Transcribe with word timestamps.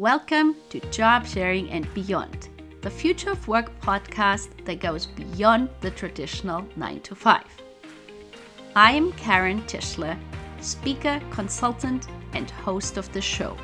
Welcome 0.00 0.56
to 0.70 0.80
Job 0.90 1.26
Sharing 1.26 1.68
and 1.68 1.86
Beyond, 1.92 2.48
the 2.80 2.88
Future 2.88 3.32
of 3.32 3.46
Work 3.46 3.78
podcast 3.82 4.64
that 4.64 4.80
goes 4.80 5.04
beyond 5.04 5.68
the 5.82 5.90
traditional 5.90 6.64
9 6.74 7.00
to 7.02 7.14
5. 7.14 7.44
I 8.74 8.92
am 8.92 9.12
Karen 9.12 9.60
Tischler, 9.64 10.18
speaker, 10.62 11.20
consultant, 11.30 12.06
and 12.32 12.50
host 12.50 12.96
of 12.96 13.12
the 13.12 13.20
show, 13.20 13.58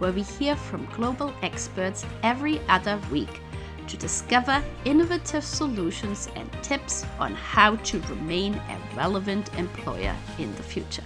where 0.00 0.10
we 0.10 0.22
hear 0.22 0.56
from 0.56 0.86
global 0.86 1.32
experts 1.42 2.04
every 2.24 2.58
other 2.68 2.98
week 3.12 3.40
to 3.86 3.96
discover 3.96 4.60
innovative 4.84 5.44
solutions 5.44 6.28
and 6.34 6.50
tips 6.64 7.06
on 7.20 7.32
how 7.32 7.76
to 7.76 8.00
remain 8.08 8.54
a 8.54 8.96
relevant 8.96 9.56
employer 9.56 10.16
in 10.36 10.52
the 10.56 10.64
future. 10.64 11.04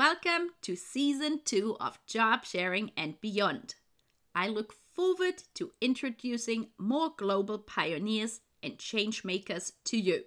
Welcome 0.00 0.52
to 0.62 0.76
season 0.76 1.40
two 1.44 1.76
of 1.78 1.98
Job 2.06 2.46
Sharing 2.46 2.90
and 2.96 3.20
Beyond. 3.20 3.74
I 4.34 4.48
look 4.48 4.72
forward 4.72 5.42
to 5.56 5.72
introducing 5.78 6.68
more 6.78 7.12
global 7.14 7.58
pioneers 7.58 8.40
and 8.62 8.78
change 8.78 9.24
makers 9.24 9.74
to 9.84 9.98
you. 9.98 10.22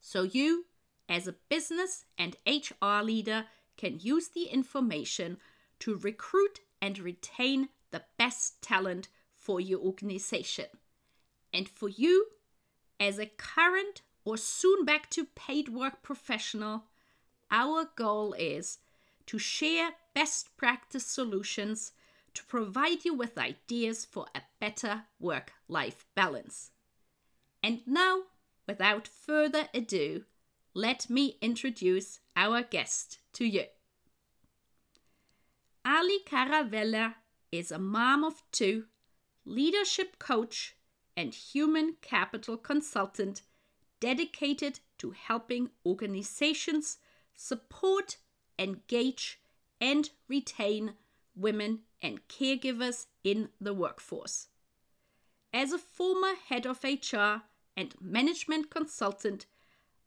So, 0.00 0.22
you, 0.22 0.66
as 1.08 1.26
a 1.26 1.34
business 1.48 2.04
and 2.16 2.36
HR 2.46 3.02
leader, 3.02 3.46
can 3.76 3.98
use 3.98 4.28
the 4.28 4.44
information 4.44 5.38
to 5.80 5.96
recruit 5.96 6.60
and 6.80 7.00
retain 7.00 7.70
the 7.90 8.04
best 8.16 8.62
talent 8.62 9.08
for 9.34 9.60
your 9.60 9.80
organization. 9.80 10.66
And 11.52 11.68
for 11.68 11.88
you, 11.88 12.26
as 13.00 13.18
a 13.18 13.26
current 13.26 14.02
or 14.24 14.36
soon 14.36 14.84
back 14.84 15.10
to 15.10 15.24
paid 15.24 15.68
work 15.68 16.00
professional, 16.00 16.84
our 17.50 17.88
goal 17.96 18.34
is 18.34 18.78
to 19.26 19.38
share 19.38 19.90
best 20.14 20.56
practice 20.56 21.06
solutions 21.06 21.92
to 22.34 22.44
provide 22.44 23.04
you 23.04 23.14
with 23.14 23.38
ideas 23.38 24.04
for 24.04 24.26
a 24.34 24.42
better 24.60 25.02
work 25.18 25.52
life 25.68 26.04
balance. 26.14 26.70
And 27.62 27.80
now, 27.86 28.22
without 28.66 29.08
further 29.08 29.68
ado, 29.74 30.24
let 30.74 31.10
me 31.10 31.36
introduce 31.40 32.20
our 32.36 32.62
guest 32.62 33.18
to 33.34 33.44
you. 33.44 33.64
Ali 35.84 36.18
Caravella 36.26 37.14
is 37.50 37.72
a 37.72 37.78
mom 37.78 38.22
of 38.22 38.42
two, 38.52 38.84
leadership 39.44 40.18
coach, 40.18 40.76
and 41.16 41.34
human 41.34 41.96
capital 42.02 42.56
consultant 42.56 43.42
dedicated 43.98 44.80
to 44.98 45.10
helping 45.10 45.70
organizations 45.84 46.98
support, 47.38 48.16
engage, 48.58 49.40
and 49.80 50.10
retain 50.26 50.94
women 51.36 51.78
and 52.02 52.26
caregivers 52.28 53.06
in 53.22 53.48
the 53.60 53.72
workforce. 53.72 54.48
As 55.54 55.72
a 55.72 55.78
former 55.78 56.34
head 56.48 56.66
of 56.66 56.82
HR 56.82 57.42
and 57.76 57.94
management 58.00 58.70
consultant, 58.70 59.46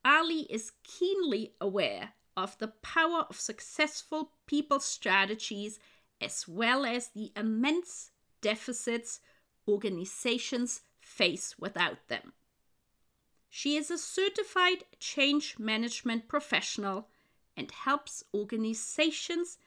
Ali 0.04 0.42
is 0.50 0.74
keenly 0.84 1.54
aware 1.62 2.10
of 2.36 2.58
the 2.58 2.68
power 2.68 3.26
of 3.30 3.40
successful 3.40 4.34
people 4.46 4.82
strategies 4.82 5.80
as 6.20 6.48
well 6.48 6.86
as 6.86 7.08
the 7.10 7.32
immense 7.36 8.12
deficits 8.42 9.22
organizations 9.68 10.82
face 11.00 11.56
without 11.58 12.08
them. 12.10 12.34
She 13.50 13.78
is 13.78 13.90
a 13.90 13.98
certified 13.98 14.84
change 15.00 15.58
management 15.60 16.28
professional 16.28 17.10
and 17.56 17.72
helps 17.72 18.24
organizations 18.34 19.58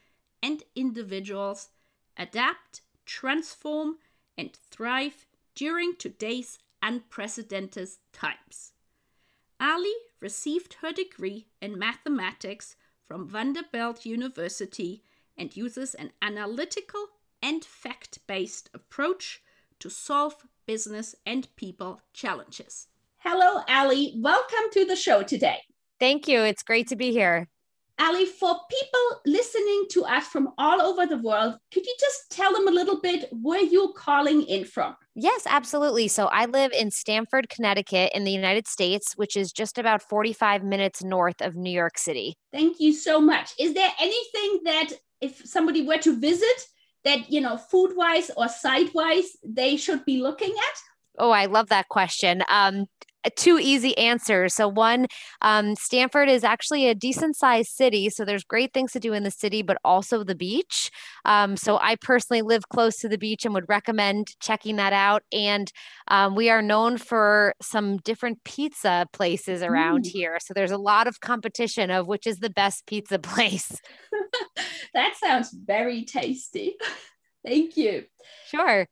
and 0.43 0.63
individuals 0.75 1.71
adapt, 2.17 2.83
transform, 3.07 3.97
and 4.37 4.53
thrive 4.71 5.27
during 5.55 5.95
today's 5.97 6.59
unprecedented 6.83 7.89
times. 8.13 8.73
Ali 9.61 9.95
received 10.21 10.75
her 10.83 10.93
degree 10.93 11.47
in 11.63 11.79
mathematics 11.79 12.77
from 13.07 13.29
Vanderbilt 13.29 14.05
University 14.05 15.03
and 15.37 15.57
uses 15.57 15.95
an 15.95 16.13
analytical 16.21 17.07
and 17.43 17.65
fact 17.65 18.19
based 18.27 18.71
approach 18.75 19.43
to 19.79 19.91
solve 19.91 20.47
business 20.67 21.15
and 21.27 21.55
people 21.57 22.01
challenges. 22.13 22.89
Hello, 23.19 23.63
Ali. 23.69 24.15
Welcome 24.17 24.71
to 24.73 24.85
the 24.85 24.97
show 24.97 25.23
today. 25.23 25.59
Thank 26.01 26.29
you. 26.29 26.41
It's 26.41 26.63
great 26.63 26.89
to 26.89 26.97
be 26.97 27.13
here. 27.13 27.49
Ali, 27.99 28.27
for 28.27 28.59
people 28.69 29.21
listening 29.25 29.87
to 29.91 30.05
us 30.05 30.27
from 30.27 30.51
all 30.59 30.83
over 30.83 31.07
the 31.07 31.19
world, 31.19 31.57
could 31.73 31.87
you 31.87 31.95
just 32.01 32.31
tell 32.31 32.53
them 32.53 32.67
a 32.67 32.73
little 32.73 33.01
bit 33.01 33.29
where 33.31 33.63
you're 33.63 33.93
calling 33.93 34.43
in 34.43 34.65
from? 34.65 34.97
Yes, 35.15 35.45
absolutely. 35.47 36.09
So 36.09 36.27
I 36.27 36.47
live 36.47 36.73
in 36.73 36.91
Stamford, 36.91 37.49
Connecticut, 37.49 38.11
in 38.15 38.25
the 38.25 38.33
United 38.33 38.67
States, 38.67 39.15
which 39.17 39.37
is 39.37 39.53
just 39.53 39.79
about 39.79 40.03
45 40.03 40.65
minutes 40.65 41.05
north 41.05 41.41
of 41.41 41.55
New 41.55 41.71
York 41.71 41.99
City. 41.99 42.37
Thank 42.53 42.81
you 42.81 42.93
so 42.93 43.21
much. 43.21 43.53
Is 43.61 43.75
there 43.75 43.91
anything 44.01 44.61
that, 44.65 44.91
if 45.21 45.43
somebody 45.45 45.87
were 45.87 45.99
to 45.99 46.19
visit, 46.19 46.67
that, 47.05 47.31
you 47.31 47.41
know, 47.41 47.57
food 47.57 47.95
wise 47.95 48.31
or 48.37 48.49
site 48.49 48.93
wise, 48.95 49.37
they 49.45 49.77
should 49.77 50.05
be 50.05 50.21
looking 50.21 50.51
at? 50.51 50.79
Oh, 51.19 51.31
I 51.31 51.47
love 51.47 51.69
that 51.69 51.89
question. 51.89 52.43
Um, 52.49 52.87
two 53.31 53.59
easy 53.61 53.97
answers. 53.99 54.55
So, 54.55 54.69
one, 54.69 55.07
um, 55.43 55.75
Stamford 55.77 56.29
is 56.29 56.45
actually 56.45 56.89
a 56.89 56.95
decent 56.95 57.37
sized 57.37 57.71
city. 57.71 58.11
So, 58.11 58.25
there's 58.25 58.45
great 58.45 58.73
things 58.73 58.93
to 58.93 59.01
do 59.01 59.13
in 59.13 59.23
the 59.23 59.31
city, 59.31 59.63
but 59.63 59.79
also 59.85 60.25
the 60.25 60.35
beach. 60.35 60.91
Um, 61.25 61.57
so, 61.57 61.79
I 61.79 61.97
personally 61.97 62.43
live 62.43 62.69
close 62.69 62.97
to 62.99 63.09
the 63.09 63.19
beach 63.19 63.45
and 63.45 63.55
would 63.55 63.69
recommend 63.69 64.29
checking 64.41 64.77
that 64.77 64.93
out. 64.93 65.23
And 65.33 65.71
um, 66.09 66.35
we 66.35 66.51
are 66.51 66.63
known 66.63 66.99
for 66.99 67.55
some 67.63 67.99
different 67.99 68.45
pizza 68.45 69.07
places 69.13 69.63
around 69.63 70.05
mm. 70.05 70.09
here. 70.09 70.39
So, 70.41 70.55
there's 70.55 70.71
a 70.71 70.79
lot 70.79 71.07
of 71.07 71.21
competition 71.21 71.91
of 71.91 72.07
which 72.07 72.27
is 72.27 72.39
the 72.39 72.51
best 72.51 72.87
pizza 72.87 73.19
place. 73.19 73.81
that 74.95 75.15
sounds 75.17 75.51
very 75.53 76.05
tasty. 76.05 76.77
Thank 77.47 77.77
you. 77.77 78.05
Sure. 78.49 78.89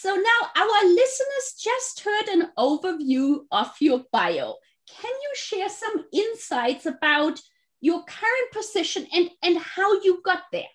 So 0.00 0.14
now 0.14 0.50
our 0.54 0.84
listeners 0.84 1.54
just 1.58 2.02
heard 2.04 2.28
an 2.28 2.52
overview 2.56 3.40
of 3.50 3.72
your 3.80 4.04
bio. 4.12 4.54
Can 4.88 5.10
you 5.10 5.32
share 5.34 5.68
some 5.68 6.04
insights 6.12 6.86
about 6.86 7.40
your 7.80 8.04
current 8.04 8.52
position 8.52 9.08
and, 9.12 9.28
and 9.42 9.58
how 9.58 10.00
you 10.02 10.22
got 10.24 10.42
there? 10.52 10.70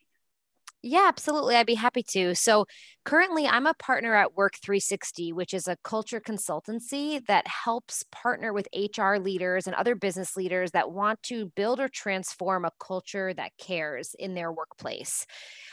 Yeah, 0.86 1.06
absolutely. 1.08 1.56
I'd 1.56 1.66
be 1.66 1.76
happy 1.76 2.04
to. 2.10 2.36
So, 2.36 2.66
currently, 3.06 3.48
I'm 3.48 3.66
a 3.66 3.74
partner 3.74 4.16
at 4.16 4.36
Work 4.36 4.56
360, 4.62 5.32
which 5.32 5.54
is 5.54 5.66
a 5.66 5.78
culture 5.84 6.20
consultancy 6.20 7.26
that 7.28 7.48
helps 7.48 8.04
partner 8.12 8.52
with 8.52 8.68
HR 8.74 9.16
leaders 9.18 9.66
and 9.66 9.76
other 9.78 9.96
business 9.96 10.36
leaders 10.36 10.72
that 10.72 10.92
want 10.92 11.24
to 11.24 11.46
build 11.56 11.80
or 11.80 11.88
transform 11.88 12.66
a 12.66 12.72
culture 12.86 13.34
that 13.34 13.54
cares 13.58 14.14
in 14.20 14.34
their 14.34 14.52
workplace. 14.52 15.26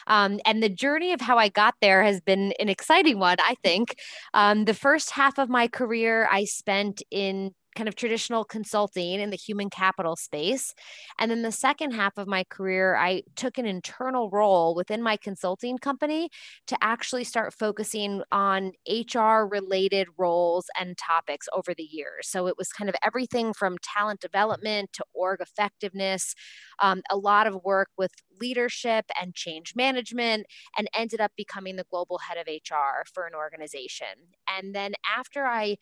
Um, 0.09 0.41
and 0.45 0.63
the 0.63 0.69
journey 0.69 1.13
of 1.13 1.21
how 1.21 1.39
I 1.39 1.49
got 1.49 1.75
there 1.81 2.03
has 2.05 2.21
been 2.21 2.53
an 2.61 2.69
exciting 2.69 3.19
one, 3.19 3.39
I 3.41 3.57
think. 3.65 3.97
Um, 4.35 4.65
the 4.65 4.75
first 4.75 5.11
half 5.13 5.39
of 5.39 5.49
my 5.49 5.69
career 5.69 6.29
I 6.31 6.45
spent 6.45 7.03
in 7.11 7.53
kind 7.81 7.89
of 7.89 7.97
traditional 7.97 8.45
consulting 8.45 9.21
in 9.21 9.31
the 9.31 9.37
human 9.39 9.71
capital 9.71 10.15
space. 10.15 10.75
And 11.19 11.31
then 11.31 11.41
the 11.41 11.51
second 11.51 11.93
half 11.93 12.19
of 12.19 12.29
my 12.29 12.45
career, 12.45 12.95
I 12.95 13.23
took 13.37 13.57
an 13.57 13.65
internal 13.65 14.29
role 14.29 14.75
within 14.75 15.03
my 15.03 15.17
consulting 15.17 15.79
company 15.79 16.29
to 16.67 16.77
actually 16.83 17.25
start 17.25 17.55
focusing 17.55 18.23
on 18.31 18.73
HR 18.87 19.47
related 19.51 20.09
roles 20.19 20.67
and 20.79 20.99
topics 20.99 21.49
over 21.55 21.73
the 21.73 21.89
years. 21.91 22.29
So 22.29 22.47
it 22.49 22.59
was 22.59 22.69
kind 22.69 22.91
of 22.91 22.97
everything 23.03 23.55
from 23.55 23.79
talent 23.83 24.21
development 24.21 24.93
to 24.93 25.05
org 25.15 25.41
effectiveness, 25.41 26.35
um, 26.81 27.01
a 27.11 27.17
lot 27.17 27.47
of 27.47 27.65
work 27.65 27.89
with 27.97 28.13
leadership 28.39 29.07
and 29.19 29.35
change 29.35 29.73
management, 29.75 30.45
and 30.77 30.87
ended 30.95 31.23
up 31.23 31.33
becoming 31.35 31.77
the 31.77 31.87
global 31.91 32.19
head 32.19 32.37
of 32.37 32.47
HR 32.47 33.07
for 33.11 33.25
an 33.25 33.35
organization. 33.35 34.35
And 34.47 34.75
then 34.75 34.93
after 35.17 35.47
I 35.47 35.79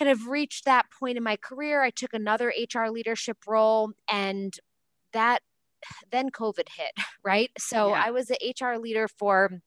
kind 0.00 0.10
of 0.10 0.28
reached 0.28 0.64
that 0.64 0.86
point 0.98 1.18
in 1.18 1.22
my 1.22 1.36
career, 1.36 1.82
I 1.82 1.90
took 1.90 2.14
another 2.14 2.52
HR 2.56 2.88
leadership 2.88 3.36
role 3.46 3.92
and 4.10 4.54
that 5.12 5.42
then 6.10 6.30
COVID 6.30 6.68
hit, 6.76 6.92
right? 7.24 7.50
So 7.58 7.90
yeah. 7.90 8.02
I 8.06 8.10
was 8.10 8.30
an 8.30 8.36
HR 8.42 8.78
leader 8.78 9.08
for 9.08 9.60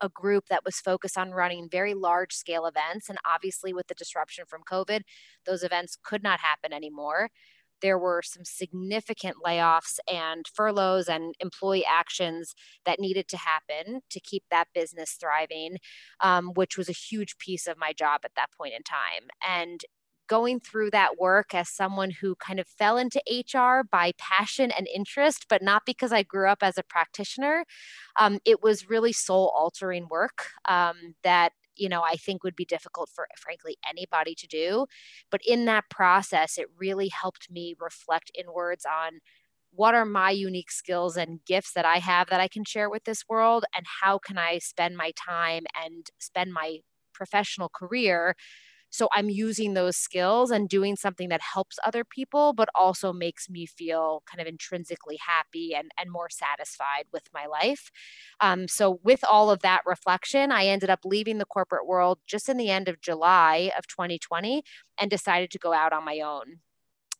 a 0.00 0.08
group 0.08 0.46
that 0.50 0.64
was 0.64 0.76
focused 0.76 1.16
on 1.16 1.30
running 1.30 1.68
very 1.70 1.94
large 1.94 2.34
scale 2.34 2.66
events. 2.66 3.08
And 3.08 3.18
obviously, 3.24 3.72
with 3.72 3.86
the 3.86 3.94
disruption 3.94 4.44
from 4.46 4.62
COVID, 4.70 5.02
those 5.46 5.62
events 5.62 5.96
could 6.02 6.22
not 6.22 6.40
happen 6.40 6.72
anymore 6.72 7.30
there 7.84 7.98
were 7.98 8.22
some 8.24 8.46
significant 8.46 9.36
layoffs 9.44 9.98
and 10.10 10.46
furloughs 10.54 11.06
and 11.06 11.34
employee 11.38 11.84
actions 11.84 12.54
that 12.86 12.98
needed 12.98 13.28
to 13.28 13.36
happen 13.36 14.00
to 14.08 14.18
keep 14.20 14.42
that 14.50 14.68
business 14.74 15.18
thriving, 15.20 15.76
um, 16.20 16.52
which 16.54 16.78
was 16.78 16.88
a 16.88 16.92
huge 16.92 17.36
piece 17.36 17.66
of 17.66 17.76
my 17.76 17.92
job 17.92 18.22
at 18.24 18.30
that 18.36 18.48
point 18.56 18.72
in 18.74 18.82
time. 18.82 19.28
And 19.46 19.82
going 20.26 20.60
through 20.60 20.90
that 20.90 21.18
work 21.18 21.54
as 21.54 21.68
someone 21.68 22.10
who 22.10 22.34
kind 22.36 22.58
of 22.58 22.66
fell 22.66 22.96
into 22.96 23.20
HR 23.30 23.84
by 23.84 24.12
passion 24.16 24.70
and 24.70 24.88
interest, 24.88 25.44
but 25.50 25.60
not 25.60 25.82
because 25.84 26.10
I 26.10 26.22
grew 26.22 26.48
up 26.48 26.62
as 26.62 26.78
a 26.78 26.82
practitioner. 26.82 27.66
Um, 28.18 28.38
it 28.46 28.62
was 28.62 28.88
really 28.88 29.12
soul 29.12 29.52
altering 29.54 30.08
work 30.08 30.46
um, 30.66 31.16
that 31.22 31.52
you 31.76 31.88
know 31.88 32.02
i 32.02 32.16
think 32.16 32.42
would 32.44 32.56
be 32.56 32.64
difficult 32.64 33.10
for 33.14 33.26
frankly 33.36 33.76
anybody 33.88 34.34
to 34.34 34.46
do 34.46 34.86
but 35.30 35.40
in 35.46 35.64
that 35.64 35.84
process 35.90 36.58
it 36.58 36.66
really 36.78 37.08
helped 37.08 37.50
me 37.50 37.74
reflect 37.80 38.30
inwards 38.38 38.84
on 38.86 39.20
what 39.72 39.94
are 39.94 40.04
my 40.04 40.30
unique 40.30 40.70
skills 40.70 41.16
and 41.16 41.44
gifts 41.46 41.72
that 41.72 41.84
i 41.84 41.98
have 41.98 42.28
that 42.28 42.40
i 42.40 42.48
can 42.48 42.64
share 42.64 42.88
with 42.90 43.04
this 43.04 43.24
world 43.28 43.64
and 43.76 43.86
how 44.02 44.18
can 44.18 44.38
i 44.38 44.58
spend 44.58 44.96
my 44.96 45.12
time 45.16 45.64
and 45.84 46.10
spend 46.18 46.52
my 46.52 46.78
professional 47.12 47.68
career 47.68 48.34
so 48.94 49.08
I'm 49.12 49.28
using 49.28 49.74
those 49.74 49.96
skills 49.96 50.52
and 50.52 50.68
doing 50.68 50.94
something 50.94 51.28
that 51.30 51.40
helps 51.40 51.80
other 51.84 52.04
people, 52.04 52.52
but 52.52 52.68
also 52.76 53.12
makes 53.12 53.50
me 53.50 53.66
feel 53.66 54.22
kind 54.24 54.40
of 54.40 54.46
intrinsically 54.46 55.18
happy 55.26 55.74
and, 55.74 55.90
and 55.98 56.12
more 56.12 56.28
satisfied 56.30 57.06
with 57.12 57.24
my 57.34 57.46
life. 57.46 57.90
Um, 58.40 58.68
so, 58.68 59.00
with 59.02 59.24
all 59.28 59.50
of 59.50 59.62
that 59.62 59.82
reflection, 59.84 60.52
I 60.52 60.66
ended 60.66 60.90
up 60.90 61.00
leaving 61.04 61.38
the 61.38 61.44
corporate 61.44 61.88
world 61.88 62.20
just 62.24 62.48
in 62.48 62.56
the 62.56 62.70
end 62.70 62.88
of 62.88 63.00
July 63.00 63.72
of 63.76 63.88
2020 63.88 64.62
and 64.96 65.10
decided 65.10 65.50
to 65.50 65.58
go 65.58 65.72
out 65.72 65.92
on 65.92 66.04
my 66.04 66.20
own 66.20 66.60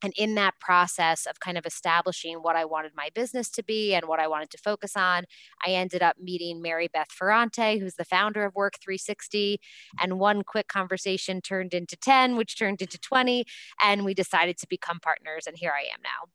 and 0.03 0.13
in 0.17 0.35
that 0.35 0.59
process 0.61 1.27
of 1.27 1.41
kind 1.41 1.57
of 1.57 1.67
establishing 1.67 2.39
what 2.39 2.57
I 2.57 2.65
wanted 2.65 2.93
my 2.97 3.09
business 3.15 3.49
to 3.51 3.63
be 3.63 3.95
and 3.95 4.07
what 4.07 4.21
I 4.21 4.29
wanted 4.29 4.51
to 4.51 4.59
focus 4.59 4.97
on, 4.97 5.25
I 5.65 5.71
ended 5.71 6.03
up 6.03 6.17
meeting 6.19 6.61
Mary 6.61 6.89
Beth 6.93 7.11
Ferrante, 7.11 7.79
who's 7.79 7.95
the 7.95 8.05
founder 8.05 8.45
of 8.45 8.55
Work 8.55 8.75
360. 8.83 9.61
And 10.01 10.19
one 10.19 10.43
quick 10.43 10.69
conversation 10.69 11.41
turned 11.41 11.75
into 11.75 11.97
10, 11.97 12.37
which 12.37 12.59
turned 12.59 12.83
into 12.83 12.99
20. 12.99 13.45
And 13.83 14.05
we 14.05 14.15
decided 14.15 14.59
to 14.59 14.67
become 14.69 15.01
partners. 15.01 15.47
And 15.47 15.57
here 15.57 15.73
I 15.73 15.83
am 15.83 16.01
now. 16.03 16.29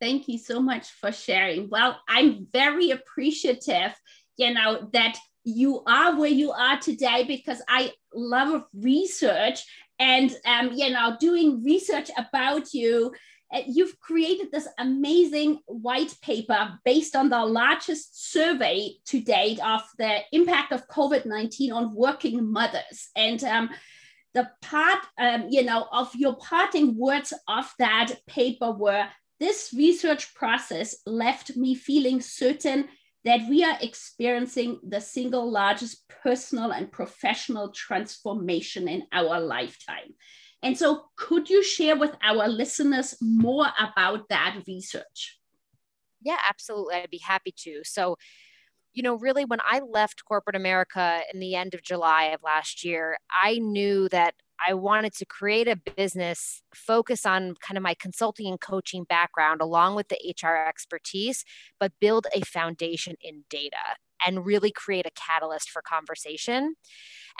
Thank 0.00 0.28
you 0.28 0.38
so 0.38 0.60
much 0.60 0.88
for 0.90 1.12
sharing. 1.12 1.68
Well, 1.70 2.00
I'm 2.08 2.48
very 2.52 2.90
appreciative, 2.90 3.94
you 4.36 4.52
know, 4.52 4.88
that 4.92 5.16
you 5.44 5.82
are 5.86 6.16
where 6.16 6.30
you 6.30 6.52
are 6.52 6.78
today 6.78 7.24
because 7.24 7.62
I 7.68 7.92
love 8.14 8.64
research 8.74 9.64
and 10.02 10.36
um, 10.44 10.72
you 10.74 10.90
know 10.90 11.16
doing 11.20 11.62
research 11.62 12.10
about 12.18 12.74
you 12.74 13.12
uh, 13.54 13.60
you've 13.66 13.98
created 14.00 14.50
this 14.50 14.66
amazing 14.78 15.60
white 15.66 16.14
paper 16.22 16.78
based 16.84 17.14
on 17.14 17.28
the 17.28 17.44
largest 17.44 18.32
survey 18.32 18.90
to 19.06 19.20
date 19.20 19.60
of 19.64 19.82
the 19.98 20.18
impact 20.32 20.72
of 20.72 20.88
covid-19 20.88 21.72
on 21.72 21.94
working 21.94 22.50
mothers. 22.50 23.10
And 23.14 23.42
um, 23.44 23.70
the 24.34 24.48
part 24.62 25.00
um, 25.18 25.46
you 25.50 25.62
know 25.62 25.86
of 25.92 26.14
your 26.14 26.36
parting 26.36 26.96
words 26.96 27.32
of 27.46 27.70
that 27.78 28.14
paper 28.26 28.72
were 28.72 29.06
this 29.38 29.74
research 29.76 30.34
process 30.34 30.96
left 31.06 31.56
me 31.56 31.74
feeling 31.74 32.20
certain 32.20 32.88
that 33.24 33.48
we 33.48 33.64
are 33.64 33.78
experiencing 33.80 34.80
the 34.86 35.00
single 35.00 35.50
largest 35.50 36.08
personal 36.08 36.72
and 36.72 36.90
professional 36.90 37.70
transformation 37.72 38.88
in 38.88 39.04
our 39.12 39.40
lifetime. 39.40 40.14
And 40.62 40.78
so, 40.78 41.04
could 41.16 41.50
you 41.50 41.62
share 41.62 41.96
with 41.96 42.14
our 42.22 42.48
listeners 42.48 43.16
more 43.20 43.66
about 43.78 44.28
that 44.28 44.62
research? 44.66 45.38
Yeah, 46.20 46.38
absolutely. 46.48 46.94
I'd 46.94 47.10
be 47.10 47.18
happy 47.18 47.52
to. 47.58 47.80
So, 47.84 48.16
you 48.92 49.02
know, 49.02 49.16
really, 49.16 49.44
when 49.44 49.60
I 49.68 49.80
left 49.80 50.24
corporate 50.24 50.54
America 50.54 51.20
in 51.32 51.40
the 51.40 51.56
end 51.56 51.74
of 51.74 51.82
July 51.82 52.26
of 52.26 52.42
last 52.42 52.84
year, 52.84 53.16
I 53.30 53.58
knew 53.58 54.08
that 54.10 54.34
I 54.66 54.74
wanted 54.74 55.12
to 55.14 55.24
create 55.24 55.68
a 55.68 55.76
business, 55.76 56.62
focus 56.74 57.26
on 57.26 57.54
kind 57.56 57.76
of 57.76 57.82
my 57.82 57.94
consulting 57.94 58.46
and 58.46 58.60
coaching 58.60 59.04
background 59.04 59.60
along 59.60 59.96
with 59.96 60.08
the 60.08 60.34
HR 60.42 60.68
expertise, 60.68 61.44
but 61.80 61.92
build 62.00 62.26
a 62.34 62.42
foundation 62.42 63.16
in 63.20 63.44
data 63.50 63.96
and 64.24 64.46
really 64.46 64.70
create 64.70 65.06
a 65.06 65.10
catalyst 65.10 65.70
for 65.70 65.82
conversation. 65.82 66.74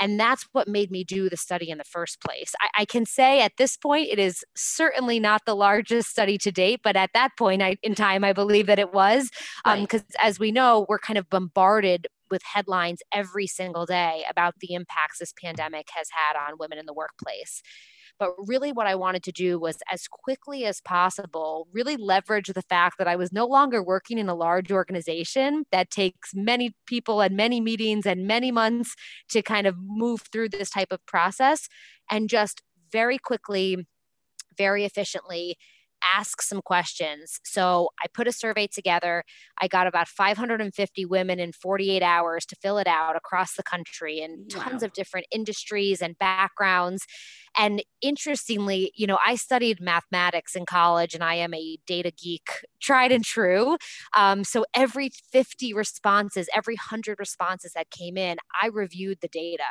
And 0.01 0.19
that's 0.19 0.47
what 0.53 0.69
made 0.69 0.91
me 0.91 1.05
do 1.05 1.29
the 1.29 1.37
study 1.37 1.71
in 1.71 1.79
the 1.79 1.85
first 1.85 2.21
place. 2.21 2.55
I, 2.61 2.83
I 2.83 2.85
can 2.85 3.07
say 3.07 3.41
at 3.41 3.57
this 3.59 3.77
point, 3.77 4.09
it 4.11 4.19
is 4.19 4.45
certainly 4.57 5.21
not 5.21 5.43
the 5.47 5.55
largest 5.55 6.11
study 6.11 6.39
to 6.39 6.51
date, 6.51 6.81
but 6.83 6.97
at 6.97 7.11
that 7.15 7.37
point 7.39 7.63
I, 7.63 7.77
in 7.83 7.95
time, 7.95 8.25
I 8.25 8.33
believe 8.33 8.67
that 8.67 8.79
it 8.79 8.93
was. 8.93 9.31
Because 9.65 10.01
um, 10.01 10.07
as 10.21 10.39
we 10.39 10.51
know, 10.51 10.87
we're 10.89 10.99
kind 10.99 11.19
of 11.19 11.29
bombarded 11.31 12.09
with 12.33 12.43
headlines 12.43 13.01
every 13.13 13.47
single 13.47 13.87
day 13.87 14.25
about 14.29 14.55
the 14.61 14.75
impacts 14.75 15.19
this 15.21 15.33
pandemic 15.41 15.89
has 15.95 16.09
had 16.11 16.35
on 16.35 16.57
women 16.59 16.79
in 16.79 16.87
the 16.87 16.95
workplace. 16.95 17.63
But 18.19 18.31
really, 18.39 18.73
what 18.73 18.87
I 18.87 18.95
wanted 18.95 19.23
to 19.25 19.33
do 19.33 19.59
was 19.59 19.79
as 19.91 20.09
quickly 20.09 20.65
as 20.65 20.81
possible, 20.81 21.69
really 21.73 21.97
leverage 21.97 22.49
the 22.49 22.63
fact 22.63 22.99
that 22.99 23.09
I 23.09 23.17
was 23.17 23.33
no 23.33 23.47
longer 23.47 23.83
working 23.83 24.19
in 24.19 24.29
a 24.29 24.35
large 24.35 24.73
organization 24.73 25.65
that 25.73 25.91
takes 25.91 26.31
many 26.35 26.75
people 26.87 27.21
and 27.21 27.37
many 27.37 27.61
meetings 27.61 28.07
and 28.07 28.27
many 28.27 28.51
months 28.51 28.95
to 29.31 29.43
kind 29.43 29.67
of 29.67 29.77
move 29.79 30.23
through 30.33 30.49
this 30.49 30.71
type 30.71 30.91
of 30.91 31.05
process 31.07 31.69
and 32.11 32.29
just 32.29 32.63
very 32.91 33.19
quickly, 33.19 33.87
very 34.57 34.85
efficiently 34.85 35.57
ask 36.17 36.43
some 36.43 36.63
questions. 36.63 37.41
So 37.45 37.91
I 38.03 38.07
put 38.13 38.29
a 38.29 38.33
survey 38.33 38.67
together. 38.67 39.25
I 39.61 39.69
got 39.69 39.87
about 39.87 40.09
550 40.09 41.05
women 41.07 41.39
in 41.39 41.53
48 41.53 42.03
hours 42.03 42.45
to 42.47 42.57
fill 42.57 42.79
it 42.79 42.87
out 42.87 43.17
across 43.17 43.55
the 43.55 43.63
country 43.63 44.21
in 44.21 44.49
tons 44.49 44.83
wow. 44.83 44.87
of 44.87 44.93
different 44.93 45.27
industries 45.33 46.03
and 46.03 46.19
backgrounds. 46.19 47.07
And 47.57 47.83
interestingly, 48.01 48.93
you 48.97 49.07
know, 49.07 49.19
I 49.25 49.37
studied 49.37 49.81
mathematics 49.81 50.57
in 50.57 50.65
college 50.65 51.15
and 51.15 51.23
I 51.23 51.35
am 51.35 51.53
a 51.53 51.79
data 51.87 52.11
geek, 52.11 52.49
tried 52.81 53.13
and 53.13 53.25
true. 53.25 53.77
Um, 54.17 54.43
so 54.45 54.65
every 54.75 55.11
50 55.33 55.75
responses, 55.75 56.49
every 56.55 56.75
100 56.75 57.19
responses 57.19 57.73
that 57.75 57.91
came 57.91 58.17
in, 58.17 58.39
I 58.61 58.69
reviewed 58.69 59.19
the 59.21 59.29
data 59.29 59.63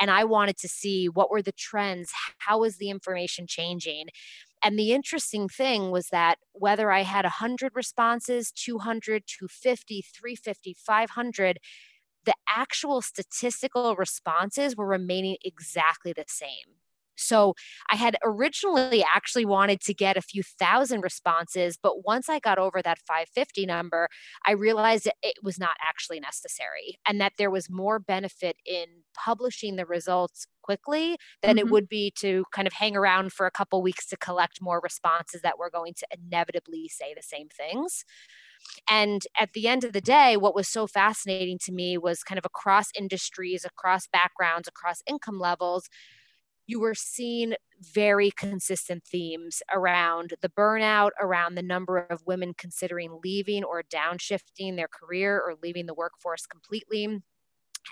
and 0.00 0.10
I 0.10 0.24
wanted 0.24 0.56
to 0.58 0.68
see 0.68 1.08
what 1.08 1.30
were 1.30 1.42
the 1.42 1.52
trends, 1.52 2.12
how 2.38 2.60
was 2.60 2.78
the 2.78 2.90
information 2.90 3.46
changing. 3.46 4.06
And 4.62 4.78
the 4.78 4.92
interesting 4.92 5.48
thing 5.48 5.90
was 5.90 6.08
that 6.08 6.38
whether 6.52 6.90
I 6.90 7.02
had 7.02 7.24
100 7.24 7.72
responses, 7.74 8.52
200, 8.52 9.24
250, 9.26 10.02
350, 10.02 10.74
500, 10.74 11.58
the 12.24 12.34
actual 12.48 13.00
statistical 13.02 13.94
responses 13.96 14.76
were 14.76 14.86
remaining 14.86 15.36
exactly 15.44 16.12
the 16.12 16.24
same. 16.28 16.77
So 17.18 17.54
I 17.90 17.96
had 17.96 18.16
originally 18.24 19.04
actually 19.04 19.44
wanted 19.44 19.80
to 19.82 19.94
get 19.94 20.16
a 20.16 20.22
few 20.22 20.42
thousand 20.42 21.02
responses, 21.02 21.78
but 21.80 22.04
once 22.04 22.28
I 22.28 22.38
got 22.38 22.58
over 22.58 22.80
that 22.82 22.98
550 23.06 23.66
number, 23.66 24.08
I 24.46 24.52
realized 24.52 25.08
it 25.22 25.36
was 25.42 25.58
not 25.58 25.76
actually 25.86 26.20
necessary 26.20 26.98
and 27.06 27.20
that 27.20 27.32
there 27.38 27.50
was 27.50 27.68
more 27.68 27.98
benefit 27.98 28.56
in 28.64 28.86
publishing 29.14 29.76
the 29.76 29.86
results 29.86 30.46
quickly 30.62 31.16
than 31.42 31.56
mm-hmm. 31.56 31.66
it 31.66 31.70
would 31.70 31.88
be 31.88 32.12
to 32.18 32.44
kind 32.52 32.66
of 32.66 32.74
hang 32.74 32.96
around 32.96 33.32
for 33.32 33.46
a 33.46 33.50
couple 33.50 33.80
weeks 33.82 34.06
to 34.06 34.16
collect 34.16 34.60
more 34.60 34.80
responses 34.82 35.40
that 35.42 35.58
were 35.58 35.70
going 35.70 35.94
to 35.94 36.06
inevitably 36.10 36.88
say 36.88 37.14
the 37.14 37.22
same 37.22 37.48
things. 37.48 38.04
And 38.90 39.22
at 39.38 39.52
the 39.52 39.68
end 39.68 39.84
of 39.84 39.92
the 39.92 40.00
day, 40.00 40.36
what 40.36 40.54
was 40.54 40.68
so 40.68 40.86
fascinating 40.86 41.58
to 41.64 41.72
me 41.72 41.96
was 41.96 42.22
kind 42.22 42.38
of 42.38 42.44
across 42.44 42.88
industries, 42.96 43.64
across 43.64 44.06
backgrounds, 44.06 44.68
across 44.68 45.02
income 45.06 45.38
levels, 45.38 45.88
you 46.68 46.80
were 46.80 46.94
seeing 46.94 47.54
very 47.82 48.30
consistent 48.30 49.04
themes 49.04 49.62
around 49.72 50.34
the 50.42 50.50
burnout, 50.50 51.10
around 51.20 51.56
the 51.56 51.62
number 51.62 51.98
of 51.98 52.22
women 52.26 52.54
considering 52.56 53.20
leaving 53.24 53.64
or 53.64 53.82
downshifting 53.82 54.76
their 54.76 54.88
career 54.88 55.40
or 55.40 55.56
leaving 55.62 55.86
the 55.86 55.94
workforce 55.94 56.46
completely, 56.46 57.20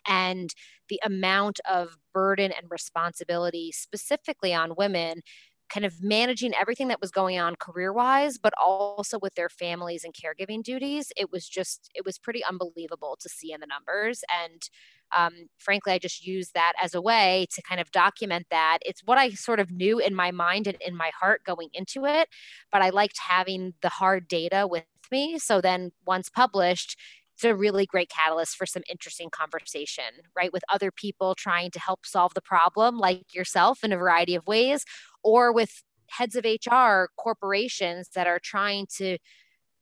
and 0.07 0.55
the 0.89 1.01
amount 1.05 1.61
of 1.71 1.97
burden 2.15 2.53
and 2.53 2.71
responsibility 2.71 3.73
specifically 3.73 4.55
on 4.55 4.75
women 4.77 5.23
kind 5.69 5.85
of 5.85 6.03
managing 6.03 6.55
everything 6.55 6.89
that 6.89 7.01
was 7.01 7.11
going 7.11 7.39
on 7.39 7.57
career 7.57 7.93
wise, 7.93 8.39
but 8.39 8.53
also 8.59 9.19
with 9.19 9.35
their 9.35 9.49
families 9.49 10.05
and 10.05 10.15
caregiving 10.15 10.63
duties. 10.63 11.13
It 11.17 11.33
was 11.33 11.49
just, 11.49 11.91
it 11.95 12.05
was 12.05 12.19
pretty 12.19 12.45
unbelievable 12.45 13.17
to 13.21 13.29
see 13.29 13.53
in 13.53 13.61
the 13.61 13.67
numbers. 13.67 14.23
And 14.45 14.69
um, 15.17 15.49
frankly, 15.59 15.93
I 15.93 15.99
just 15.99 16.27
use 16.27 16.51
that 16.51 16.73
as 16.83 16.95
a 16.95 17.01
way 17.01 17.47
to 17.55 17.63
kind 17.63 17.81
of 17.81 17.91
document 17.91 18.47
that. 18.51 18.79
It's 18.83 19.03
what 19.05 19.19
I 19.19 19.31
sort 19.31 19.61
of 19.61 19.71
knew 19.71 19.99
in 19.99 20.15
my 20.15 20.31
mind 20.31 20.67
and 20.67 20.77
in 20.81 20.97
my 20.97 21.11
heart 21.19 21.43
going 21.45 21.69
into 21.73 22.07
it, 22.07 22.29
but 22.73 22.83
I 22.83 22.91
liked 22.91 23.19
having 23.29 23.75
the 23.83 23.89
hard 23.89 24.29
data 24.29 24.67
with 24.69 24.85
me. 25.11 25.39
So 25.39 25.61
then 25.61 25.93
once 26.05 26.29
published, 26.29 26.99
it's 27.37 27.45
a 27.45 27.55
really 27.55 27.85
great 27.85 28.09
catalyst 28.09 28.57
for 28.57 28.65
some 28.65 28.83
interesting 28.89 29.29
conversation, 29.29 30.05
right? 30.35 30.51
With 30.55 30.65
other 30.73 30.91
people 30.91 31.35
trying 31.35 31.71
to 31.73 31.79
help 31.79 32.07
solve 32.07 32.33
the 32.33 32.41
problem, 32.41 32.97
like 32.97 33.35
yourself, 33.35 33.85
in 33.85 33.93
a 33.93 33.97
variety 33.99 34.35
of 34.35 34.47
ways, 34.47 34.87
or 35.23 35.53
with 35.53 35.83
heads 36.09 36.35
of 36.35 36.47
HR 36.47 37.09
corporations 37.19 38.09
that 38.15 38.27
are 38.27 38.39
trying 38.39 38.87
to 38.97 39.19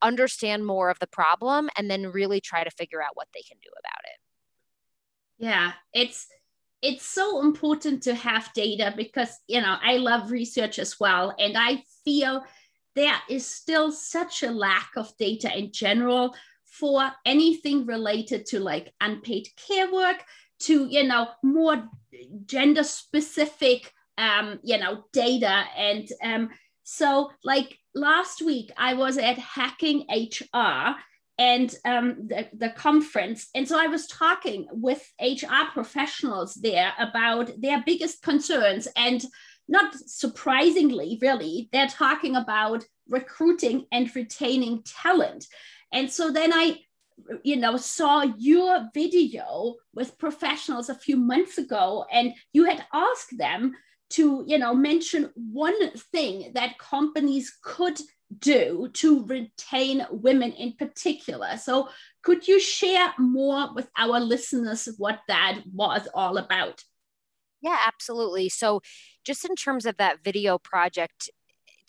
understand 0.02 0.66
more 0.66 0.90
of 0.90 0.99
the 0.99 1.06
problem 1.06 1.70
and 1.76 1.88
then 1.88 2.11
really 2.11 2.40
try 2.40 2.64
to 2.64 2.70
figure 2.73 3.00
out 3.00 3.14
what 3.14 3.28
they 3.32 3.42
can 3.42 3.58
do 3.62 3.70
about 3.78 4.02
it. 4.04 4.18
Yeah, 5.38 5.73
it's 5.92 6.26
it's 6.82 7.06
so 7.06 7.40
important 7.40 8.02
to 8.02 8.14
have 8.16 8.52
data 8.52 8.92
because 8.96 9.30
you 9.46 9.61
know 9.61 9.76
I 9.80 9.99
love 9.99 10.32
research 10.32 10.80
as 10.80 10.99
well, 10.99 11.32
and 11.38 11.56
I 11.56 11.84
feel 12.04 12.44
there 12.96 13.14
is 13.28 13.46
still 13.46 13.92
such 13.92 14.42
a 14.42 14.50
lack 14.50 14.90
of 14.96 15.16
data 15.18 15.56
in 15.56 15.70
general 15.73 16.34
for 16.78 17.11
anything 17.25 17.87
related 17.87 18.47
to 18.47 18.61
like 18.61 18.93
unpaid 19.00 19.49
care 19.69 19.93
work 19.93 20.25
to 20.59 20.87
you 20.87 21.04
know 21.04 21.28
more 21.43 21.88
gender 22.47 22.85
specific 22.85 23.93
um 24.19 24.59
you 24.62 24.78
know 24.78 25.04
data 25.12 25.64
and 25.76 26.09
um 26.23 26.49
so 26.83 27.31
like 27.45 27.78
last 27.95 28.43
week 28.43 28.71
i 28.76 28.95
was 28.95 29.19
at 29.19 29.38
hacking 29.38 30.04
hr 30.11 30.97
and 31.38 31.75
um, 31.85 32.28
the, 32.28 32.49
the 32.57 32.71
conference. 32.71 33.49
And 33.54 33.66
so 33.66 33.78
I 33.78 33.88
was 33.88 34.07
talking 34.07 34.66
with 34.71 35.02
HR 35.21 35.64
professionals 35.73 36.54
there 36.54 36.93
about 36.99 37.50
their 37.61 37.83
biggest 37.85 38.23
concerns. 38.23 38.87
And 38.97 39.25
not 39.69 39.95
surprisingly, 39.95 41.19
really, 41.21 41.69
they're 41.73 41.88
talking 41.88 42.37
about 42.37 42.85
recruiting 43.09 43.87
and 43.90 44.14
retaining 44.14 44.83
talent. 44.85 45.47
And 45.94 46.10
so 46.10 46.30
then 46.30 46.52
I, 46.52 46.80
you 47.44 47.56
know, 47.56 47.76
saw 47.76 48.22
your 48.36 48.90
video 48.92 49.76
with 49.94 50.18
professionals 50.18 50.88
a 50.90 50.94
few 50.94 51.16
months 51.16 51.56
ago, 51.56 52.04
and 52.12 52.34
you 52.52 52.64
had 52.64 52.84
asked 52.92 53.38
them 53.38 53.72
to, 54.10 54.44
you 54.46 54.58
know, 54.58 54.74
mention 54.74 55.30
one 55.36 55.92
thing 56.12 56.50
that 56.54 56.78
companies 56.78 57.56
could 57.62 58.00
do 58.40 58.90
to 58.94 59.24
retain 59.26 60.04
women 60.10 60.52
in 60.52 60.72
particular. 60.72 61.56
So, 61.56 61.88
could 62.22 62.48
you 62.48 62.58
share 62.58 63.12
more 63.18 63.72
with 63.72 63.88
our 63.96 64.18
listeners 64.18 64.88
what 64.98 65.20
that 65.28 65.60
was 65.72 66.08
all 66.12 66.38
about? 66.38 66.82
Yeah, 67.62 67.78
absolutely. 67.86 68.48
So, 68.48 68.82
just 69.24 69.44
in 69.44 69.54
terms 69.54 69.86
of 69.86 69.96
that 69.98 70.24
video 70.24 70.58
project, 70.58 71.30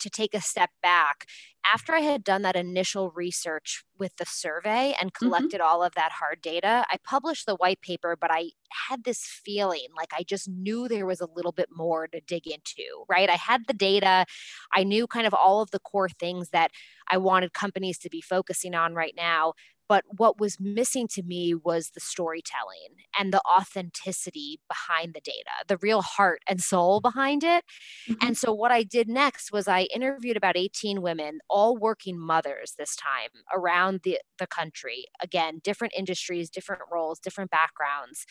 to 0.00 0.10
take 0.10 0.34
a 0.34 0.40
step 0.40 0.70
back, 0.82 1.26
after 1.64 1.92
I 1.94 2.00
had 2.00 2.22
done 2.22 2.42
that 2.42 2.54
initial 2.54 3.10
research 3.10 3.82
with 3.98 4.16
the 4.16 4.24
survey 4.24 4.94
and 5.00 5.12
mm-hmm. 5.12 5.26
collected 5.26 5.60
mm-hmm. 5.60 5.68
all 5.68 5.82
of 5.82 5.94
that 5.94 6.12
hard 6.12 6.40
data, 6.40 6.84
I 6.88 6.98
published 7.02 7.46
the 7.46 7.56
white 7.56 7.80
paper, 7.80 8.16
but 8.18 8.30
I 8.32 8.50
had 8.88 9.04
this 9.04 9.22
feeling 9.24 9.88
like 9.96 10.12
I 10.16 10.22
just 10.22 10.48
knew 10.48 10.86
there 10.86 11.06
was 11.06 11.20
a 11.20 11.28
little 11.34 11.52
bit 11.52 11.68
more 11.74 12.06
to 12.08 12.20
dig 12.20 12.46
into, 12.46 13.04
right? 13.08 13.28
I 13.28 13.34
had 13.34 13.66
the 13.66 13.74
data, 13.74 14.26
I 14.72 14.84
knew 14.84 15.06
kind 15.06 15.26
of 15.26 15.34
all 15.34 15.60
of 15.60 15.72
the 15.72 15.80
core 15.80 16.08
things 16.08 16.50
that 16.50 16.70
I 17.08 17.16
wanted 17.16 17.52
companies 17.52 17.98
to 17.98 18.10
be 18.10 18.20
focusing 18.20 18.74
on 18.74 18.94
right 18.94 19.14
now. 19.16 19.54
But 19.88 20.04
what 20.16 20.40
was 20.40 20.58
missing 20.58 21.06
to 21.08 21.22
me 21.22 21.54
was 21.54 21.90
the 21.90 22.00
storytelling 22.00 23.04
and 23.18 23.32
the 23.32 23.40
authenticity 23.48 24.60
behind 24.68 25.14
the 25.14 25.20
data, 25.20 25.50
the 25.68 25.76
real 25.78 26.02
heart 26.02 26.40
and 26.48 26.60
soul 26.60 27.00
behind 27.00 27.44
it. 27.44 27.64
Mm-hmm. 28.08 28.26
And 28.26 28.36
so, 28.36 28.52
what 28.52 28.72
I 28.72 28.82
did 28.82 29.08
next 29.08 29.52
was 29.52 29.68
I 29.68 29.82
interviewed 29.94 30.36
about 30.36 30.56
18 30.56 31.02
women, 31.02 31.38
all 31.48 31.76
working 31.76 32.18
mothers 32.18 32.74
this 32.78 32.96
time 32.96 33.30
around 33.54 34.00
the, 34.02 34.18
the 34.38 34.46
country. 34.46 35.06
Again, 35.20 35.60
different 35.62 35.94
industries, 35.96 36.50
different 36.50 36.82
roles, 36.92 37.18
different 37.18 37.50
backgrounds. 37.50 38.26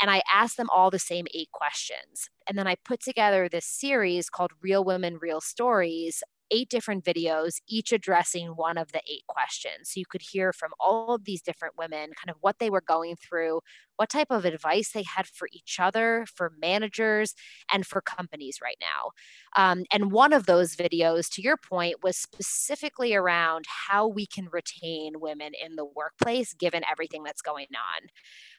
And 0.00 0.10
I 0.10 0.22
asked 0.32 0.56
them 0.56 0.70
all 0.70 0.90
the 0.90 0.98
same 0.98 1.26
eight 1.34 1.50
questions. 1.52 2.30
And 2.48 2.56
then 2.56 2.66
I 2.66 2.76
put 2.84 3.00
together 3.00 3.48
this 3.48 3.66
series 3.66 4.30
called 4.30 4.52
Real 4.62 4.82
Women, 4.82 5.18
Real 5.20 5.42
Stories 5.42 6.22
eight 6.50 6.68
different 6.68 7.04
videos, 7.04 7.60
each 7.68 7.92
addressing 7.92 8.48
one 8.48 8.78
of 8.78 8.92
the 8.92 9.02
eight 9.10 9.26
questions. 9.26 9.90
So 9.90 10.00
you 10.00 10.06
could 10.06 10.22
hear 10.22 10.52
from 10.52 10.72
all 10.78 11.14
of 11.14 11.24
these 11.24 11.42
different 11.42 11.76
women 11.78 12.10
kind 12.14 12.30
of 12.30 12.36
what 12.40 12.58
they 12.58 12.70
were 12.70 12.80
going 12.80 13.16
through, 13.16 13.60
what 13.96 14.08
type 14.08 14.28
of 14.30 14.44
advice 14.44 14.92
they 14.92 15.02
had 15.02 15.26
for 15.26 15.48
each 15.52 15.78
other, 15.78 16.24
for 16.34 16.52
managers, 16.60 17.34
and 17.72 17.86
for 17.86 18.00
companies 18.00 18.58
right 18.62 18.78
now. 18.80 19.10
Um, 19.56 19.84
and 19.92 20.12
one 20.12 20.32
of 20.32 20.46
those 20.46 20.76
videos, 20.76 21.28
to 21.34 21.42
your 21.42 21.56
point, 21.56 22.02
was 22.02 22.16
specifically 22.16 23.14
around 23.14 23.66
how 23.88 24.06
we 24.06 24.26
can 24.26 24.48
retain 24.50 25.20
women 25.20 25.52
in 25.54 25.76
the 25.76 25.84
workplace 25.84 26.54
given 26.54 26.82
everything 26.90 27.22
that's 27.22 27.42
going 27.42 27.66
on. 27.74 28.08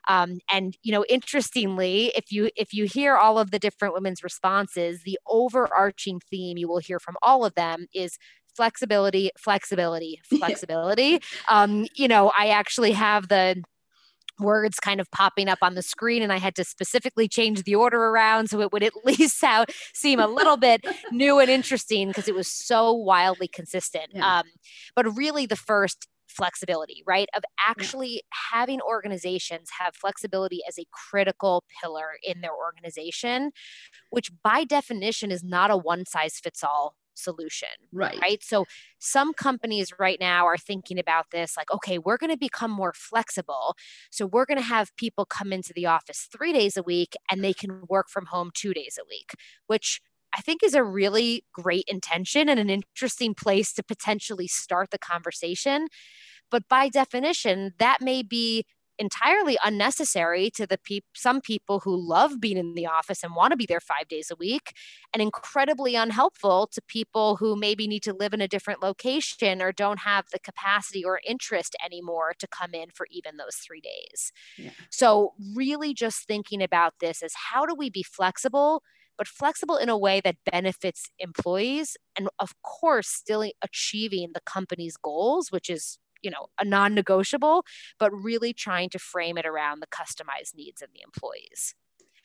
Um, 0.07 0.39
and 0.51 0.77
you 0.81 0.91
know, 0.91 1.05
interestingly, 1.09 2.11
if 2.15 2.31
you 2.31 2.49
if 2.55 2.73
you 2.73 2.85
hear 2.85 3.15
all 3.15 3.37
of 3.37 3.51
the 3.51 3.59
different 3.59 3.93
women's 3.93 4.23
responses, 4.23 5.03
the 5.03 5.19
overarching 5.27 6.19
theme 6.19 6.57
you 6.57 6.67
will 6.67 6.79
hear 6.79 6.99
from 6.99 7.15
all 7.21 7.45
of 7.45 7.53
them 7.55 7.80
is 7.93 8.17
flexibility, 8.55 9.31
flexibility, 9.37 10.19
flexibility. 10.39 11.19
um, 11.49 11.87
you 11.95 12.07
know, 12.07 12.31
I 12.37 12.49
actually 12.49 12.91
have 12.91 13.27
the 13.27 13.63
words 14.39 14.79
kind 14.79 14.99
of 14.99 15.09
popping 15.11 15.47
up 15.47 15.59
on 15.61 15.75
the 15.75 15.81
screen 15.81 16.23
and 16.23 16.33
I 16.33 16.37
had 16.37 16.55
to 16.55 16.63
specifically 16.63 17.27
change 17.27 17.63
the 17.63 17.75
order 17.75 17.97
around 17.97 18.49
so 18.49 18.59
it 18.61 18.71
would 18.71 18.83
at 18.83 18.93
least 19.05 19.39
sound, 19.39 19.69
seem 19.93 20.19
a 20.19 20.27
little 20.27 20.57
bit 20.57 20.83
new 21.11 21.39
and 21.39 21.49
interesting 21.49 22.07
because 22.07 22.27
it 22.27 22.35
was 22.35 22.47
so 22.47 22.91
wildly 22.91 23.47
consistent. 23.47 24.07
Yeah. 24.13 24.39
Um, 24.39 24.43
but 24.95 25.15
really 25.15 25.45
the 25.45 25.55
first 25.55 26.07
flexibility, 26.27 27.03
right? 27.05 27.27
Of 27.35 27.43
actually 27.59 28.13
yeah. 28.13 28.19
having 28.51 28.81
organizations 28.81 29.69
have 29.79 29.95
flexibility 29.95 30.61
as 30.67 30.79
a 30.79 30.85
critical 30.91 31.63
pillar 31.81 32.11
in 32.23 32.41
their 32.41 32.55
organization, 32.55 33.51
which 34.09 34.31
by 34.43 34.63
definition 34.63 35.29
is 35.29 35.43
not 35.43 35.71
a 35.71 35.77
one 35.77 36.05
size 36.05 36.39
fits 36.41 36.63
all 36.63 36.95
solution. 37.21 37.69
Right. 37.91 38.19
Right. 38.21 38.43
So 38.43 38.65
some 38.99 39.33
companies 39.33 39.91
right 39.99 40.19
now 40.19 40.45
are 40.45 40.57
thinking 40.57 40.99
about 40.99 41.31
this 41.31 41.55
like, 41.57 41.71
okay, 41.71 41.97
we're 41.97 42.17
going 42.17 42.31
to 42.31 42.37
become 42.37 42.71
more 42.71 42.93
flexible. 42.93 43.75
So 44.09 44.25
we're 44.25 44.45
going 44.45 44.57
to 44.57 44.63
have 44.63 44.95
people 44.97 45.25
come 45.25 45.53
into 45.53 45.73
the 45.73 45.85
office 45.85 46.27
three 46.31 46.53
days 46.53 46.77
a 46.77 46.83
week 46.83 47.15
and 47.29 47.43
they 47.43 47.53
can 47.53 47.83
work 47.87 48.09
from 48.09 48.27
home 48.27 48.51
two 48.53 48.73
days 48.73 48.97
a 48.99 49.05
week, 49.09 49.33
which 49.67 50.01
I 50.33 50.41
think 50.41 50.63
is 50.63 50.73
a 50.73 50.83
really 50.83 51.43
great 51.53 51.85
intention 51.87 52.47
and 52.47 52.59
an 52.59 52.69
interesting 52.69 53.33
place 53.33 53.73
to 53.73 53.83
potentially 53.83 54.47
start 54.47 54.91
the 54.91 54.97
conversation. 54.97 55.87
But 56.49 56.67
by 56.69 56.89
definition, 56.89 57.73
that 57.79 58.01
may 58.01 58.23
be 58.23 58.65
entirely 59.01 59.57
unnecessary 59.65 60.49
to 60.51 60.67
the 60.67 60.77
peop- 60.77 61.05
some 61.15 61.41
people 61.41 61.81
who 61.81 61.95
love 61.95 62.39
being 62.39 62.57
in 62.57 62.75
the 62.75 62.87
office 62.87 63.23
and 63.23 63.35
want 63.35 63.51
to 63.51 63.57
be 63.57 63.65
there 63.65 63.81
5 63.81 64.07
days 64.07 64.31
a 64.31 64.37
week 64.37 64.73
and 65.13 65.21
incredibly 65.21 65.95
unhelpful 65.95 66.67
to 66.73 66.81
people 66.83 67.37
who 67.37 67.55
maybe 67.57 67.87
need 67.87 68.03
to 68.03 68.13
live 68.13 68.33
in 68.33 68.41
a 68.41 68.47
different 68.47 68.81
location 68.83 69.61
or 69.61 69.73
don't 69.73 69.99
have 69.99 70.27
the 70.31 70.39
capacity 70.39 71.03
or 71.03 71.21
interest 71.27 71.75
anymore 71.85 72.33
to 72.39 72.47
come 72.47 72.73
in 72.73 72.89
for 72.91 73.07
even 73.11 73.37
those 73.37 73.57
3 73.57 73.81
days. 73.81 74.31
Yeah. 74.57 74.71
So 74.89 75.33
really 75.55 75.93
just 75.93 76.27
thinking 76.27 76.61
about 76.63 76.95
this 76.99 77.21
as 77.23 77.33
how 77.51 77.65
do 77.65 77.75
we 77.75 77.89
be 77.89 78.03
flexible 78.03 78.83
but 79.17 79.27
flexible 79.27 79.77
in 79.77 79.89
a 79.89 79.97
way 79.97 80.19
that 80.21 80.37
benefits 80.51 81.11
employees 81.19 81.97
and 82.17 82.29
of 82.39 82.53
course 82.63 83.07
still 83.07 83.45
achieving 83.61 84.31
the 84.33 84.41
company's 84.41 84.97
goals 84.97 85.51
which 85.51 85.69
is 85.69 85.99
you 86.21 86.31
know 86.31 86.47
a 86.59 86.65
non-negotiable 86.65 87.63
but 87.99 88.11
really 88.11 88.53
trying 88.53 88.89
to 88.89 88.99
frame 88.99 89.37
it 89.37 89.45
around 89.45 89.79
the 89.79 89.87
customized 89.87 90.55
needs 90.55 90.81
of 90.81 90.89
the 90.93 91.01
employees. 91.03 91.75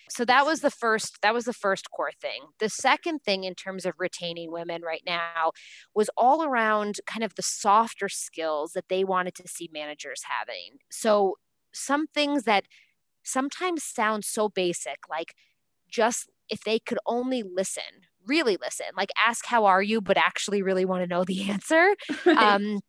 So 0.09 0.25
that 0.25 0.47
was 0.47 0.61
the 0.61 0.71
first 0.71 1.19
that 1.23 1.35
was 1.35 1.45
the 1.45 1.53
first 1.53 1.91
core 1.91 2.13
thing. 2.21 2.43
The 2.61 2.69
second 2.69 3.21
thing 3.25 3.45
in 3.45 3.55
terms 3.55 3.85
of 3.85 3.95
retaining 3.99 4.53
women 4.53 4.83
right 4.83 5.03
now 5.05 5.53
was 5.95 6.09
all 6.17 6.45
around 6.45 7.01
kind 7.07 7.25
of 7.25 7.35
the 7.35 7.43
softer 7.43 8.09
skills 8.09 8.73
that 8.73 8.89
they 8.89 9.03
wanted 9.03 9.35
to 9.37 9.49
see 9.49 9.69
managers 9.73 10.23
having. 10.29 10.79
So 10.91 11.37
some 11.73 12.07
things 12.07 12.45
that 12.45 12.65
sometimes 13.25 13.83
sound 13.83 14.25
so 14.25 14.49
basic 14.49 14.99
like 15.11 15.35
just 15.91 16.31
if 16.49 16.61
they 16.63 16.79
could 16.79 16.99
only 17.07 17.43
listen 17.43 17.83
really 18.25 18.57
listen 18.63 18.87
like 18.97 19.11
ask 19.19 19.47
how 19.47 19.65
are 19.65 19.83
you 19.83 20.01
but 20.01 20.17
actually 20.17 20.63
really 20.63 20.85
want 20.85 21.03
to 21.03 21.09
know 21.09 21.25
the 21.25 21.43
answer 21.51 21.95
um, 22.37 22.81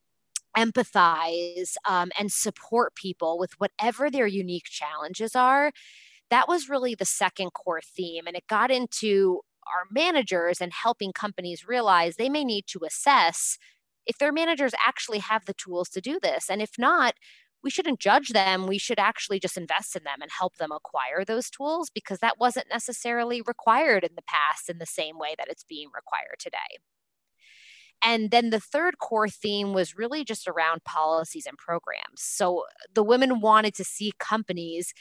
empathize 0.57 1.75
um, 1.87 2.11
and 2.19 2.31
support 2.31 2.95
people 2.95 3.37
with 3.37 3.53
whatever 3.59 4.09
their 4.09 4.27
unique 4.27 4.65
challenges 4.65 5.35
are 5.35 5.71
that 6.29 6.47
was 6.47 6.69
really 6.69 6.95
the 6.95 7.05
second 7.05 7.51
core 7.51 7.81
theme 7.81 8.25
and 8.27 8.35
it 8.35 8.47
got 8.47 8.71
into 8.71 9.41
our 9.73 9.83
managers 9.91 10.59
and 10.61 10.71
helping 10.73 11.13
companies 11.13 11.67
realize 11.67 12.15
they 12.15 12.29
may 12.29 12.43
need 12.43 12.65
to 12.67 12.79
assess 12.85 13.57
if 14.05 14.17
their 14.17 14.31
managers 14.31 14.73
actually 14.85 15.19
have 15.19 15.45
the 15.45 15.53
tools 15.53 15.89
to 15.89 16.01
do 16.01 16.19
this 16.21 16.49
and 16.49 16.61
if 16.61 16.71
not 16.77 17.13
we 17.63 17.71
shouldn't 17.71 17.99
judge 17.99 18.29
them. 18.29 18.67
We 18.67 18.77
should 18.77 18.99
actually 18.99 19.39
just 19.39 19.57
invest 19.57 19.95
in 19.95 20.03
them 20.03 20.21
and 20.21 20.31
help 20.31 20.57
them 20.57 20.71
acquire 20.71 21.25
those 21.25 21.49
tools 21.49 21.89
because 21.89 22.19
that 22.19 22.39
wasn't 22.39 22.67
necessarily 22.71 23.41
required 23.41 24.03
in 24.03 24.11
the 24.15 24.21
past 24.21 24.69
in 24.69 24.77
the 24.77 24.85
same 24.85 25.17
way 25.17 25.35
that 25.37 25.47
it's 25.49 25.63
being 25.63 25.89
required 25.93 26.37
today. 26.39 26.79
And 28.03 28.31
then 28.31 28.51
the 28.51 28.59
third 28.59 28.99
core 28.99 29.27
theme 29.29 29.73
was 29.73 29.97
really 29.97 30.23
just 30.23 30.47
around 30.47 30.83
policies 30.83 31.45
and 31.47 31.57
programs. 31.57 32.21
So 32.21 32.65
the 32.93 33.03
women 33.03 33.41
wanted 33.41 33.73
to 33.75 33.83
see 33.83 34.13
companies 34.19 34.93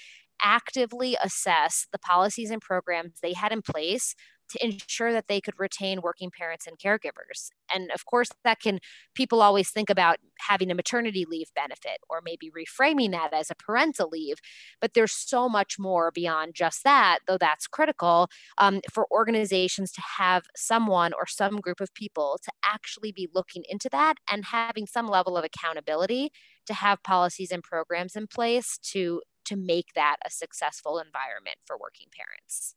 actively 0.43 1.17
assess 1.23 1.87
the 1.93 1.99
policies 1.99 2.51
and 2.51 2.61
programs 2.61 3.21
they 3.23 3.33
had 3.33 3.53
in 3.53 3.63
place 3.63 4.15
to 4.51 4.65
ensure 4.65 5.13
that 5.13 5.29
they 5.29 5.41
could 5.41 5.59
retain 5.59 6.01
working 6.01 6.31
parents 6.31 6.67
and 6.67 6.79
caregivers. 6.79 7.51
And 7.73 7.91
of 7.93 8.05
course, 8.05 8.31
that 8.45 8.61
can, 8.61 8.81
people 9.15 9.43
always 9.43 9.71
think 9.71 9.91
about 9.91 10.19
having 10.41 10.71
a 10.71 10.75
maternity 10.75 11.25
leave 11.29 11.49
benefit 11.55 11.99
or 12.09 12.21
maybe 12.25 12.51
reframing 12.51 13.11
that 13.13 13.33
as 13.33 13.51
a 13.51 13.55
parental 13.55 14.09
leave. 14.09 14.37
But 14.81 14.95
there's 14.95 15.13
so 15.13 15.49
much 15.49 15.79
more 15.79 16.11
beyond 16.11 16.55
just 16.55 16.85
that, 16.85 17.21
though 17.27 17.39
that's 17.39 17.67
critical 17.67 18.29
um, 18.59 18.81
for 18.93 19.07
organizations 19.11 19.91
to 19.93 20.03
have 20.19 20.45
someone 20.55 21.13
or 21.13 21.27
some 21.27 21.61
group 21.61 21.81
of 21.81 21.93
people 21.95 22.39
to 22.45 22.53
actually 22.65 23.13
be 23.13 23.29
looking 23.35 23.65
into 23.69 23.89
that 23.91 24.15
and 24.31 24.47
having 24.47 24.87
some 24.87 25.07
level 25.07 25.37
of 25.37 25.45
accountability 25.45 26.31
to 26.67 26.75
have 26.75 27.03
policies 27.03 27.51
and 27.51 27.63
programs 27.63 28.17
in 28.17 28.27
place 28.27 28.79
to 28.83 29.23
to 29.45 29.57
make 29.57 29.95
that 29.95 30.17
a 30.27 30.31
successful 30.31 30.99
environment 30.99 31.59
for 31.65 31.79
working 31.79 32.09
parents. 32.13 32.75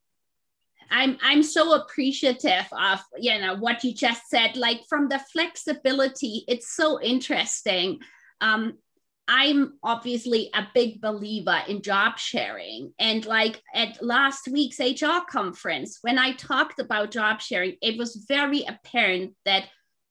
I'm 0.91 1.17
I'm 1.21 1.43
so 1.43 1.73
appreciative 1.73 2.67
of 2.71 2.99
you 3.17 3.39
know 3.39 3.55
what 3.55 3.83
you 3.83 3.93
just 3.93 4.29
said. 4.29 4.55
Like 4.55 4.81
from 4.87 5.09
the 5.09 5.19
flexibility, 5.31 6.43
it's 6.47 6.75
so 6.75 7.01
interesting. 7.01 7.99
Um, 8.41 8.77
I'm 9.31 9.73
obviously 9.83 10.49
a 10.55 10.67
big 10.73 11.01
believer 11.01 11.61
in 11.67 11.83
job 11.83 12.17
sharing. 12.17 12.93
And 12.97 13.23
like 13.27 13.61
at 13.75 14.01
last 14.01 14.47
week's 14.47 14.79
HR 14.79 15.19
conference, 15.29 15.99
when 16.01 16.17
I 16.17 16.31
talked 16.33 16.79
about 16.79 17.11
job 17.11 17.39
sharing, 17.39 17.75
it 17.79 17.95
was 17.99 18.25
very 18.27 18.63
apparent 18.63 19.35
that 19.45 19.65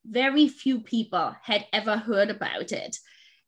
very 0.05 0.47
few 0.47 0.79
people 0.79 1.35
had 1.43 1.65
ever 1.73 1.97
heard 1.97 2.29
about 2.29 2.71
it. 2.71 2.97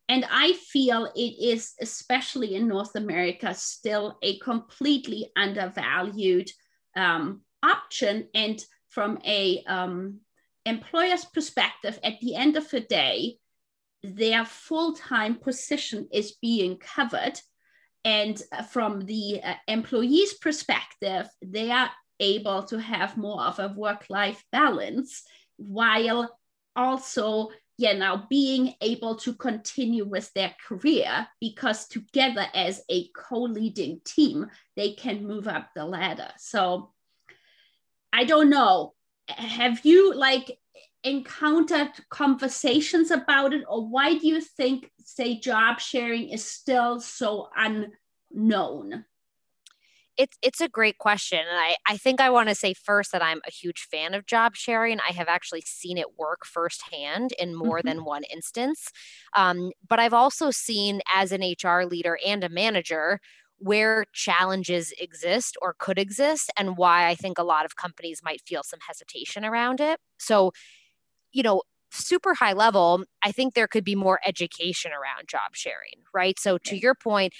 And 0.10 0.26
I 0.30 0.54
feel 0.54 1.06
it 1.16 1.20
is, 1.42 1.74
especially 1.80 2.56
in 2.56 2.68
North 2.68 2.96
America, 2.96 3.54
still 3.54 4.18
a 4.22 4.40
completely 4.40 5.32
undervalued 5.38 6.52
um, 6.96 7.42
option. 7.64 8.28
And 8.34 8.64
from 8.90 9.20
a 9.26 9.64
um, 9.68 10.20
employer's 10.66 11.26
perspective, 11.26 12.00
at 12.04 12.20
the 12.22 12.36
end 12.36 12.58
of 12.58 12.70
the 12.70 12.82
day, 12.82 13.38
their 14.04 14.46
full-time 14.46 15.36
position 15.36 16.08
is 16.12 16.34
being 16.42 16.78
covered. 16.78 17.40
And 18.04 18.42
from 18.70 19.06
the 19.06 19.42
uh, 19.44 19.54
employee's 19.68 20.34
perspective, 20.34 21.28
they 21.42 21.70
are 21.72 21.92
able 22.20 22.64
to 22.64 22.80
have 22.80 23.18
more 23.18 23.42
of 23.42 23.60
a 23.60 23.74
work-life 23.76 24.44
balance 24.52 25.24
while 25.58 26.38
also 26.76 27.50
you 27.82 27.94
know 27.96 28.24
being 28.30 28.76
able 28.82 29.16
to 29.16 29.34
continue 29.34 30.06
with 30.06 30.32
their 30.34 30.54
career 30.68 31.28
because 31.40 31.88
together 31.88 32.46
as 32.54 32.84
a 32.90 33.08
co-leading 33.16 34.00
team 34.06 34.48
they 34.76 34.94
can 34.94 35.26
move 35.26 35.48
up 35.48 35.70
the 35.76 35.86
ladder. 35.86 36.32
So 36.38 36.92
i 38.14 38.24
don't 38.24 38.50
know. 38.50 38.94
Have 39.28 39.86
you 39.86 40.14
like 40.14 40.60
encountered 41.04 41.92
conversations 42.10 43.10
about 43.10 43.54
it 43.54 43.64
or 43.68 43.88
why 43.88 44.18
do 44.18 44.28
you 44.28 44.42
think 44.42 44.92
say 45.04 45.40
job 45.40 45.80
sharing 45.80 46.30
is 46.30 46.46
still 46.46 47.00
so 47.00 47.50
unknown 47.56 49.06
it's 50.22 50.38
it's 50.44 50.62
a 50.62 50.70
great 50.70 51.00
question 51.00 51.40
and 51.40 51.58
i 51.58 51.76
i 51.88 51.98
think 51.98 52.22
i 52.22 52.30
want 52.30 52.48
to 52.48 52.54
say 52.54 52.76
first 52.76 53.12
that 53.12 53.24
i'm 53.24 53.42
a 53.48 53.52
huge 53.52 53.88
fan 53.90 54.14
of 54.14 54.28
job 54.28 54.56
sharing 54.56 55.00
i 55.00 55.12
have 55.12 55.28
actually 55.28 55.64
seen 55.66 55.98
it 55.98 56.20
work 56.20 56.46
firsthand 56.46 57.32
in 57.40 57.56
more 57.56 57.80
mm-hmm. 57.80 57.88
than 57.88 58.06
one 58.06 58.22
instance 58.32 58.90
um, 59.36 59.72
but 59.88 60.00
i've 60.00 60.14
also 60.14 60.52
seen 60.52 61.02
as 61.12 61.32
an 61.32 61.42
hr 61.42 61.84
leader 61.86 62.20
and 62.26 62.44
a 62.44 62.50
manager 62.50 63.20
where 63.58 64.06
challenges 64.14 64.94
exist 65.00 65.58
or 65.60 65.76
could 65.80 65.98
exist 65.98 66.52
and 66.56 66.78
why 66.78 67.08
i 67.08 67.16
think 67.16 67.40
a 67.40 67.44
lot 67.44 67.66
of 67.66 67.76
companies 67.76 68.22
might 68.24 68.42
feel 68.46 68.62
some 68.62 68.80
hesitation 68.88 69.44
around 69.44 69.80
it 69.80 70.00
so 70.20 70.52
you 71.32 71.42
know 71.42 71.64
super 71.94 72.34
high 72.34 72.54
level, 72.54 73.04
I 73.22 73.34
think 73.34 73.54
there 73.54 73.68
could 73.68 73.84
be 73.84 73.96
more 73.96 74.22
education 74.26 74.92
around 74.92 75.28
job 75.28 75.56
sharing, 75.56 76.06
right? 76.14 76.40
So, 76.40 76.58
to 76.60 76.78
your 76.78 76.96
point, 76.96 77.34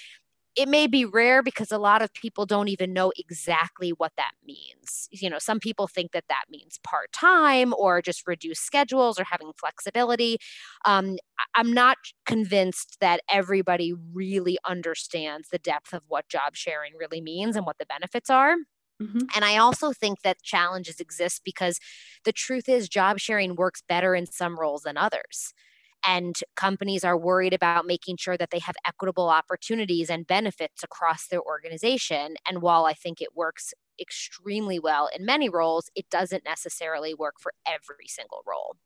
it 0.54 0.68
may 0.68 0.86
be 0.86 1.04
rare 1.04 1.42
because 1.42 1.72
a 1.72 1.78
lot 1.78 2.02
of 2.02 2.12
people 2.12 2.44
don't 2.44 2.68
even 2.68 2.92
know 2.92 3.12
exactly 3.16 3.90
what 3.90 4.12
that 4.16 4.32
means. 4.44 5.08
You 5.10 5.30
know, 5.30 5.38
some 5.38 5.58
people 5.60 5.86
think 5.86 6.12
that 6.12 6.24
that 6.28 6.44
means 6.50 6.78
part 6.82 7.12
time 7.12 7.72
or 7.78 8.02
just 8.02 8.26
reduced 8.26 8.64
schedules 8.64 9.18
or 9.18 9.24
having 9.24 9.52
flexibility. 9.58 10.38
Um, 10.84 11.16
I'm 11.54 11.72
not 11.72 11.96
convinced 12.26 12.98
that 13.00 13.20
everybody 13.30 13.94
really 14.12 14.58
understands 14.64 15.48
the 15.48 15.58
depth 15.58 15.92
of 15.94 16.02
what 16.08 16.28
job 16.28 16.54
sharing 16.54 16.92
really 16.98 17.20
means 17.20 17.56
and 17.56 17.64
what 17.64 17.78
the 17.78 17.86
benefits 17.86 18.28
are. 18.28 18.56
Mm-hmm. 19.02 19.20
And 19.34 19.44
I 19.44 19.56
also 19.56 19.92
think 19.92 20.22
that 20.22 20.42
challenges 20.42 21.00
exist 21.00 21.42
because 21.44 21.80
the 22.24 22.32
truth 22.32 22.68
is, 22.68 22.88
job 22.88 23.18
sharing 23.18 23.56
works 23.56 23.82
better 23.88 24.14
in 24.14 24.26
some 24.26 24.58
roles 24.58 24.82
than 24.82 24.96
others 24.96 25.54
and 26.04 26.36
companies 26.56 27.04
are 27.04 27.16
worried 27.16 27.54
about 27.54 27.86
making 27.86 28.16
sure 28.16 28.36
that 28.36 28.50
they 28.50 28.58
have 28.58 28.76
equitable 28.84 29.28
opportunities 29.28 30.10
and 30.10 30.26
benefits 30.26 30.82
across 30.82 31.26
their 31.26 31.42
organization. 31.42 32.36
And 32.46 32.62
while 32.62 32.84
I 32.86 32.92
think 32.92 33.20
it 33.20 33.36
works 33.36 33.72
extremely 34.00 34.78
well 34.78 35.08
in 35.16 35.24
many 35.24 35.48
roles, 35.48 35.90
it 35.94 36.08
doesn't 36.10 36.44
necessarily 36.44 37.14
work 37.14 37.34
for 37.38 37.52
every 37.66 38.08
single 38.08 38.42
role. 38.46 38.76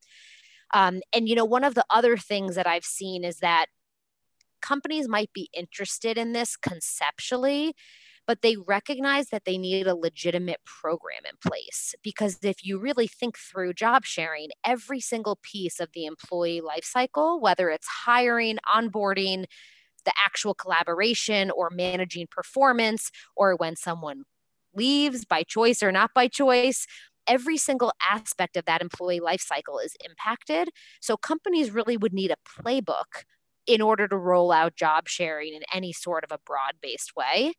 Um, 0.74 1.00
and, 1.12 1.28
you 1.28 1.34
know, 1.34 1.44
one 1.44 1.64
of 1.64 1.74
the 1.74 1.84
other 1.90 2.16
things 2.16 2.56
that 2.56 2.66
I've 2.66 2.84
seen 2.84 3.24
is 3.24 3.38
that 3.38 3.66
companies 4.60 5.08
might 5.08 5.32
be 5.32 5.48
interested 5.52 6.18
in 6.18 6.32
this 6.32 6.56
conceptually 6.56 7.74
but 8.26 8.42
they 8.42 8.56
recognize 8.56 9.28
that 9.28 9.44
they 9.44 9.56
need 9.58 9.86
a 9.86 9.94
legitimate 9.94 10.60
program 10.64 11.22
in 11.24 11.36
place. 11.50 11.94
Because 12.02 12.38
if 12.42 12.64
you 12.64 12.78
really 12.78 13.06
think 13.06 13.38
through 13.38 13.74
job 13.74 14.04
sharing, 14.04 14.48
every 14.64 15.00
single 15.00 15.38
piece 15.42 15.80
of 15.80 15.90
the 15.94 16.06
employee 16.06 16.60
lifecycle, 16.60 17.40
whether 17.40 17.70
it's 17.70 17.86
hiring, 17.86 18.58
onboarding, 18.66 19.44
the 20.04 20.12
actual 20.24 20.54
collaboration, 20.54 21.50
or 21.50 21.70
managing 21.70 22.26
performance, 22.30 23.10
or 23.36 23.56
when 23.56 23.76
someone 23.76 24.22
leaves 24.74 25.24
by 25.24 25.42
choice 25.42 25.82
or 25.82 25.90
not 25.92 26.12
by 26.14 26.28
choice, 26.28 26.86
every 27.26 27.56
single 27.56 27.92
aspect 28.08 28.56
of 28.56 28.64
that 28.66 28.80
employee 28.80 29.20
lifecycle 29.20 29.84
is 29.84 29.96
impacted. 30.08 30.68
So 31.00 31.16
companies 31.16 31.70
really 31.70 31.96
would 31.96 32.12
need 32.12 32.30
a 32.30 32.36
playbook 32.62 33.24
in 33.66 33.80
order 33.80 34.06
to 34.06 34.16
roll 34.16 34.52
out 34.52 34.76
job 34.76 35.08
sharing 35.08 35.54
in 35.54 35.62
any 35.72 35.92
sort 35.92 36.22
of 36.24 36.30
a 36.30 36.38
broad 36.46 36.74
based 36.80 37.16
way. 37.16 37.54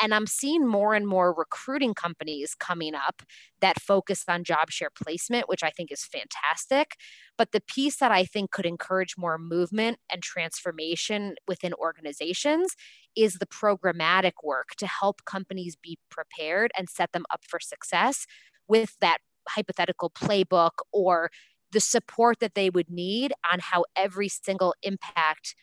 And 0.00 0.14
I'm 0.14 0.26
seeing 0.26 0.66
more 0.66 0.94
and 0.94 1.06
more 1.06 1.32
recruiting 1.32 1.94
companies 1.94 2.54
coming 2.54 2.94
up 2.94 3.22
that 3.60 3.80
focus 3.80 4.24
on 4.28 4.44
job 4.44 4.70
share 4.70 4.90
placement, 4.90 5.48
which 5.48 5.62
I 5.62 5.70
think 5.70 5.92
is 5.92 6.04
fantastic. 6.04 6.96
But 7.38 7.52
the 7.52 7.60
piece 7.60 7.96
that 7.96 8.12
I 8.12 8.24
think 8.24 8.50
could 8.50 8.66
encourage 8.66 9.16
more 9.16 9.38
movement 9.38 9.98
and 10.10 10.22
transformation 10.22 11.36
within 11.46 11.72
organizations 11.74 12.74
is 13.16 13.34
the 13.34 13.46
programmatic 13.46 14.32
work 14.42 14.70
to 14.78 14.86
help 14.86 15.24
companies 15.24 15.76
be 15.76 15.98
prepared 16.10 16.72
and 16.76 16.88
set 16.88 17.12
them 17.12 17.24
up 17.30 17.44
for 17.46 17.60
success 17.60 18.26
with 18.66 18.96
that 19.00 19.18
hypothetical 19.48 20.10
playbook 20.10 20.72
or 20.92 21.30
the 21.70 21.80
support 21.80 22.38
that 22.40 22.54
they 22.54 22.70
would 22.70 22.90
need 22.90 23.32
on 23.50 23.58
how 23.60 23.84
every 23.96 24.28
single 24.28 24.74
impact 24.82 25.54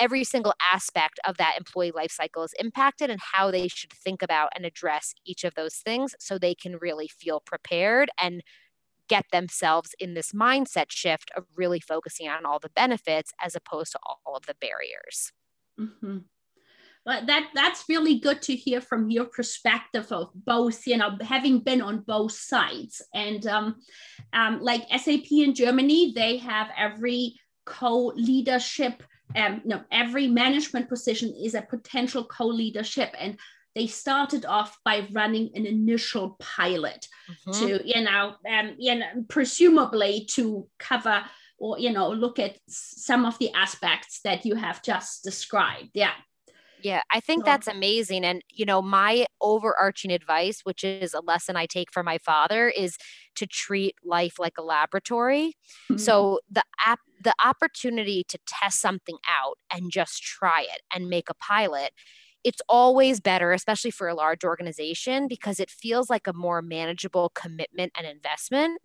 every 0.00 0.24
single 0.24 0.54
aspect 0.60 1.20
of 1.26 1.36
that 1.36 1.54
employee 1.58 1.92
life 1.92 2.10
cycle 2.10 2.42
is 2.42 2.54
impacted 2.58 3.10
and 3.10 3.20
how 3.20 3.50
they 3.50 3.68
should 3.68 3.92
think 3.92 4.22
about 4.22 4.50
and 4.56 4.64
address 4.64 5.14
each 5.24 5.44
of 5.44 5.54
those 5.54 5.76
things 5.76 6.14
so 6.18 6.38
they 6.38 6.54
can 6.54 6.76
really 6.76 7.08
feel 7.08 7.40
prepared 7.40 8.10
and 8.18 8.42
get 9.08 9.26
themselves 9.32 9.94
in 9.98 10.14
this 10.14 10.32
mindset 10.32 10.86
shift 10.88 11.30
of 11.36 11.44
really 11.56 11.80
focusing 11.80 12.28
on 12.28 12.46
all 12.46 12.58
the 12.58 12.70
benefits 12.70 13.32
as 13.44 13.54
opposed 13.54 13.92
to 13.92 13.98
all 14.04 14.36
of 14.36 14.46
the 14.46 14.54
barriers. 14.60 15.32
Mm-hmm. 15.78 16.18
Well, 17.06 17.24
that 17.26 17.48
that's 17.54 17.84
really 17.88 18.18
good 18.18 18.42
to 18.42 18.54
hear 18.54 18.80
from 18.80 19.10
your 19.10 19.24
perspective 19.24 20.12
of 20.12 20.30
both, 20.34 20.86
you 20.86 20.98
know, 20.98 21.16
having 21.22 21.60
been 21.60 21.80
on 21.80 22.00
both 22.00 22.32
sides. 22.32 23.02
And 23.14 23.46
um, 23.46 23.76
um, 24.32 24.60
like 24.60 24.82
SAP 24.90 25.32
in 25.32 25.54
Germany, 25.54 26.12
they 26.14 26.36
have 26.36 26.68
every 26.76 27.34
co-leadership 27.64 29.02
um, 29.36 29.62
no, 29.64 29.82
every 29.90 30.26
management 30.26 30.88
position 30.88 31.34
is 31.34 31.54
a 31.54 31.62
potential 31.62 32.24
co-leadership 32.24 33.14
and 33.18 33.38
they 33.74 33.86
started 33.86 34.44
off 34.44 34.78
by 34.84 35.06
running 35.12 35.50
an 35.54 35.64
initial 35.66 36.36
pilot 36.40 37.06
mm-hmm. 37.30 37.52
to 37.52 37.80
you 37.86 38.02
know 38.02 38.34
um, 38.50 38.74
you 38.78 38.94
know 38.96 39.06
presumably 39.28 40.26
to 40.30 40.66
cover 40.78 41.24
or 41.58 41.78
you 41.78 41.92
know 41.92 42.10
look 42.10 42.38
at 42.38 42.58
some 42.68 43.24
of 43.24 43.38
the 43.38 43.52
aspects 43.52 44.20
that 44.24 44.44
you 44.44 44.56
have 44.56 44.82
just 44.82 45.22
described 45.22 45.90
yeah 45.94 46.12
yeah, 46.82 47.02
I 47.10 47.20
think 47.20 47.44
that's 47.44 47.66
amazing. 47.66 48.24
And, 48.24 48.42
you 48.50 48.64
know, 48.64 48.82
my 48.82 49.26
overarching 49.40 50.10
advice, 50.10 50.60
which 50.64 50.84
is 50.84 51.14
a 51.14 51.20
lesson 51.20 51.56
I 51.56 51.66
take 51.66 51.92
from 51.92 52.06
my 52.06 52.18
father, 52.18 52.68
is 52.68 52.96
to 53.36 53.46
treat 53.46 53.94
life 54.04 54.38
like 54.38 54.58
a 54.58 54.62
laboratory. 54.62 55.56
Mm-hmm. 55.90 55.96
So 55.98 56.40
the 56.50 56.64
app, 56.84 57.00
the 57.22 57.34
opportunity 57.44 58.24
to 58.28 58.38
test 58.46 58.80
something 58.80 59.16
out 59.28 59.58
and 59.70 59.90
just 59.90 60.22
try 60.22 60.62
it 60.62 60.82
and 60.94 61.08
make 61.08 61.28
a 61.30 61.34
pilot 61.34 61.92
it's 62.42 62.62
always 62.68 63.20
better, 63.20 63.52
especially 63.52 63.90
for 63.90 64.08
a 64.08 64.14
large 64.14 64.44
organization, 64.44 65.28
because 65.28 65.60
it 65.60 65.70
feels 65.70 66.08
like 66.08 66.26
a 66.26 66.32
more 66.32 66.62
manageable 66.62 67.30
commitment 67.34 67.92
and 67.96 68.06
investment. 68.06 68.80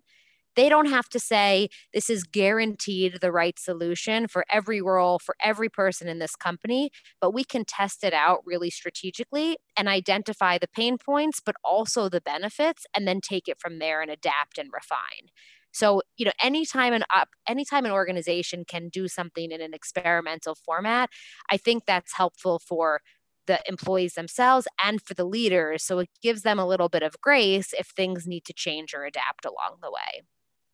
They 0.56 0.70
don't 0.70 0.89
have 0.89 1.10
to 1.10 1.20
say, 1.20 1.70
this 1.94 2.10
is 2.10 2.24
guaranteed 2.24 3.20
the 3.22 3.32
right 3.32 3.60
solution 3.60 4.28
for 4.28 4.46
every 4.50 4.82
role, 4.82 5.20
for 5.20 5.36
every 5.41 5.70
person 5.70 6.08
in 6.08 6.20
this 6.20 6.36
company, 6.36 6.91
but 7.20 7.34
we 7.34 7.44
can 7.44 7.65
test 7.65 8.04
it 8.04 8.13
out 8.13 8.39
really 8.46 8.70
strategically 8.70 9.58
and 9.78 9.88
identify 9.89 10.58
the 10.58 10.68
pain 10.68 10.98
points, 10.98 11.41
but 11.46 11.56
also 11.63 12.08
the 12.10 12.22
benefits, 12.22 12.86
and 12.96 13.08
then 13.08 13.20
take 13.22 13.48
it 13.48 13.60
from 13.60 13.80
there 13.80 14.02
and 14.02 14.10
adapt 14.10 14.58
and 14.58 14.70
refine. 14.74 15.30
So, 15.72 16.02
you 16.18 16.26
know, 16.26 16.32
anytime 16.41 16.94
an 16.94 17.04
up, 17.13 17.30
anytime 17.48 17.86
an 17.86 17.91
organization 17.91 18.63
can 18.65 18.88
do 18.89 19.08
something 19.10 19.52
in 19.52 19.62
an 19.62 19.74
experimental 19.74 20.56
format, 20.56 21.10
I 21.52 21.58
think 21.58 21.84
that's 21.86 22.15
helpful 22.15 22.60
for 22.60 23.02
the 23.46 23.60
employees 23.68 24.13
themselves 24.13 24.68
and 24.84 25.02
for 25.02 25.13
the 25.13 25.26
leaders. 25.26 25.84
So 25.84 26.00
it 26.00 26.10
gives 26.22 26.41
them 26.44 26.60
a 26.60 26.65
little 26.68 26.89
bit 26.89 27.04
of 27.04 27.20
grace 27.22 27.74
if 27.78 27.88
things 27.88 28.26
need 28.26 28.46
to 28.46 28.54
change 28.54 28.94
or 28.94 29.04
adapt 29.04 29.46
along 29.46 29.80
the 29.82 29.91
way. 29.91 30.24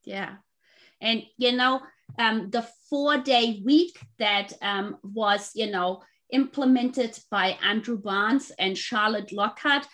Yeah. 0.04 0.36
And, 1.02 1.24
you 1.38 1.52
know, 1.52 1.82
um, 2.20 2.50
the 2.50 2.68
four 2.90 3.18
day 3.18 3.62
week 3.66 4.00
that 4.20 4.54
um, 4.62 4.98
was, 5.04 5.52
you 5.56 5.72
know, 5.72 6.02
implemented 6.32 7.18
by 7.30 7.58
Andrew 7.64 7.98
Barnes 7.98 8.52
and 8.58 8.78
Charlotte 8.78 9.32
Lockhart, 9.32 9.88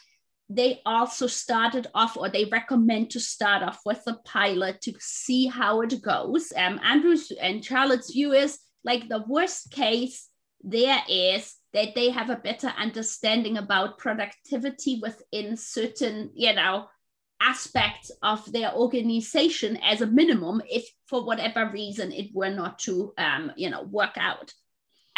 they 0.50 0.82
also 0.86 1.28
started 1.28 1.88
off, 1.94 2.16
or 2.16 2.30
they 2.30 2.46
recommend 2.46 3.12
to 3.12 3.20
start 3.20 3.64
off 3.64 3.82
with 3.86 4.02
a 4.08 4.14
pilot 4.26 4.82
to 4.82 4.94
see 5.00 5.48
how 5.48 5.82
it 5.82 6.02
goes. 6.02 6.54
Um, 6.56 6.80
Andrew's 6.84 7.32
and 7.32 7.64
Charlotte's 7.64 8.12
view 8.12 8.32
is 8.32 8.58
like 8.84 9.10
the 9.10 9.24
worst 9.28 9.72
case 9.72 10.30
there 10.64 11.02
is 11.10 11.56
that 11.74 11.96
they 11.96 12.10
have 12.10 12.30
a 12.30 12.38
better 12.38 12.74
understanding 12.78 13.58
about 13.58 13.98
productivity 13.98 15.00
within 15.02 15.58
certain, 15.58 16.32
you 16.34 16.54
know, 16.54 16.88
aspects 17.42 18.12
of 18.24 18.52
their 18.52 18.74
organization 18.74 19.78
as 19.78 20.02
a 20.02 20.08
minimum 20.08 20.62
if 20.70 20.90
for 21.06 21.24
whatever 21.24 21.70
reason 21.72 22.12
it 22.12 22.30
were 22.34 22.50
not 22.50 22.80
to 22.80 23.14
um, 23.18 23.52
you 23.56 23.70
know 23.70 23.84
work 23.84 24.18
out 24.18 24.54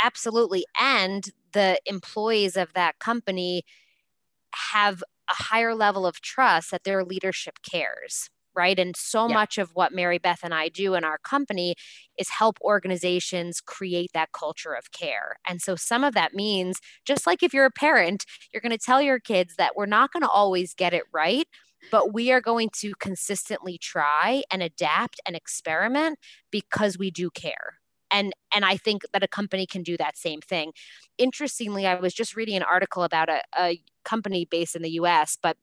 absolutely 0.04 0.66
and 0.80 1.32
the 1.54 1.80
employees 1.86 2.58
of 2.58 2.74
that 2.74 3.00
company 3.00 3.64
have 4.54 5.04
a 5.30 5.34
higher 5.34 5.76
level 5.76 6.06
of 6.06 6.22
trust 6.22 6.72
that 6.72 6.84
their 6.84 7.04
leadership 7.04 7.60
cares 7.70 8.30
right? 8.56 8.80
And 8.80 8.96
so 8.96 9.28
yeah. 9.28 9.36
much 9.36 9.58
of 9.58 9.72
what 9.74 9.94
Mary 9.94 10.18
Beth 10.18 10.42
and 10.44 10.54
I 10.54 10.70
do 10.70 10.96
in 10.96 11.06
our 11.06 11.18
company 11.20 11.76
is 12.18 12.30
help 12.30 12.58
organizations 12.62 13.62
create 13.62 14.12
that 14.14 14.34
culture 14.34 14.74
of 14.74 14.92
care. 14.92 15.38
And 15.48 15.62
so 15.62 15.76
some 15.76 16.04
of 16.04 16.14
that 16.16 16.34
means, 16.34 16.80
just 17.06 17.26
like 17.26 17.42
if 17.42 17.54
you're 17.54 17.66
a 17.66 17.72
parent, 17.72 18.26
you're 18.52 18.62
going 18.62 18.78
to 18.78 18.78
tell 18.78 19.02
your 19.02 19.20
kids 19.20 19.56
that 19.58 19.78
we're 19.78 19.86
not 19.86 20.12
going 20.12 20.24
to 20.24 20.30
always 20.30 20.74
get 20.74 20.94
it 20.94 21.04
right. 21.14 21.48
But 21.92 22.14
we 22.14 22.32
are 22.32 22.42
going 22.42 22.70
to 22.78 22.94
consistently 23.00 23.78
try 23.78 24.44
and 24.52 24.62
adapt 24.62 25.20
and 25.26 25.36
experiment 25.36 26.20
because 26.52 26.98
we 26.98 27.12
do 27.12 27.30
care. 27.30 27.80
And 28.12 28.34
and 28.54 28.66
i 28.66 28.76
think 28.76 29.04
that 29.14 29.24
a 29.24 29.28
company 29.28 29.66
can 29.68 29.84
do 29.84 29.96
that 29.98 30.18
same 30.18 30.42
thing. 30.42 30.72
Interestingly 31.18 31.86
i 31.86 31.96
was 31.96 32.14
just 32.14 32.36
reading 32.36 32.56
an 32.56 32.64
article 32.64 33.04
about 33.04 33.30
a, 33.30 33.42
a 33.58 33.82
company 34.04 34.46
based 34.46 34.76
in 34.76 34.82
the 34.82 34.92
us 34.92 35.38
but 35.42 35.58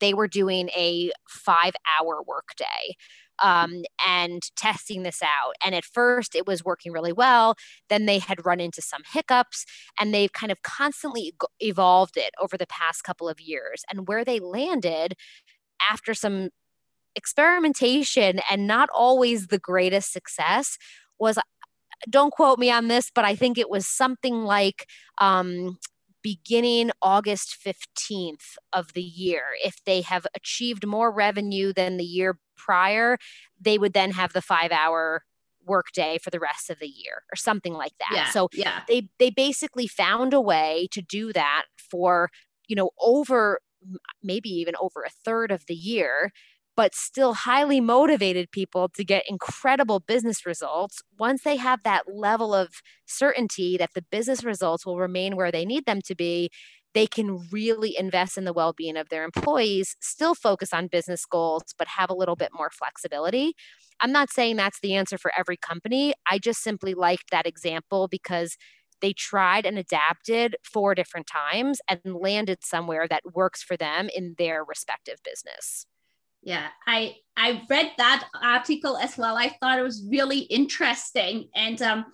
they 0.00 0.14
were 0.14 0.28
doing 0.28 0.68
a 0.76 1.10
five 1.28 1.74
hour 1.86 2.22
workday 2.26 2.96
um, 3.42 3.82
and 4.06 4.42
testing 4.56 5.02
this 5.02 5.20
out. 5.22 5.54
And 5.64 5.74
at 5.74 5.84
first, 5.84 6.34
it 6.34 6.46
was 6.46 6.64
working 6.64 6.92
really 6.92 7.12
well. 7.12 7.56
Then 7.88 8.06
they 8.06 8.18
had 8.18 8.46
run 8.46 8.60
into 8.60 8.80
some 8.80 9.02
hiccups, 9.12 9.66
and 10.00 10.14
they've 10.14 10.32
kind 10.32 10.52
of 10.52 10.62
constantly 10.62 11.34
evolved 11.60 12.16
it 12.16 12.30
over 12.40 12.56
the 12.56 12.66
past 12.66 13.04
couple 13.04 13.28
of 13.28 13.40
years. 13.40 13.82
And 13.90 14.08
where 14.08 14.24
they 14.24 14.38
landed 14.38 15.14
after 15.90 16.14
some 16.14 16.50
experimentation 17.14 18.40
and 18.50 18.66
not 18.66 18.88
always 18.94 19.48
the 19.48 19.58
greatest 19.58 20.12
success 20.12 20.78
was 21.18 21.38
don't 22.10 22.32
quote 22.32 22.58
me 22.58 22.70
on 22.70 22.88
this, 22.88 23.10
but 23.14 23.24
I 23.24 23.36
think 23.36 23.58
it 23.58 23.70
was 23.70 23.86
something 23.86 24.42
like 24.44 24.88
um, 25.18 25.78
beginning 26.22 26.90
August 27.00 27.56
15th 27.64 28.56
of 28.72 28.92
the 28.92 29.02
year. 29.02 29.44
If 29.64 29.82
they 29.84 30.00
have 30.02 30.26
achieved 30.34 30.86
more 30.86 31.10
revenue 31.10 31.72
than 31.72 31.96
the 31.96 32.04
year 32.04 32.38
prior, 32.56 33.18
they 33.60 33.78
would 33.78 33.92
then 33.92 34.12
have 34.12 34.32
the 34.32 34.42
five 34.42 34.72
hour 34.72 35.24
workday 35.64 36.18
for 36.18 36.30
the 36.30 36.40
rest 36.40 36.70
of 36.70 36.78
the 36.78 36.88
year 36.88 37.22
or 37.32 37.36
something 37.36 37.74
like 37.74 37.92
that. 37.98 38.12
Yeah, 38.12 38.30
so 38.30 38.48
yeah. 38.52 38.82
they 38.88 39.08
they 39.18 39.30
basically 39.30 39.86
found 39.86 40.34
a 40.34 40.40
way 40.40 40.88
to 40.92 41.02
do 41.02 41.32
that 41.32 41.64
for, 41.76 42.30
you 42.66 42.76
know, 42.76 42.90
over 43.00 43.60
maybe 44.22 44.48
even 44.48 44.74
over 44.80 45.02
a 45.02 45.10
third 45.24 45.50
of 45.50 45.66
the 45.66 45.74
year 45.74 46.30
but 46.76 46.94
still 46.94 47.34
highly 47.34 47.80
motivated 47.80 48.50
people 48.50 48.88
to 48.88 49.04
get 49.04 49.24
incredible 49.28 50.00
business 50.00 50.46
results 50.46 51.02
once 51.18 51.42
they 51.42 51.56
have 51.56 51.82
that 51.82 52.04
level 52.12 52.54
of 52.54 52.68
certainty 53.06 53.76
that 53.76 53.90
the 53.94 54.02
business 54.10 54.44
results 54.44 54.86
will 54.86 54.98
remain 54.98 55.36
where 55.36 55.52
they 55.52 55.64
need 55.64 55.86
them 55.86 56.00
to 56.02 56.14
be 56.14 56.50
they 56.94 57.06
can 57.06 57.38
really 57.50 57.96
invest 57.96 58.36
in 58.36 58.44
the 58.44 58.52
well-being 58.52 58.96
of 58.96 59.08
their 59.08 59.24
employees 59.24 59.96
still 60.00 60.34
focus 60.34 60.72
on 60.72 60.86
business 60.88 61.24
goals 61.24 61.62
but 61.78 61.88
have 61.88 62.10
a 62.10 62.14
little 62.14 62.36
bit 62.36 62.50
more 62.54 62.70
flexibility. 62.70 63.54
I'm 64.00 64.12
not 64.12 64.30
saying 64.30 64.56
that's 64.56 64.80
the 64.80 64.94
answer 64.94 65.18
for 65.18 65.32
every 65.36 65.56
company. 65.56 66.14
I 66.26 66.38
just 66.38 66.62
simply 66.62 66.94
liked 66.94 67.30
that 67.30 67.46
example 67.46 68.08
because 68.08 68.56
they 69.00 69.12
tried 69.12 69.66
and 69.66 69.78
adapted 69.78 70.56
four 70.62 70.94
different 70.94 71.26
times 71.26 71.80
and 71.88 72.00
landed 72.04 72.64
somewhere 72.64 73.08
that 73.08 73.34
works 73.34 73.62
for 73.62 73.76
them 73.76 74.08
in 74.14 74.34
their 74.38 74.64
respective 74.64 75.18
business 75.24 75.86
yeah 76.42 76.68
i 76.86 77.14
i 77.36 77.62
read 77.70 77.90
that 77.98 78.28
article 78.42 78.96
as 78.96 79.16
well. 79.16 79.36
I 79.36 79.48
thought 79.48 79.78
it 79.78 79.82
was 79.82 80.06
really 80.10 80.40
interesting. 80.40 81.48
And 81.54 81.80
um, 81.82 82.04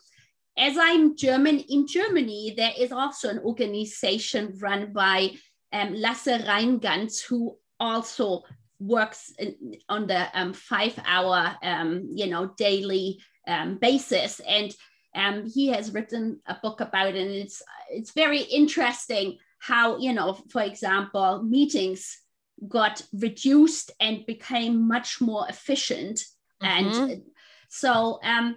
as 0.57 0.77
i'm 0.77 1.17
german 1.17 1.61
in 1.69 1.87
germany 1.87 2.53
there 2.57 2.73
is 2.77 2.91
also 2.91 3.29
an 3.29 3.39
organization 3.41 4.59
run 4.61 4.93
by 4.93 5.31
um, 5.73 5.95
Lasse 5.95 6.43
Rheingans 6.47 7.21
who 7.21 7.57
also 7.79 8.43
works 8.81 9.33
in, 9.39 9.77
on 9.89 10.07
the 10.07 10.29
um, 10.39 10.53
five 10.53 10.99
hour 11.05 11.57
um, 11.63 12.09
you 12.15 12.27
know 12.27 12.53
daily 12.57 13.21
um, 13.47 13.79
basis. 13.79 14.41
And 14.41 14.75
um, 15.15 15.47
he 15.47 15.69
has 15.69 15.93
written 15.93 16.41
a 16.47 16.57
book 16.63 16.81
about 16.81 17.09
it. 17.09 17.17
And 17.17 17.31
it's 17.31 17.63
it's 17.91 18.13
very 18.13 18.41
interesting 18.41 19.39
how 19.61 19.99
you 19.99 20.13
know 20.13 20.39
for 20.51 20.63
example 20.63 21.43
meetings 21.43 22.17
got 22.67 23.03
reduced 23.13 23.93
and 24.01 24.27
became 24.27 24.89
much 24.89 25.21
more 25.21 25.47
efficient. 25.49 26.25
Mm-hmm. 26.63 26.67
And 27.03 27.23
so, 27.69 28.19
um, 28.23 28.57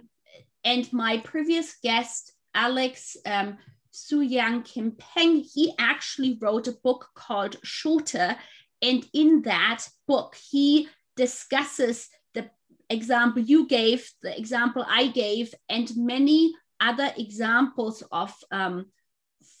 and 0.64 0.92
my 0.92 1.18
previous 1.18 1.76
guest, 1.82 2.32
Alex 2.54 3.16
um, 3.26 3.58
Soojung-Kim 3.92 4.92
Pang, 4.98 5.36
he 5.36 5.74
actually 5.78 6.38
wrote 6.40 6.66
a 6.68 6.72
book 6.72 7.08
called 7.14 7.56
Shorter. 7.62 8.36
And 8.80 9.06
in 9.12 9.42
that 9.42 9.84
book, 10.08 10.34
he 10.34 10.88
discusses 11.16 12.08
the 12.34 12.50
example 12.90 13.42
you 13.42 13.66
gave, 13.66 14.10
the 14.22 14.36
example 14.36 14.84
I 14.88 15.08
gave, 15.08 15.54
and 15.68 15.90
many 15.96 16.54
other 16.80 17.12
examples 17.16 18.02
of 18.10 18.34
um, 18.50 18.86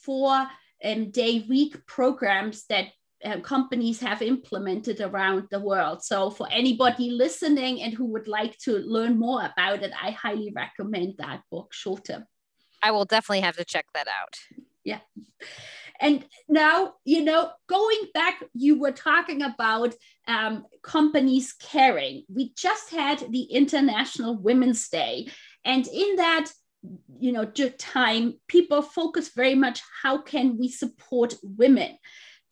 four 0.02 0.46
um, 0.84 1.10
day 1.10 1.44
week 1.48 1.86
programs 1.86 2.64
that 2.66 2.86
uh, 3.24 3.40
companies 3.40 4.00
have 4.00 4.22
implemented 4.22 5.00
around 5.00 5.48
the 5.50 5.60
world. 5.60 6.02
So, 6.02 6.30
for 6.30 6.48
anybody 6.50 7.10
listening 7.10 7.82
and 7.82 7.92
who 7.92 8.06
would 8.06 8.28
like 8.28 8.58
to 8.58 8.78
learn 8.78 9.18
more 9.18 9.44
about 9.44 9.82
it, 9.82 9.92
I 10.00 10.10
highly 10.10 10.52
recommend 10.54 11.14
that 11.18 11.42
book, 11.50 11.72
Shorter. 11.72 12.26
I 12.82 12.90
will 12.90 13.04
definitely 13.04 13.42
have 13.42 13.56
to 13.56 13.64
check 13.64 13.86
that 13.94 14.08
out. 14.08 14.38
Yeah. 14.84 14.98
And 16.00 16.24
now, 16.48 16.94
you 17.04 17.22
know, 17.22 17.52
going 17.68 18.08
back, 18.12 18.42
you 18.54 18.80
were 18.80 18.90
talking 18.90 19.42
about 19.42 19.94
um, 20.26 20.66
companies 20.82 21.52
caring. 21.52 22.24
We 22.28 22.52
just 22.56 22.90
had 22.90 23.20
the 23.30 23.42
International 23.42 24.36
Women's 24.36 24.88
Day. 24.88 25.28
And 25.64 25.86
in 25.86 26.16
that, 26.16 26.50
you 27.20 27.30
know, 27.30 27.44
time, 27.44 28.34
people 28.48 28.82
focus 28.82 29.30
very 29.34 29.54
much 29.54 29.80
how 30.02 30.18
can 30.18 30.58
we 30.58 30.68
support 30.68 31.36
women? 31.42 31.96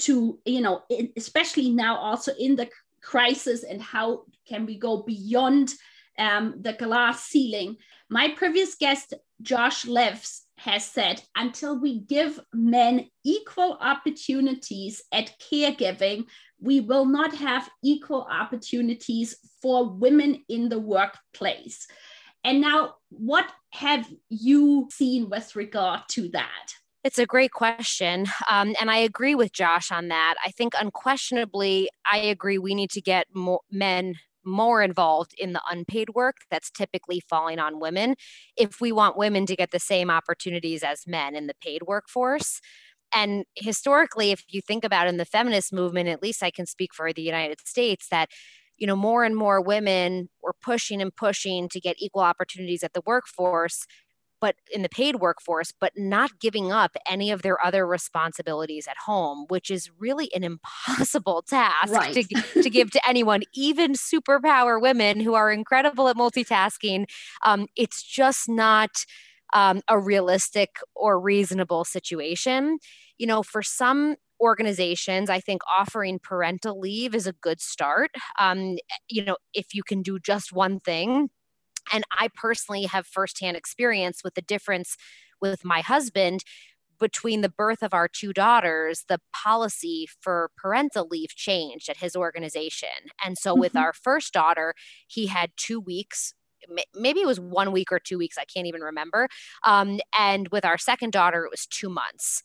To 0.00 0.38
you 0.44 0.60
know 0.60 0.82
especially 1.16 1.70
now 1.70 1.96
also 1.96 2.32
in 2.38 2.56
the 2.56 2.68
crisis 3.02 3.64
and 3.64 3.80
how 3.80 4.24
can 4.46 4.66
we 4.66 4.78
go 4.78 5.02
beyond 5.02 5.72
um, 6.18 6.56
the 6.60 6.74
glass 6.74 7.24
ceiling. 7.24 7.76
My 8.10 8.34
previous 8.36 8.74
guest 8.74 9.14
josh 9.40 9.86
levs 9.86 10.40
has 10.58 10.84
said 10.84 11.22
until 11.34 11.80
we 11.80 12.00
give 12.00 12.38
men 12.52 13.08
equal 13.24 13.78
opportunities 13.80 15.02
at 15.12 15.32
caregiving 15.40 16.26
we 16.60 16.80
will 16.80 17.06
not 17.06 17.34
have 17.34 17.68
equal 17.82 18.26
opportunities 18.30 19.36
for 19.62 19.88
women 19.88 20.44
in 20.48 20.68
the 20.68 20.78
workplace. 20.78 21.86
And 22.44 22.60
now 22.60 22.96
what 23.08 23.50
have 23.70 24.06
you 24.28 24.88
seen 24.92 25.30
with 25.30 25.56
regard 25.56 26.00
to 26.10 26.28
that 26.30 26.72
It's 27.02 27.18
a 27.18 27.26
great 27.26 27.52
question. 27.52 28.26
Um, 28.48 28.74
and 28.78 28.90
I 28.90 28.98
agree 28.98 29.34
with 29.34 29.52
Josh 29.52 29.90
on 29.90 30.08
that. 30.08 30.34
I 30.44 30.50
think 30.50 30.74
unquestionably, 30.78 31.88
I 32.10 32.18
agree 32.18 32.58
we 32.58 32.74
need 32.74 32.90
to 32.90 33.00
get 33.00 33.26
more 33.34 33.60
men 33.70 34.16
more 34.42 34.82
involved 34.82 35.34
in 35.38 35.52
the 35.52 35.60
unpaid 35.70 36.10
work 36.14 36.36
that's 36.50 36.70
typically 36.70 37.20
falling 37.28 37.58
on 37.58 37.78
women 37.78 38.14
if 38.56 38.80
we 38.80 38.90
want 38.90 39.16
women 39.16 39.44
to 39.44 39.54
get 39.54 39.70
the 39.70 39.78
same 39.78 40.10
opportunities 40.10 40.82
as 40.82 41.06
men 41.06 41.36
in 41.36 41.46
the 41.46 41.54
paid 41.62 41.82
workforce. 41.86 42.60
And 43.14 43.44
historically, 43.54 44.30
if 44.30 44.44
you 44.48 44.62
think 44.62 44.82
about 44.82 45.08
in 45.08 45.18
the 45.18 45.26
feminist 45.26 45.72
movement, 45.74 46.08
at 46.08 46.22
least 46.22 46.42
I 46.42 46.50
can 46.50 46.64
speak 46.66 46.94
for 46.94 47.12
the 47.12 47.22
United 47.22 47.60
States, 47.66 48.08
that 48.10 48.30
you 48.78 48.86
know 48.86 48.96
more 48.96 49.24
and 49.24 49.36
more 49.36 49.60
women 49.60 50.30
were 50.42 50.54
pushing 50.62 51.02
and 51.02 51.14
pushing 51.14 51.68
to 51.68 51.80
get 51.80 51.96
equal 51.98 52.22
opportunities 52.22 52.82
at 52.82 52.94
the 52.94 53.02
workforce 53.04 53.84
but 54.40 54.56
in 54.72 54.82
the 54.82 54.88
paid 54.88 55.16
workforce, 55.16 55.72
but 55.78 55.92
not 55.96 56.40
giving 56.40 56.72
up 56.72 56.96
any 57.06 57.30
of 57.30 57.42
their 57.42 57.64
other 57.64 57.86
responsibilities 57.86 58.88
at 58.88 58.96
home, 59.06 59.46
which 59.48 59.70
is 59.70 59.90
really 59.98 60.32
an 60.34 60.44
impossible 60.50 61.42
task 61.42 61.92
right. 61.92 62.14
to, 62.14 62.62
to 62.62 62.70
give 62.70 62.90
to 62.90 63.08
anyone, 63.08 63.42
even 63.54 63.92
superpower 63.92 64.80
women 64.80 65.20
who 65.20 65.34
are 65.34 65.50
incredible 65.50 66.08
at 66.08 66.16
multitasking. 66.16 67.06
Um, 67.44 67.66
it's 67.76 68.02
just 68.02 68.48
not 68.48 69.04
um, 69.52 69.82
a 69.88 69.98
realistic 69.98 70.76
or 70.94 71.20
reasonable 71.20 71.84
situation. 71.84 72.78
You 73.18 73.26
know, 73.26 73.42
for 73.42 73.62
some 73.62 74.16
organizations, 74.40 75.28
I 75.28 75.40
think 75.40 75.62
offering 75.70 76.18
parental 76.18 76.80
leave 76.80 77.14
is 77.14 77.26
a 77.26 77.32
good 77.32 77.60
start. 77.60 78.10
Um, 78.38 78.78
you 79.08 79.24
know, 79.24 79.36
if 79.52 79.74
you 79.74 79.82
can 79.82 80.02
do 80.02 80.18
just 80.18 80.52
one 80.52 80.80
thing, 80.80 81.28
and 81.92 82.04
I 82.16 82.28
personally 82.34 82.84
have 82.84 83.06
firsthand 83.06 83.56
experience 83.56 84.22
with 84.24 84.34
the 84.34 84.42
difference 84.42 84.96
with 85.40 85.64
my 85.64 85.80
husband 85.80 86.44
between 87.00 87.40
the 87.40 87.48
birth 87.48 87.82
of 87.82 87.94
our 87.94 88.06
two 88.06 88.32
daughters, 88.32 89.04
the 89.08 89.18
policy 89.32 90.06
for 90.20 90.50
parental 90.56 91.08
leave 91.10 91.30
changed 91.30 91.88
at 91.88 91.96
his 91.96 92.14
organization. 92.14 92.88
And 93.24 93.36
so 93.38 93.54
with 93.54 93.72
mm-hmm. 93.72 93.84
our 93.84 93.92
first 93.92 94.32
daughter, 94.32 94.74
he 95.08 95.26
had 95.26 95.50
two 95.56 95.80
weeks. 95.80 96.34
Maybe 96.94 97.20
it 97.20 97.26
was 97.26 97.40
one 97.40 97.72
week 97.72 97.90
or 97.90 97.98
two 97.98 98.18
weeks. 98.18 98.36
I 98.38 98.44
can't 98.44 98.66
even 98.66 98.82
remember. 98.82 99.28
Um, 99.64 99.98
and 100.16 100.48
with 100.48 100.64
our 100.64 100.76
second 100.76 101.12
daughter, 101.12 101.44
it 101.44 101.50
was 101.50 101.66
two 101.66 101.88
months. 101.88 102.42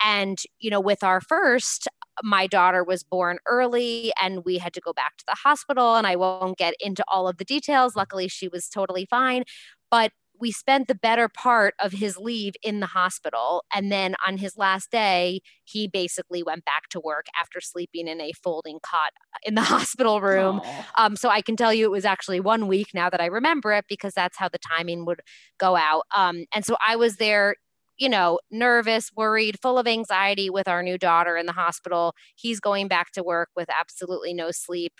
And, 0.00 0.38
you 0.58 0.70
know, 0.70 0.80
with 0.80 1.04
our 1.04 1.20
first, 1.20 1.86
my 2.22 2.46
daughter 2.46 2.84
was 2.84 3.02
born 3.02 3.38
early 3.46 4.12
and 4.20 4.44
we 4.44 4.58
had 4.58 4.72
to 4.74 4.80
go 4.80 4.92
back 4.92 5.16
to 5.18 5.24
the 5.26 5.36
hospital. 5.42 5.96
And 5.96 6.06
I 6.06 6.16
won't 6.16 6.58
get 6.58 6.74
into 6.80 7.04
all 7.08 7.28
of 7.28 7.38
the 7.38 7.44
details. 7.44 7.96
Luckily, 7.96 8.28
she 8.28 8.48
was 8.48 8.68
totally 8.68 9.06
fine. 9.08 9.44
But 9.90 10.12
we 10.40 10.52
spent 10.52 10.88
the 10.88 10.94
better 10.94 11.28
part 11.28 11.74
of 11.78 11.92
his 11.92 12.16
leave 12.16 12.54
in 12.62 12.80
the 12.80 12.86
hospital. 12.86 13.64
And 13.74 13.90
then 13.90 14.14
on 14.26 14.38
his 14.38 14.56
last 14.56 14.90
day, 14.90 15.40
he 15.64 15.88
basically 15.88 16.42
went 16.42 16.64
back 16.64 16.88
to 16.90 17.00
work 17.00 17.26
after 17.38 17.60
sleeping 17.60 18.08
in 18.08 18.20
a 18.20 18.32
folding 18.32 18.78
cot 18.82 19.12
in 19.42 19.54
the 19.54 19.62
hospital 19.74 20.20
room. 20.20 20.60
Um, 20.96 21.16
so 21.16 21.28
I 21.28 21.42
can 21.42 21.56
tell 21.56 21.72
you 21.74 21.84
it 21.86 21.90
was 21.90 22.04
actually 22.04 22.40
one 22.40 22.66
week 22.66 22.88
now 22.94 23.10
that 23.10 23.20
I 23.20 23.26
remember 23.26 23.72
it 23.72 23.86
because 23.88 24.14
that's 24.14 24.36
how 24.36 24.48
the 24.48 24.58
timing 24.58 25.04
would 25.06 25.20
go 25.58 25.76
out. 25.76 26.04
Um, 26.14 26.44
and 26.54 26.64
so 26.64 26.76
I 26.86 26.96
was 26.96 27.16
there 27.16 27.56
you 27.98 28.08
know, 28.08 28.38
nervous, 28.50 29.10
worried, 29.14 29.58
full 29.60 29.78
of 29.78 29.86
anxiety 29.86 30.48
with 30.48 30.68
our 30.68 30.82
new 30.82 30.96
daughter 30.96 31.36
in 31.36 31.46
the 31.46 31.52
hospital. 31.52 32.14
He's 32.36 32.60
going 32.60 32.88
back 32.88 33.10
to 33.12 33.22
work 33.22 33.50
with 33.56 33.68
absolutely 33.68 34.32
no 34.32 34.50
sleep, 34.52 34.94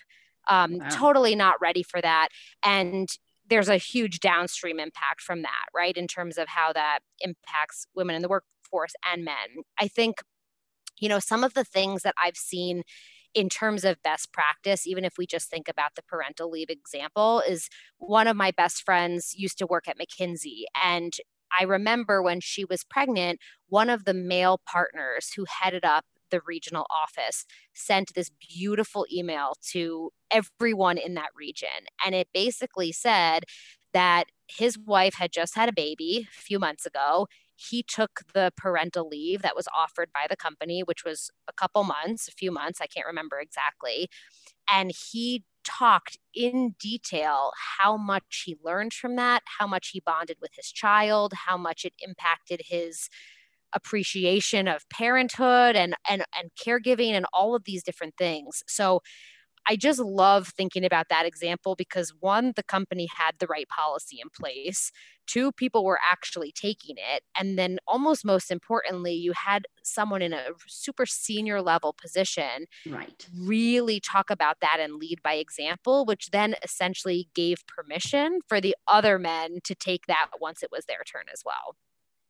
um, 0.48 0.78
wow. 0.78 0.88
totally 0.90 1.34
not 1.34 1.60
ready 1.60 1.82
for 1.82 2.00
that. 2.00 2.28
And 2.64 3.08
there's 3.48 3.68
a 3.68 3.76
huge 3.76 4.20
downstream 4.20 4.78
impact 4.78 5.22
from 5.22 5.42
that, 5.42 5.66
right? 5.74 5.96
In 5.96 6.06
terms 6.06 6.36
of 6.38 6.48
how 6.48 6.72
that 6.72 7.00
impacts 7.20 7.86
women 7.94 8.16
in 8.16 8.22
the 8.22 8.28
workforce 8.28 8.92
and 9.10 9.24
men. 9.24 9.62
I 9.80 9.88
think, 9.88 10.20
you 10.98 11.08
know, 11.08 11.18
some 11.20 11.44
of 11.44 11.54
the 11.54 11.64
things 11.64 12.02
that 12.02 12.14
I've 12.18 12.36
seen 12.36 12.82
in 13.34 13.48
terms 13.48 13.84
of 13.84 14.02
best 14.02 14.32
practice, 14.32 14.86
even 14.86 15.04
if 15.04 15.14
we 15.18 15.26
just 15.26 15.48
think 15.48 15.68
about 15.68 15.94
the 15.94 16.02
parental 16.02 16.50
leave 16.50 16.70
example, 16.70 17.42
is 17.46 17.68
one 17.98 18.26
of 18.26 18.36
my 18.36 18.50
best 18.50 18.82
friends 18.82 19.34
used 19.36 19.58
to 19.58 19.66
work 19.66 19.86
at 19.86 19.98
McKinsey 19.98 20.64
and 20.82 21.12
I 21.56 21.64
remember 21.64 22.22
when 22.22 22.40
she 22.40 22.64
was 22.64 22.84
pregnant, 22.84 23.40
one 23.68 23.90
of 23.90 24.04
the 24.04 24.14
male 24.14 24.60
partners 24.66 25.32
who 25.36 25.44
headed 25.48 25.84
up 25.84 26.04
the 26.30 26.40
regional 26.46 26.86
office 26.90 27.46
sent 27.74 28.14
this 28.14 28.30
beautiful 28.30 29.06
email 29.12 29.54
to 29.70 30.10
everyone 30.30 30.98
in 30.98 31.14
that 31.14 31.30
region. 31.34 31.86
And 32.04 32.14
it 32.14 32.28
basically 32.34 32.92
said 32.92 33.44
that 33.92 34.24
his 34.46 34.78
wife 34.78 35.14
had 35.14 35.32
just 35.32 35.54
had 35.54 35.68
a 35.68 35.72
baby 35.72 36.28
a 36.30 36.40
few 36.40 36.58
months 36.58 36.84
ago. 36.86 37.26
He 37.56 37.82
took 37.82 38.20
the 38.34 38.52
parental 38.56 39.08
leave 39.08 39.42
that 39.42 39.56
was 39.56 39.66
offered 39.74 40.10
by 40.12 40.26
the 40.28 40.36
company, 40.36 40.82
which 40.82 41.04
was 41.04 41.30
a 41.48 41.52
couple 41.52 41.82
months, 41.84 42.28
a 42.28 42.32
few 42.32 42.52
months, 42.52 42.80
I 42.80 42.86
can't 42.86 43.06
remember 43.06 43.40
exactly. 43.40 44.08
And 44.70 44.92
he 45.12 45.44
talked 45.68 46.18
in 46.34 46.74
detail 46.80 47.52
how 47.78 47.96
much 47.96 48.44
he 48.46 48.56
learned 48.64 48.92
from 48.94 49.16
that, 49.16 49.42
how 49.58 49.66
much 49.66 49.90
he 49.90 50.00
bonded 50.00 50.38
with 50.40 50.52
his 50.54 50.72
child, 50.72 51.32
how 51.46 51.56
much 51.56 51.84
it 51.84 51.94
impacted 52.00 52.62
his 52.66 53.08
appreciation 53.74 54.66
of 54.68 54.88
parenthood 54.88 55.76
and 55.76 55.94
and 56.08 56.24
and 56.38 56.50
caregiving 56.58 57.12
and 57.12 57.26
all 57.32 57.54
of 57.54 57.64
these 57.64 57.82
different 57.82 58.14
things. 58.16 58.62
So 58.66 59.02
I 59.66 59.76
just 59.76 59.98
love 59.98 60.48
thinking 60.48 60.84
about 60.84 61.08
that 61.10 61.26
example 61.26 61.74
because 61.74 62.12
one, 62.20 62.52
the 62.56 62.62
company 62.62 63.08
had 63.14 63.32
the 63.38 63.46
right 63.46 63.68
policy 63.68 64.18
in 64.22 64.28
place. 64.30 64.90
Two, 65.26 65.52
people 65.52 65.84
were 65.84 65.98
actually 66.02 66.52
taking 66.52 66.96
it. 66.96 67.22
And 67.38 67.58
then, 67.58 67.78
almost 67.86 68.24
most 68.24 68.50
importantly, 68.50 69.12
you 69.12 69.32
had 69.32 69.66
someone 69.82 70.22
in 70.22 70.32
a 70.32 70.46
super 70.66 71.04
senior 71.04 71.60
level 71.60 71.94
position 72.00 72.66
right. 72.88 73.26
really 73.36 74.00
talk 74.00 74.30
about 74.30 74.60
that 74.60 74.78
and 74.80 74.94
lead 74.94 75.22
by 75.22 75.34
example, 75.34 76.04
which 76.06 76.30
then 76.30 76.54
essentially 76.62 77.28
gave 77.34 77.66
permission 77.66 78.40
for 78.48 78.60
the 78.60 78.74
other 78.86 79.18
men 79.18 79.58
to 79.64 79.74
take 79.74 80.06
that 80.06 80.28
once 80.40 80.62
it 80.62 80.70
was 80.72 80.86
their 80.86 81.04
turn 81.04 81.24
as 81.32 81.42
well. 81.44 81.76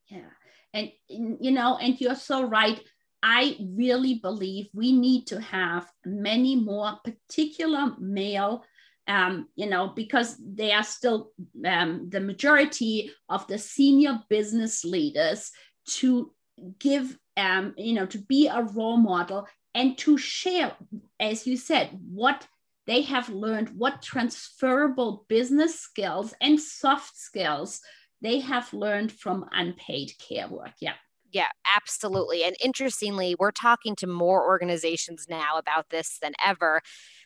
Yeah. 0.07 0.29
And, 0.73 0.91
you 1.07 1.51
know, 1.51 1.77
and 1.77 1.99
you're 1.99 2.15
so 2.15 2.43
right 2.43 2.81
I 3.21 3.57
really 3.59 4.15
believe 4.15 4.67
we 4.73 4.93
need 4.93 5.27
to 5.27 5.41
have 5.41 5.89
many 6.05 6.55
more 6.55 6.99
particular 7.03 7.93
male, 7.99 8.63
um, 9.07 9.49
you 9.55 9.69
know, 9.69 9.89
because 9.89 10.37
they 10.37 10.71
are 10.71 10.83
still 10.83 11.31
um, 11.65 12.09
the 12.09 12.21
majority 12.21 13.11
of 13.27 13.45
the 13.47 13.57
senior 13.57 14.19
business 14.29 14.85
leaders 14.85 15.51
to 15.87 16.31
give, 16.79 17.17
um, 17.35 17.73
you 17.77 17.93
know, 17.93 18.05
to 18.05 18.19
be 18.19 18.47
a 18.47 18.63
role 18.63 18.97
model 18.97 19.47
and 19.75 19.97
to 19.97 20.17
share, 20.17 20.75
as 21.19 21.45
you 21.45 21.57
said, 21.57 21.89
what 22.09 22.47
they 22.87 23.01
have 23.03 23.29
learned, 23.29 23.69
what 23.77 24.01
transferable 24.01 25.25
business 25.27 25.79
skills 25.79 26.33
and 26.41 26.59
soft 26.59 27.15
skills 27.17 27.81
they 28.21 28.39
have 28.39 28.73
learned 28.73 29.11
from 29.11 29.45
unpaid 29.51 30.11
care 30.19 30.47
work. 30.47 30.73
Yeah. 30.81 30.95
Yeah, 31.31 31.47
absolutely. 31.75 32.43
And 32.43 32.55
interestingly, 32.63 33.35
we're 33.37 33.51
talking 33.51 33.95
to 33.97 34.07
more 34.07 34.45
organizations 34.47 35.27
now 35.29 35.57
about 35.57 35.89
this 35.91 36.17
than 36.21 36.33
ever 36.43 36.81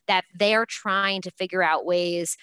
that 0.07 0.25
they're 0.37 0.65
trying 0.65 1.21
to 1.21 1.31
figure 1.31 1.63
out 1.63 1.85
ways 1.85 2.35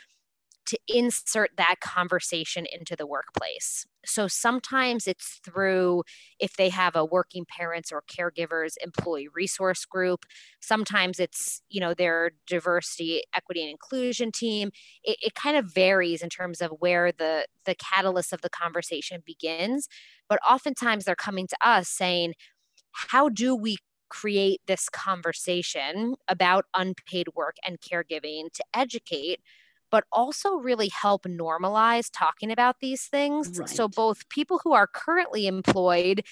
to 0.71 0.79
insert 0.89 1.51
that 1.57 1.77
conversation 1.81 2.67
into 2.71 2.97
the 2.97 3.07
workplace. 3.07 3.87
So 4.07 4.29
sometimes 4.29 5.07
it's 5.07 5.41
through 5.45 6.05
if 6.39 6.57
they 6.57 6.71
have 6.71 6.97
a 6.97 7.05
working 7.05 7.45
parents 7.45 7.93
or 7.93 8.03
caregivers 8.11 8.73
employee 8.83 9.29
resource 9.35 9.85
group. 9.85 10.25
Sometimes 10.61 11.21
it's, 11.21 11.61
you 11.69 11.81
know, 11.81 11.93
their 11.93 12.33
diversity, 12.47 13.23
equity, 13.35 13.63
and 13.63 13.71
inclusion 13.71 14.33
team. 14.33 14.71
It, 15.05 15.19
it 15.21 15.35
kind 15.35 15.57
of 15.57 15.73
varies 15.73 16.23
in 16.23 16.31
terms 16.31 16.61
of 16.61 16.71
where 16.79 17.13
the 17.13 17.47
the 17.67 17.75
catalyst 17.75 18.33
of 18.33 18.41
the 18.41 18.51
conversation 18.51 19.23
begins. 19.27 19.87
But 20.29 20.41
oftentimes 20.49 21.05
they're 21.05 21.15
coming 21.15 21.47
to 21.49 21.57
us 21.61 21.89
saying, 21.89 22.35
how 22.93 23.29
do 23.29 23.55
we 23.55 23.77
create 24.09 24.61
this 24.67 24.89
conversation 24.89 26.17
about 26.29 26.65
unpaid 26.75 27.29
work 27.37 27.57
and 27.65 27.79
caregiving 27.81 28.53
to 28.53 28.65
educate 28.75 29.41
but 29.91 30.05
also 30.13 30.57
really 30.57 30.89
help 30.89 31.25
normalize 31.25 32.11
talking 32.13 32.51
about 32.51 32.77
these 32.81 33.05
things. 33.05 33.59
Right. 33.59 33.69
So 33.69 33.89
both 33.89 34.29
people 34.29 34.61
who 34.63 34.73
are 34.73 34.87
currently 34.87 35.47
employed 35.47 36.25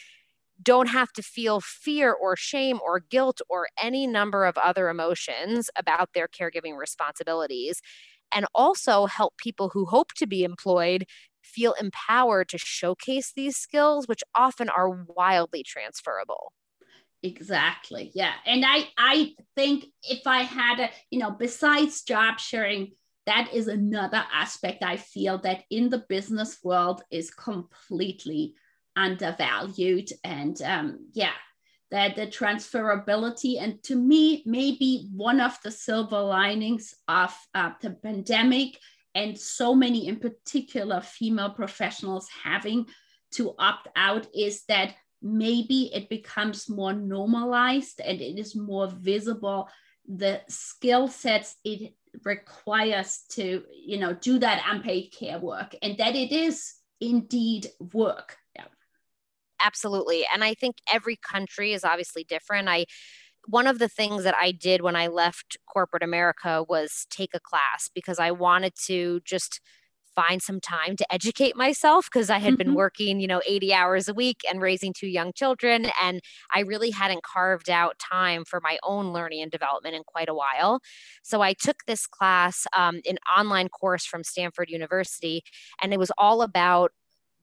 don't 0.62 0.88
have 0.88 1.12
to 1.12 1.22
feel 1.22 1.60
fear 1.60 2.12
or 2.12 2.36
shame 2.36 2.80
or 2.84 3.00
guilt 3.00 3.40
or 3.48 3.68
any 3.80 4.06
number 4.06 4.44
of 4.44 4.58
other 4.58 4.88
emotions 4.88 5.70
about 5.76 6.10
their 6.14 6.28
caregiving 6.28 6.76
responsibilities. 6.76 7.80
And 8.32 8.44
also 8.54 9.06
help 9.06 9.36
people 9.38 9.70
who 9.70 9.86
hope 9.86 10.12
to 10.14 10.26
be 10.26 10.44
employed 10.44 11.06
feel 11.42 11.74
empowered 11.80 12.48
to 12.50 12.58
showcase 12.58 13.32
these 13.34 13.56
skills, 13.56 14.06
which 14.06 14.22
often 14.34 14.68
are 14.68 14.90
wildly 14.90 15.62
transferable 15.62 16.52
exactly 17.22 18.12
yeah 18.14 18.34
and 18.46 18.64
i 18.64 18.84
i 18.96 19.34
think 19.56 19.86
if 20.04 20.24
i 20.26 20.42
had 20.42 20.78
a 20.78 20.90
you 21.10 21.18
know 21.18 21.32
besides 21.32 22.02
job 22.02 22.38
sharing 22.38 22.92
that 23.28 23.50
is 23.52 23.68
another 23.68 24.24
aspect 24.32 24.82
I 24.82 24.96
feel 24.96 25.36
that 25.38 25.64
in 25.70 25.90
the 25.90 26.04
business 26.08 26.60
world 26.64 27.02
is 27.10 27.30
completely 27.30 28.54
undervalued. 28.96 30.10
And 30.24 30.60
um, 30.62 31.10
yeah, 31.12 31.34
that 31.90 32.16
the 32.16 32.26
transferability 32.26 33.60
and 33.60 33.82
to 33.82 33.96
me 33.96 34.42
maybe 34.46 35.10
one 35.14 35.42
of 35.42 35.58
the 35.62 35.70
silver 35.70 36.20
linings 36.20 36.94
of 37.06 37.36
uh, 37.54 37.72
the 37.82 37.90
pandemic 37.90 38.78
and 39.14 39.38
so 39.38 39.74
many 39.74 40.08
in 40.08 40.16
particular 40.16 41.02
female 41.02 41.50
professionals 41.50 42.28
having 42.42 42.86
to 43.32 43.54
opt 43.58 43.88
out 43.94 44.26
is 44.34 44.64
that 44.68 44.94
maybe 45.20 45.90
it 45.94 46.08
becomes 46.08 46.70
more 46.70 46.94
normalized 46.94 48.00
and 48.00 48.22
it 48.22 48.38
is 48.38 48.56
more 48.56 48.86
visible 48.86 49.68
the 50.06 50.40
skill 50.48 51.08
sets 51.08 51.56
it 51.64 51.92
requires 52.24 53.24
to 53.30 53.62
you 53.72 53.98
know 53.98 54.12
do 54.14 54.38
that 54.38 54.62
unpaid 54.68 55.12
care 55.12 55.38
work 55.38 55.74
and 55.82 55.96
that 55.98 56.14
it 56.14 56.32
is 56.32 56.74
indeed 57.00 57.68
work. 57.92 58.36
Yeah. 58.56 58.64
Absolutely. 59.60 60.24
And 60.32 60.42
i 60.44 60.54
think 60.54 60.76
every 60.92 61.16
country 61.16 61.72
is 61.72 61.84
obviously 61.84 62.24
different. 62.24 62.68
I 62.68 62.86
one 63.46 63.66
of 63.66 63.78
the 63.78 63.88
things 63.88 64.24
that 64.24 64.34
I 64.36 64.52
did 64.52 64.82
when 64.82 64.94
I 64.94 65.06
left 65.06 65.56
corporate 65.66 66.02
America 66.02 66.64
was 66.68 67.06
take 67.08 67.30
a 67.34 67.40
class 67.40 67.90
because 67.94 68.18
I 68.18 68.30
wanted 68.30 68.74
to 68.86 69.20
just 69.24 69.60
find 70.18 70.42
some 70.42 70.58
time 70.58 70.96
to 70.96 71.12
educate 71.12 71.54
myself 71.54 72.08
because 72.10 72.28
I 72.28 72.38
had 72.38 72.54
mm-hmm. 72.54 72.70
been 72.70 72.74
working, 72.74 73.20
you 73.20 73.28
know, 73.28 73.40
80 73.46 73.72
hours 73.72 74.08
a 74.08 74.14
week 74.14 74.40
and 74.50 74.60
raising 74.60 74.92
two 74.92 75.06
young 75.06 75.32
children. 75.32 75.86
And 76.02 76.20
I 76.52 76.60
really 76.60 76.90
hadn't 76.90 77.22
carved 77.22 77.70
out 77.70 78.00
time 78.00 78.44
for 78.44 78.60
my 78.60 78.78
own 78.82 79.12
learning 79.12 79.42
and 79.42 79.50
development 79.50 79.94
in 79.94 80.02
quite 80.02 80.28
a 80.28 80.34
while. 80.34 80.80
So 81.22 81.40
I 81.40 81.52
took 81.52 81.84
this 81.86 82.04
class, 82.04 82.66
um, 82.76 83.00
an 83.08 83.18
online 83.38 83.68
course 83.68 84.04
from 84.04 84.24
Stanford 84.24 84.70
University, 84.70 85.44
and 85.80 85.92
it 85.92 86.00
was 86.00 86.10
all 86.18 86.42
about 86.42 86.90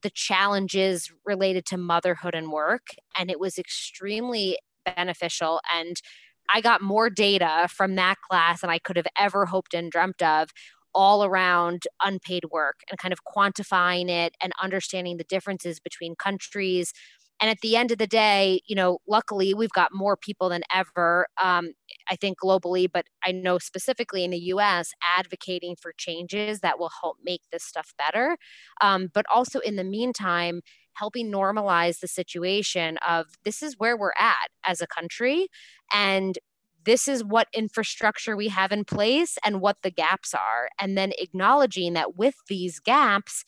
the 0.02 0.10
challenges 0.10 1.14
related 1.24 1.66
to 1.68 1.78
motherhood 1.78 2.36
and 2.36 2.52
work. 2.52 2.88
And 3.18 3.32
it 3.32 3.40
was 3.40 3.58
extremely 3.58 4.60
beneficial. 4.84 5.62
And 5.74 6.02
I 6.50 6.62
got 6.62 6.82
more 6.82 7.10
data 7.10 7.68
from 7.70 7.96
that 7.96 8.18
class 8.22 8.62
than 8.62 8.70
I 8.70 8.78
could 8.78 8.98
have 8.98 9.08
ever 9.18 9.46
hoped 9.46 9.74
and 9.74 9.92
dreamt 9.92 10.22
of 10.22 10.50
all 10.96 11.24
around 11.26 11.84
unpaid 12.02 12.46
work 12.52 12.78
and 12.90 12.98
kind 12.98 13.14
of 13.14 13.20
quantifying 13.26 14.10
it 14.10 14.36
and 14.42 14.54
understanding 14.64 15.18
the 15.18 15.26
differences 15.26 15.80
between 15.80 16.16
countries. 16.16 16.94
And 17.42 17.50
at 17.50 17.60
the 17.62 17.76
end 17.76 17.92
of 17.92 17.98
the 17.98 18.08
day, 18.08 18.62
you 18.66 18.76
know, 18.76 19.00
luckily 19.08 19.54
we've 19.54 19.72
got 19.72 19.94
more 19.94 20.16
people 20.16 20.50
than 20.50 20.64
ever, 20.74 21.28
um, 21.42 21.74
I 22.10 22.16
think 22.16 22.40
globally, 22.40 22.88
but 22.92 23.06
I 23.26 23.34
know 23.34 23.58
specifically 23.58 24.24
in 24.24 24.32
the 24.32 24.40
US, 24.40 24.92
advocating 25.04 25.76
for 25.76 25.94
changes 25.98 26.62
that 26.62 26.80
will 26.80 26.92
help 27.02 27.18
make 27.24 27.42
this 27.52 27.64
stuff 27.64 27.94
better. 27.98 28.38
Um, 28.82 29.10
but 29.14 29.26
also 29.32 29.60
in 29.60 29.76
the 29.76 29.84
meantime, 29.84 30.62
helping 30.94 31.30
normalize 31.30 32.00
the 32.00 32.08
situation 32.08 32.98
of 33.06 33.28
this 33.44 33.62
is 33.62 33.76
where 33.78 33.98
we're 33.98 34.14
at 34.18 34.48
as 34.66 34.82
a 34.82 34.88
country. 34.88 35.48
And 35.94 36.40
this 36.86 37.08
is 37.08 37.24
what 37.24 37.48
infrastructure 37.54 38.36
we 38.38 38.50
have 38.50 38.72
in 38.72 38.86
place 38.86 39.38
and 39.44 39.62
what 39.62 39.78
the 39.82 39.92
gaps 39.92 40.34
are. 40.34 40.70
And 40.80 40.98
then 40.98 41.12
acknowledging 41.18 41.94
that 41.94 42.16
with 42.16 42.36
these 42.48 42.80
gaps 42.80 43.44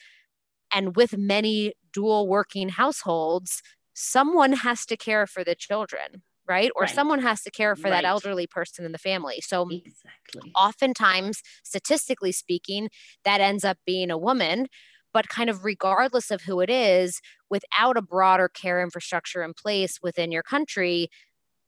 and 0.73 0.95
with 0.95 1.17
many 1.17 1.73
dual 1.93 2.27
working 2.27 2.69
households, 2.69 3.61
someone 3.93 4.53
has 4.53 4.85
to 4.85 4.97
care 4.97 5.25
for 5.25 5.43
the 5.43 5.55
children 5.55 6.23
right 6.47 6.71
or 6.75 6.83
right. 6.83 6.95
someone 6.95 7.19
has 7.19 7.41
to 7.41 7.51
care 7.51 7.75
for 7.75 7.89
right. 7.89 8.01
that 8.01 8.05
elderly 8.05 8.47
person 8.47 8.85
in 8.85 8.91
the 8.91 8.97
family 8.97 9.41
so 9.41 9.67
exactly 9.69 10.51
oftentimes 10.55 11.41
statistically 11.63 12.31
speaking 12.31 12.89
that 13.25 13.41
ends 13.41 13.65
up 13.65 13.77
being 13.85 14.09
a 14.09 14.17
woman 14.17 14.67
but 15.13 15.29
kind 15.29 15.49
of 15.49 15.65
regardless 15.65 16.29
of 16.29 16.43
who 16.43 16.59
it 16.59 16.69
is 16.69 17.21
without 17.49 17.97
a 17.97 18.01
broader 18.01 18.47
care 18.47 18.81
infrastructure 18.81 19.43
in 19.43 19.53
place 19.53 19.99
within 20.01 20.31
your 20.31 20.43
country 20.43 21.09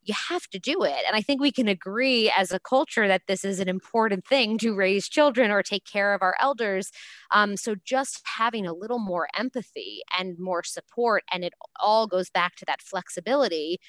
you 0.04 0.14
have 0.30 0.48
to 0.48 0.60
do 0.60 0.84
it. 0.84 1.04
And 1.06 1.16
I 1.16 1.22
think 1.22 1.42
we 1.42 1.52
can 1.52 1.68
agree 1.68 2.32
as 2.36 2.52
a 2.52 2.60
culture 2.60 3.08
that 3.08 3.24
this 3.28 3.44
is 3.44 3.60
an 3.60 3.70
important 3.70 4.26
thing 4.26 4.58
to 4.60 4.74
raise 4.74 5.10
children 5.10 5.52
or 5.52 5.62
take 5.62 5.86
care 5.86 6.14
of 6.14 6.22
our 6.22 6.36
elders. 6.40 6.92
Um, 7.32 7.58
so 7.58 7.76
just 7.84 8.22
having 8.38 8.66
a 8.66 8.74
little 8.74 9.00
more 9.00 9.28
empathy 9.38 10.02
and 10.18 10.38
more 10.40 10.64
support, 10.64 11.24
and 11.32 11.44
it 11.44 11.54
all 11.80 12.08
goes 12.08 12.30
back 12.30 12.56
to 12.58 12.66
that 12.66 12.82
flexibility. 12.82 13.80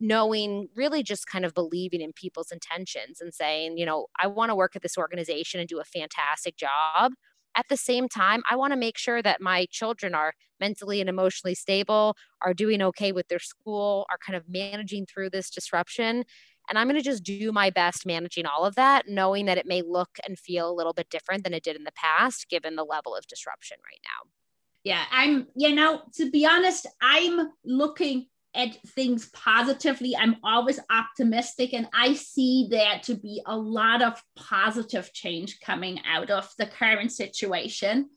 Knowing 0.00 0.68
really 0.76 1.02
just 1.02 1.26
kind 1.26 1.44
of 1.44 1.54
believing 1.54 2.00
in 2.00 2.12
people's 2.12 2.52
intentions 2.52 3.20
and 3.20 3.34
saying, 3.34 3.76
you 3.76 3.84
know, 3.84 4.06
I 4.16 4.28
want 4.28 4.50
to 4.50 4.54
work 4.54 4.76
at 4.76 4.82
this 4.82 4.96
organization 4.96 5.58
and 5.58 5.68
do 5.68 5.80
a 5.80 5.84
fantastic 5.84 6.56
job 6.56 7.14
at 7.58 7.66
the 7.68 7.76
same 7.76 8.08
time, 8.08 8.42
I 8.48 8.54
want 8.54 8.72
to 8.72 8.78
make 8.78 8.96
sure 8.96 9.20
that 9.20 9.40
my 9.40 9.66
children 9.68 10.14
are 10.14 10.32
mentally 10.60 11.00
and 11.00 11.10
emotionally 11.10 11.56
stable, 11.56 12.14
are 12.40 12.54
doing 12.54 12.80
okay 12.82 13.10
with 13.10 13.26
their 13.26 13.40
school, 13.40 14.06
are 14.10 14.18
kind 14.24 14.36
of 14.36 14.44
managing 14.48 15.06
through 15.06 15.30
this 15.30 15.50
disruption. 15.50 16.24
And 16.68 16.78
I'm 16.78 16.86
going 16.86 16.96
to 16.96 17.02
just 17.02 17.24
do 17.24 17.50
my 17.50 17.70
best 17.70 18.06
managing 18.06 18.46
all 18.46 18.64
of 18.64 18.76
that, 18.76 19.08
knowing 19.08 19.46
that 19.46 19.58
it 19.58 19.66
may 19.66 19.82
look 19.82 20.10
and 20.26 20.38
feel 20.38 20.70
a 20.70 20.74
little 20.74 20.92
bit 20.92 21.10
different 21.10 21.42
than 21.42 21.52
it 21.52 21.64
did 21.64 21.74
in 21.74 21.82
the 21.82 21.92
past, 21.92 22.48
given 22.48 22.76
the 22.76 22.84
level 22.84 23.16
of 23.16 23.26
disruption 23.26 23.78
right 23.84 24.00
now. 24.04 24.30
Yeah, 24.84 25.04
I'm, 25.10 25.48
you 25.56 25.74
know, 25.74 26.02
to 26.14 26.30
be 26.30 26.46
honest, 26.46 26.86
I'm 27.00 27.50
looking 27.64 28.26
at 28.54 28.76
things 28.88 29.30
positively. 29.32 30.16
I'm 30.16 30.36
always 30.42 30.80
optimistic, 30.90 31.72
and 31.72 31.88
I 31.92 32.14
see 32.14 32.68
there 32.70 33.00
to 33.04 33.14
be 33.14 33.42
a 33.46 33.56
lot 33.56 34.02
of 34.02 34.22
positive 34.36 35.12
change 35.12 35.60
coming 35.60 36.00
out 36.06 36.30
of 36.30 36.48
the 36.58 36.66
current 36.66 37.12
situation. 37.12 38.10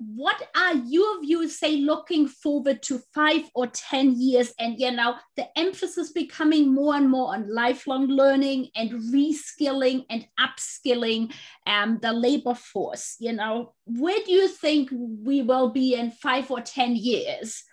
What 0.00 0.40
are 0.56 0.74
your 0.74 1.22
views, 1.22 1.58
say, 1.58 1.78
looking 1.78 2.28
forward 2.28 2.84
to 2.84 3.00
five 3.12 3.42
or 3.52 3.66
10 3.66 4.20
years? 4.20 4.52
And, 4.56 4.78
you 4.78 4.92
know, 4.92 5.16
the 5.36 5.46
emphasis 5.58 6.12
becoming 6.12 6.72
more 6.72 6.94
and 6.94 7.10
more 7.10 7.34
on 7.34 7.52
lifelong 7.52 8.06
learning 8.06 8.68
and 8.76 8.92
reskilling 9.12 10.04
and 10.08 10.24
upskilling 10.38 11.34
um, 11.66 11.98
the 12.00 12.12
labor 12.12 12.54
force. 12.54 13.16
You 13.18 13.32
know, 13.32 13.74
where 13.86 14.20
do 14.24 14.30
you 14.30 14.46
think 14.46 14.90
we 14.92 15.42
will 15.42 15.70
be 15.70 15.94
in 15.94 16.12
five 16.12 16.48
or 16.48 16.60
10 16.60 16.94
years? 16.94 17.64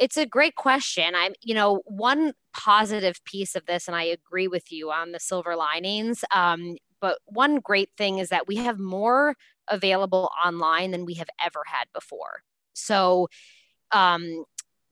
It's 0.00 0.16
a 0.16 0.26
great 0.26 0.56
question. 0.56 1.14
I'm, 1.14 1.34
you 1.42 1.54
know, 1.54 1.82
one 1.86 2.32
positive 2.52 3.22
piece 3.24 3.54
of 3.54 3.66
this, 3.66 3.86
and 3.86 3.96
I 3.96 4.04
agree 4.04 4.48
with 4.48 4.72
you 4.72 4.90
on 4.90 5.12
the 5.12 5.20
silver 5.20 5.56
linings. 5.56 6.24
Um, 6.34 6.76
but 7.00 7.18
one 7.26 7.56
great 7.60 7.90
thing 7.96 8.18
is 8.18 8.30
that 8.30 8.48
we 8.48 8.56
have 8.56 8.78
more 8.78 9.36
available 9.68 10.30
online 10.44 10.90
than 10.90 11.04
we 11.04 11.14
have 11.14 11.28
ever 11.44 11.62
had 11.66 11.86
before. 11.94 12.42
So, 12.72 13.28
um, 13.92 14.44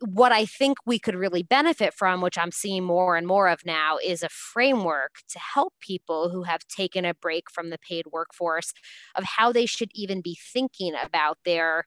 what 0.05 0.33
I 0.33 0.47
think 0.47 0.79
we 0.85 0.99
could 0.99 1.15
really 1.15 1.45
benefit 1.45 1.95
from, 1.95 2.21
which 2.21 2.37
I'm 2.37 2.51
seeing 2.53 2.83
more 2.85 3.17
and 3.17 3.27
more 3.27 3.49
of 3.49 3.65
now, 3.65 3.99
is 4.05 4.23
a 4.23 4.29
framework 4.29 5.17
to 5.29 5.39
help 5.39 5.75
people 5.81 6.31
who 6.31 6.43
have 6.43 6.67
taken 6.67 7.05
a 7.05 7.15
break 7.15 7.51
from 7.51 7.71
the 7.71 7.79
paid 7.79 8.07
workforce 8.13 8.73
of 9.15 9.25
how 9.25 9.53
they 9.53 9.67
should 9.67 9.91
even 9.95 10.21
be 10.21 10.37
thinking 10.53 10.95
about 11.01 11.39
their 11.45 11.85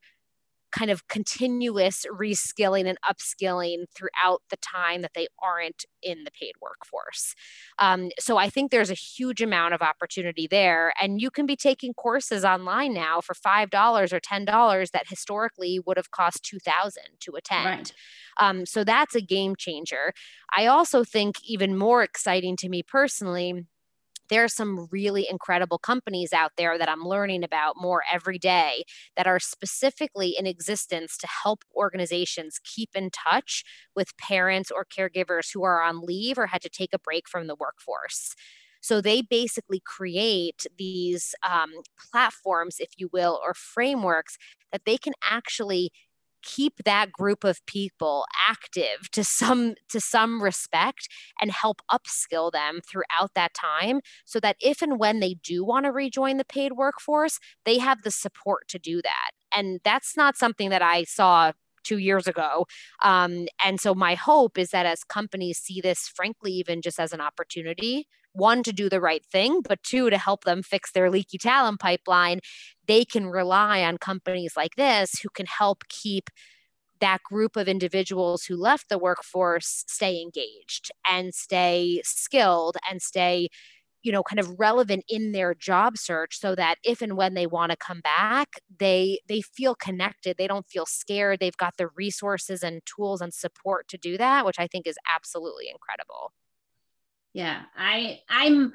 kind 0.75 0.91
of 0.91 1.07
continuous 1.07 2.05
reskilling 2.11 2.85
and 2.87 2.97
upskilling 3.01 3.85
throughout 3.95 4.41
the 4.49 4.57
time 4.57 5.01
that 5.01 5.11
they 5.15 5.27
aren't 5.41 5.85
in 6.03 6.25
the 6.25 6.31
paid 6.31 6.53
workforce. 6.61 7.33
Um, 7.79 8.09
so 8.19 8.37
I 8.37 8.49
think 8.49 8.71
there's 8.71 8.91
a 8.91 8.95
huge 8.95 9.41
amount 9.41 9.73
of 9.73 9.81
opportunity 9.81 10.47
there. 10.47 10.93
And 11.01 11.21
you 11.21 11.31
can 11.31 11.45
be 11.45 11.55
taking 11.55 11.93
courses 11.93 12.43
online 12.43 12.93
now 12.93 13.21
for 13.21 13.33
$5 13.33 14.13
or 14.13 14.19
$10 14.19 14.91
that 14.91 15.07
historically 15.07 15.79
would 15.79 15.97
have 15.97 16.11
cost 16.11 16.43
2000 16.43 17.03
to 17.21 17.31
attend. 17.35 17.65
Right. 17.65 17.93
Um, 18.37 18.65
so 18.65 18.83
that's 18.83 19.15
a 19.15 19.21
game 19.21 19.55
changer. 19.57 20.13
I 20.55 20.65
also 20.65 21.03
think 21.03 21.37
even 21.43 21.77
more 21.77 22.03
exciting 22.03 22.57
to 22.57 22.69
me 22.69 22.83
personally 22.83 23.65
there 24.29 24.43
are 24.43 24.47
some 24.49 24.87
really 24.91 25.27
incredible 25.29 25.77
companies 25.77 26.33
out 26.33 26.51
there 26.57 26.77
that 26.77 26.89
I'm 26.89 27.03
learning 27.03 27.43
about 27.43 27.75
more 27.77 28.03
every 28.11 28.37
day 28.39 28.83
that 29.15 29.27
are 29.27 29.39
specifically 29.39 30.35
in 30.37 30.47
existence 30.47 31.17
to 31.17 31.27
help 31.27 31.63
organizations 31.75 32.59
keep 32.63 32.89
in 32.95 33.09
touch 33.11 33.63
with 33.95 34.17
parents 34.17 34.71
or 34.71 34.85
caregivers 34.85 35.51
who 35.53 35.63
are 35.63 35.81
on 35.81 36.01
leave 36.01 36.37
or 36.37 36.47
had 36.47 36.61
to 36.63 36.69
take 36.69 36.93
a 36.93 36.99
break 36.99 37.27
from 37.29 37.47
the 37.47 37.55
workforce. 37.55 38.33
So 38.81 39.01
they 39.01 39.21
basically 39.23 39.81
create 39.83 40.67
these 40.77 41.33
um, 41.47 41.71
platforms, 42.11 42.75
if 42.79 42.89
you 42.97 43.09
will, 43.11 43.39
or 43.43 43.53
frameworks 43.55 44.37
that 44.71 44.81
they 44.85 44.97
can 44.97 45.13
actually 45.23 45.91
keep 46.45 46.83
that 46.85 47.11
group 47.11 47.43
of 47.43 47.65
people 47.65 48.25
active 48.47 49.09
to 49.11 49.23
some 49.23 49.75
to 49.89 49.99
some 49.99 50.41
respect 50.41 51.09
and 51.41 51.51
help 51.51 51.81
upskill 51.91 52.51
them 52.51 52.79
throughout 52.87 53.33
that 53.35 53.53
time 53.53 53.99
so 54.23 54.39
that 54.39 54.55
if 54.61 54.81
and 54.81 54.99
when 54.99 55.19
they 55.19 55.33
do 55.33 55.65
want 55.65 55.85
to 55.85 55.91
rejoin 55.91 56.37
the 56.37 56.45
paid 56.45 56.73
workforce 56.73 57.39
they 57.65 57.79
have 57.79 58.03
the 58.03 58.11
support 58.11 58.67
to 58.67 58.79
do 58.79 59.01
that 59.01 59.31
and 59.51 59.79
that's 59.83 60.15
not 60.15 60.37
something 60.37 60.69
that 60.69 60.81
i 60.81 61.03
saw 61.03 61.51
two 61.85 61.99
years 61.99 62.27
ago. 62.27 62.65
Um, 63.03 63.47
and 63.63 63.79
so 63.79 63.93
my 63.93 64.15
hope 64.15 64.57
is 64.57 64.71
that 64.71 64.85
as 64.85 65.03
companies 65.03 65.59
see 65.59 65.79
this, 65.79 66.07
frankly, 66.07 66.51
even 66.53 66.81
just 66.81 66.99
as 66.99 67.13
an 67.13 67.21
opportunity, 67.21 68.07
one, 68.35 68.63
to 68.63 68.73
do 68.73 68.89
the 68.89 68.99
right 68.99 69.25
thing, 69.25 69.61
but 69.61 69.81
two, 69.81 70.09
to 70.09 70.17
help 70.17 70.43
them 70.43 70.61
fix 70.61 70.91
their 70.91 71.09
leaky 71.09 71.37
talent 71.37 71.79
pipeline, 71.79 72.41
they 72.87 73.05
can 73.05 73.27
rely 73.27 73.83
on 73.83 73.97
companies 73.97 74.53
like 74.55 74.75
this 74.75 75.19
who 75.21 75.29
can 75.29 75.45
help 75.45 75.83
keep 75.89 76.29
that 77.01 77.21
group 77.23 77.55
of 77.57 77.67
individuals 77.67 78.45
who 78.45 78.55
left 78.55 78.89
the 78.89 78.97
workforce 78.97 79.83
stay 79.87 80.21
engaged 80.21 80.91
and 81.07 81.33
stay 81.33 82.01
skilled 82.03 82.77
and 82.89 83.01
stay 83.01 83.49
you 84.03 84.11
know 84.11 84.23
kind 84.23 84.39
of 84.39 84.59
relevant 84.59 85.03
in 85.09 85.31
their 85.33 85.53
job 85.55 85.97
search 85.97 86.39
so 86.39 86.55
that 86.55 86.77
if 86.83 87.01
and 87.01 87.17
when 87.17 87.33
they 87.33 87.47
want 87.47 87.71
to 87.71 87.77
come 87.77 88.01
back 88.01 88.49
they 88.79 89.19
they 89.27 89.41
feel 89.41 89.75
connected. 89.75 90.37
They 90.37 90.47
don't 90.47 90.67
feel 90.67 90.85
scared. 90.85 91.39
They've 91.39 91.57
got 91.57 91.77
the 91.77 91.87
resources 91.95 92.63
and 92.63 92.81
tools 92.85 93.21
and 93.21 93.33
support 93.33 93.87
to 93.89 93.97
do 93.97 94.17
that 94.17 94.45
which 94.45 94.59
i 94.59 94.67
think 94.67 94.87
is 94.87 94.97
absolutely 95.09 95.69
incredible. 95.69 96.31
Yeah 97.33 97.63
i 97.75 98.19
i'm 98.29 98.73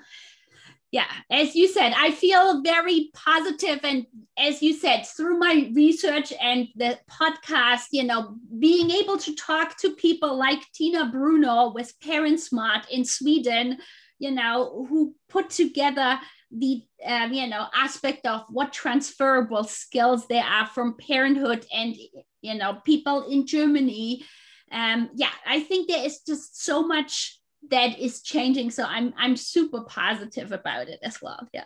yeah 0.91 1.07
as 1.30 1.55
you 1.55 1.68
said 1.68 1.93
i 1.97 2.11
feel 2.11 2.62
very 2.62 3.11
positive 3.14 3.80
and 3.84 4.07
as 4.38 4.62
you 4.62 4.72
said 4.72 5.03
through 5.05 5.38
my 5.38 5.70
research 5.74 6.32
and 6.41 6.68
the 6.76 6.99
podcast 7.11 7.86
you 7.93 8.05
know 8.05 8.36
being 8.59 8.91
able 8.91 9.16
to 9.16 9.34
talk 9.34 9.76
to 9.76 9.95
people 9.97 10.36
like 10.36 10.61
tina 10.72 11.07
bruno 11.11 11.72
with 11.72 11.99
parent 12.01 12.41
smart 12.41 12.86
in 12.91 13.05
sweden 13.05 13.78
you 14.18 14.30
know 14.30 14.86
who 14.88 15.14
put 15.28 15.51
together 15.51 16.18
the 16.53 16.82
um, 17.05 17.32
you 17.32 17.47
know 17.47 17.66
aspect 17.74 18.26
of 18.26 18.45
what 18.49 18.72
transferable 18.72 19.64
skills 19.64 20.26
there 20.26 20.45
are 20.45 20.66
from 20.66 20.97
parenthood 20.97 21.64
and 21.72 21.97
you 22.43 22.55
know 22.55 22.78
people 22.84 23.28
in 23.28 23.47
germany. 23.47 24.24
Um 24.72 25.11
yeah 25.14 25.32
i 25.47 25.61
think 25.61 25.88
there 25.88 26.05
is 26.05 26.20
just 26.26 26.62
so 26.62 26.86
much 26.86 27.39
that 27.68 27.98
is 27.98 28.22
changing. 28.22 28.70
So 28.70 28.84
I'm 28.84 29.12
I'm 29.18 29.36
super 29.36 29.82
positive 29.82 30.52
about 30.52 30.88
it 30.88 30.98
as 31.02 31.20
well. 31.20 31.46
Yeah. 31.52 31.64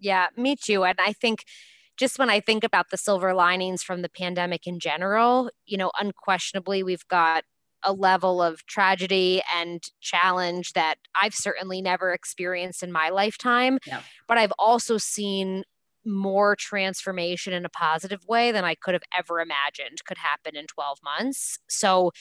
Yeah, 0.00 0.28
me 0.36 0.56
too. 0.56 0.84
And 0.84 0.98
I 1.00 1.12
think 1.12 1.44
just 1.98 2.18
when 2.18 2.30
I 2.30 2.40
think 2.40 2.62
about 2.62 2.86
the 2.90 2.96
silver 2.96 3.34
linings 3.34 3.82
from 3.82 4.02
the 4.02 4.08
pandemic 4.08 4.66
in 4.66 4.78
general, 4.78 5.50
you 5.66 5.76
know, 5.76 5.90
unquestionably 5.98 6.82
we've 6.82 7.06
got 7.08 7.44
a 7.82 7.92
level 7.92 8.42
of 8.42 8.64
tragedy 8.66 9.42
and 9.54 9.82
challenge 10.00 10.72
that 10.72 10.96
I've 11.14 11.34
certainly 11.34 11.82
never 11.82 12.12
experienced 12.12 12.82
in 12.82 12.92
my 12.92 13.08
lifetime. 13.08 13.78
Yeah. 13.86 14.00
But 14.26 14.38
I've 14.38 14.52
also 14.58 14.98
seen 14.98 15.64
more 16.04 16.56
transformation 16.56 17.52
in 17.52 17.64
a 17.64 17.68
positive 17.68 18.24
way 18.26 18.50
than 18.52 18.64
I 18.64 18.74
could 18.74 18.94
have 18.94 19.02
ever 19.16 19.40
imagined 19.40 19.98
could 20.06 20.18
happen 20.18 20.56
in 20.56 20.66
12 20.66 20.98
months. 21.04 21.58
So, 21.68 22.12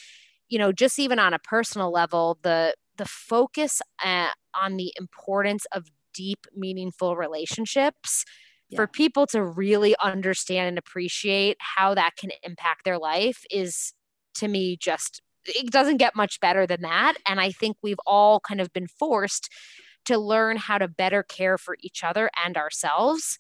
you 0.49 0.57
know, 0.57 0.71
just 0.71 0.99
even 0.99 1.19
on 1.19 1.33
a 1.33 1.39
personal 1.39 1.91
level, 1.91 2.37
the 2.41 2.73
the 2.97 3.05
focus 3.05 3.81
uh, 4.03 4.29
on 4.55 4.77
the 4.77 4.91
importance 4.97 5.65
of 5.71 5.85
deep, 6.13 6.47
meaningful 6.55 7.15
relationships 7.15 8.25
yeah. 8.69 8.77
for 8.77 8.87
people 8.87 9.25
to 9.27 9.43
really 9.43 9.95
understand 10.01 10.67
and 10.67 10.77
appreciate 10.77 11.57
how 11.59 11.93
that 11.93 12.15
can 12.17 12.31
impact 12.43 12.83
their 12.85 12.97
life 12.97 13.45
is 13.49 13.93
to 14.35 14.47
me 14.47 14.77
just 14.77 15.21
it 15.45 15.71
doesn't 15.71 15.97
get 15.97 16.15
much 16.15 16.39
better 16.39 16.67
than 16.67 16.81
that 16.81 17.15
and 17.27 17.39
i 17.39 17.51
think 17.51 17.77
we've 17.81 17.99
all 18.05 18.39
kind 18.39 18.59
of 18.59 18.71
been 18.73 18.87
forced 18.87 19.49
to 20.05 20.17
learn 20.17 20.57
how 20.57 20.77
to 20.77 20.87
better 20.87 21.23
care 21.23 21.57
for 21.57 21.77
each 21.81 22.03
other 22.03 22.29
and 22.43 22.57
ourselves 22.57 23.37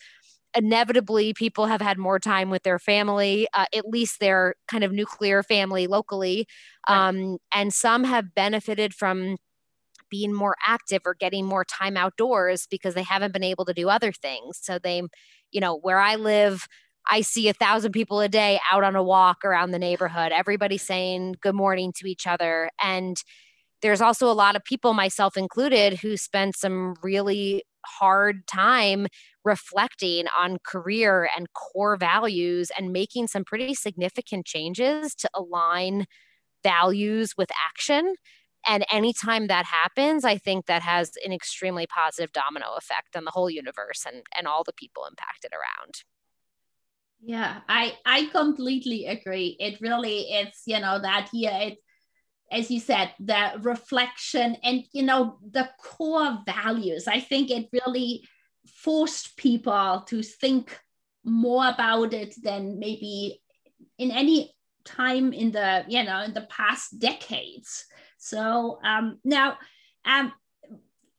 inevitably 0.55 1.33
people 1.33 1.65
have 1.65 1.81
had 1.81 1.97
more 1.97 2.19
time 2.19 2.49
with 2.49 2.63
their 2.63 2.79
family 2.79 3.47
uh, 3.53 3.65
at 3.75 3.87
least 3.87 4.19
their 4.19 4.55
kind 4.67 4.83
of 4.83 4.91
nuclear 4.91 5.43
family 5.43 5.87
locally 5.87 6.47
right. 6.89 7.09
um, 7.09 7.37
and 7.53 7.73
some 7.73 8.03
have 8.03 8.33
benefited 8.33 8.93
from 8.93 9.35
being 10.09 10.33
more 10.33 10.55
active 10.65 11.01
or 11.05 11.13
getting 11.13 11.45
more 11.45 11.65
time 11.65 11.97
outdoors 11.97 12.67
because 12.69 12.93
they 12.93 13.03
haven't 13.03 13.33
been 13.33 13.43
able 13.43 13.65
to 13.65 13.73
do 13.73 13.89
other 13.89 14.11
things. 14.11 14.59
So 14.61 14.79
they, 14.79 15.01
you 15.51 15.61
know, 15.61 15.77
where 15.77 15.99
I 15.99 16.15
live, 16.15 16.67
I 17.09 17.21
see 17.21 17.49
a 17.49 17.53
thousand 17.53 17.91
people 17.91 18.19
a 18.19 18.29
day 18.29 18.59
out 18.69 18.83
on 18.83 18.95
a 18.95 19.03
walk 19.03 19.45
around 19.45 19.71
the 19.71 19.79
neighborhood, 19.79 20.31
everybody 20.31 20.77
saying 20.77 21.35
good 21.41 21.55
morning 21.55 21.93
to 21.97 22.09
each 22.09 22.27
other. 22.27 22.69
And 22.81 23.17
there's 23.81 24.01
also 24.01 24.29
a 24.29 24.33
lot 24.33 24.55
of 24.55 24.63
people, 24.63 24.93
myself 24.93 25.37
included, 25.37 25.99
who 25.99 26.17
spent 26.17 26.55
some 26.55 26.95
really 27.03 27.63
hard 27.85 28.47
time 28.47 29.07
reflecting 29.47 30.25
on 30.37 30.57
career 30.63 31.29
and 31.35 31.51
core 31.53 31.97
values 31.97 32.71
and 32.77 32.93
making 32.93 33.27
some 33.27 33.43
pretty 33.43 33.73
significant 33.73 34.45
changes 34.45 35.15
to 35.15 35.29
align 35.33 36.05
values 36.63 37.33
with 37.37 37.49
action 37.69 38.15
and 38.67 38.85
anytime 38.91 39.47
that 39.47 39.65
happens, 39.65 40.25
I 40.25 40.37
think 40.37 40.65
that 40.65 40.81
has 40.81 41.11
an 41.25 41.31
extremely 41.31 41.87
positive 41.87 42.33
domino 42.33 42.73
effect 42.77 43.15
on 43.15 43.23
the 43.23 43.31
whole 43.31 43.49
universe 43.49 44.05
and, 44.05 44.23
and 44.35 44.45
all 44.45 44.63
the 44.63 44.73
people 44.73 45.05
impacted 45.09 45.51
around. 45.53 46.03
Yeah, 47.23 47.61
I 47.67 47.93
I 48.05 48.25
completely 48.27 49.05
agree. 49.07 49.55
It 49.59 49.79
really 49.81 50.27
it's 50.29 50.63
you 50.65 50.79
know 50.79 50.99
that 51.01 51.29
here 51.31 51.51
it 51.53 51.77
as 52.51 52.69
you 52.69 52.79
said 52.79 53.11
the 53.19 53.53
reflection 53.61 54.55
and 54.63 54.83
you 54.93 55.03
know 55.03 55.39
the 55.41 55.69
core 55.79 56.39
values. 56.45 57.07
I 57.07 57.19
think 57.19 57.49
it 57.49 57.69
really 57.73 58.27
forced 58.67 59.37
people 59.37 60.03
to 60.07 60.21
think 60.21 60.79
more 61.23 61.67
about 61.67 62.13
it 62.13 62.35
than 62.41 62.79
maybe 62.79 63.41
in 63.97 64.11
any 64.11 64.55
time 64.85 65.33
in 65.33 65.51
the 65.51 65.83
you 65.87 66.03
know 66.03 66.21
in 66.21 66.33
the 66.33 66.47
past 66.49 66.97
decades 66.97 67.85
so 68.17 68.79
um, 68.83 69.19
now, 69.23 69.57
um, 70.05 70.33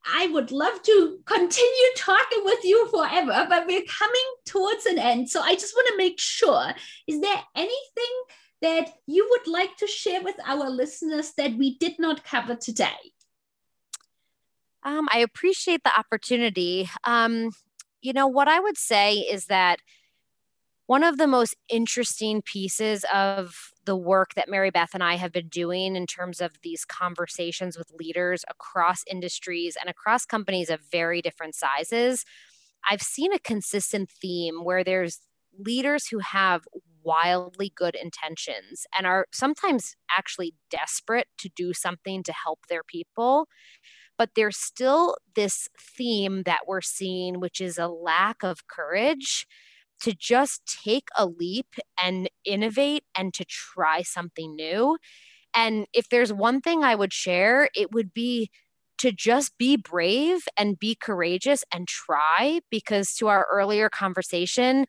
I 0.04 0.28
would 0.28 0.52
love 0.52 0.82
to 0.82 1.18
continue 1.24 1.90
talking 1.96 2.42
with 2.44 2.64
you 2.64 2.88
forever, 2.88 3.46
but 3.48 3.66
we're 3.66 3.82
coming 3.82 4.28
towards 4.46 4.86
an 4.86 4.98
end. 4.98 5.28
So 5.28 5.40
I 5.40 5.54
just 5.54 5.74
want 5.74 5.88
to 5.88 5.96
make 5.96 6.18
sure 6.18 6.72
is 7.06 7.20
there 7.20 7.42
anything 7.54 8.14
that 8.62 8.90
you 9.06 9.26
would 9.30 9.52
like 9.52 9.76
to 9.78 9.86
share 9.86 10.22
with 10.22 10.36
our 10.46 10.68
listeners 10.68 11.32
that 11.36 11.56
we 11.56 11.78
did 11.78 11.98
not 11.98 12.24
cover 12.24 12.54
today? 12.54 13.12
Um, 14.84 15.08
I 15.12 15.18
appreciate 15.18 15.82
the 15.84 15.96
opportunity. 15.96 16.88
Um, 17.04 17.50
you 18.00 18.12
know, 18.12 18.26
what 18.26 18.48
I 18.48 18.60
would 18.60 18.78
say 18.78 19.14
is 19.14 19.46
that 19.46 19.80
one 20.86 21.04
of 21.04 21.18
the 21.18 21.26
most 21.26 21.54
interesting 21.68 22.40
pieces 22.40 23.04
of 23.12 23.72
the 23.84 23.96
work 23.96 24.34
that 24.34 24.48
Mary 24.48 24.70
Beth 24.70 24.90
and 24.94 25.04
I 25.04 25.16
have 25.16 25.32
been 25.32 25.48
doing 25.48 25.96
in 25.96 26.06
terms 26.06 26.40
of 26.40 26.52
these 26.62 26.84
conversations 26.86 27.76
with 27.76 27.90
leaders 27.98 28.42
across 28.48 29.02
industries 29.10 29.76
and 29.78 29.90
across 29.90 30.24
companies 30.24 30.70
of 30.70 30.80
very 30.90 31.20
different 31.20 31.54
sizes, 31.54 32.24
I've 32.88 33.02
seen 33.02 33.34
a 33.34 33.38
consistent 33.38 34.10
theme 34.10 34.64
where 34.64 34.82
there's 34.82 35.18
leaders 35.58 36.06
who 36.06 36.20
have 36.20 36.62
wildly 37.02 37.72
good 37.74 37.94
intentions 37.94 38.86
and 38.96 39.06
are 39.06 39.26
sometimes 39.32 39.94
actually 40.10 40.54
desperate 40.70 41.26
to 41.38 41.50
do 41.54 41.74
something 41.74 42.22
to 42.22 42.32
help 42.32 42.60
their 42.68 42.82
people. 42.82 43.46
But 44.18 44.30
there's 44.34 44.58
still 44.58 45.16
this 45.34 45.68
theme 45.80 46.42
that 46.42 46.66
we're 46.66 46.80
seeing, 46.82 47.40
which 47.40 47.60
is 47.60 47.78
a 47.78 47.88
lack 47.88 48.42
of 48.42 48.66
courage 48.66 49.46
to 50.00 50.12
just 50.12 50.80
take 50.84 51.08
a 51.16 51.26
leap 51.26 51.76
and 52.00 52.28
innovate 52.44 53.04
and 53.16 53.32
to 53.34 53.44
try 53.44 54.02
something 54.02 54.54
new. 54.54 54.98
And 55.54 55.86
if 55.92 56.08
there's 56.08 56.32
one 56.32 56.60
thing 56.60 56.84
I 56.84 56.94
would 56.94 57.12
share, 57.12 57.70
it 57.74 57.92
would 57.92 58.12
be 58.12 58.50
to 58.98 59.12
just 59.12 59.56
be 59.58 59.76
brave 59.76 60.46
and 60.56 60.78
be 60.78 60.94
courageous 60.94 61.64
and 61.72 61.86
try, 61.88 62.60
because 62.70 63.14
to 63.14 63.28
our 63.28 63.46
earlier 63.50 63.88
conversation, 63.88 64.86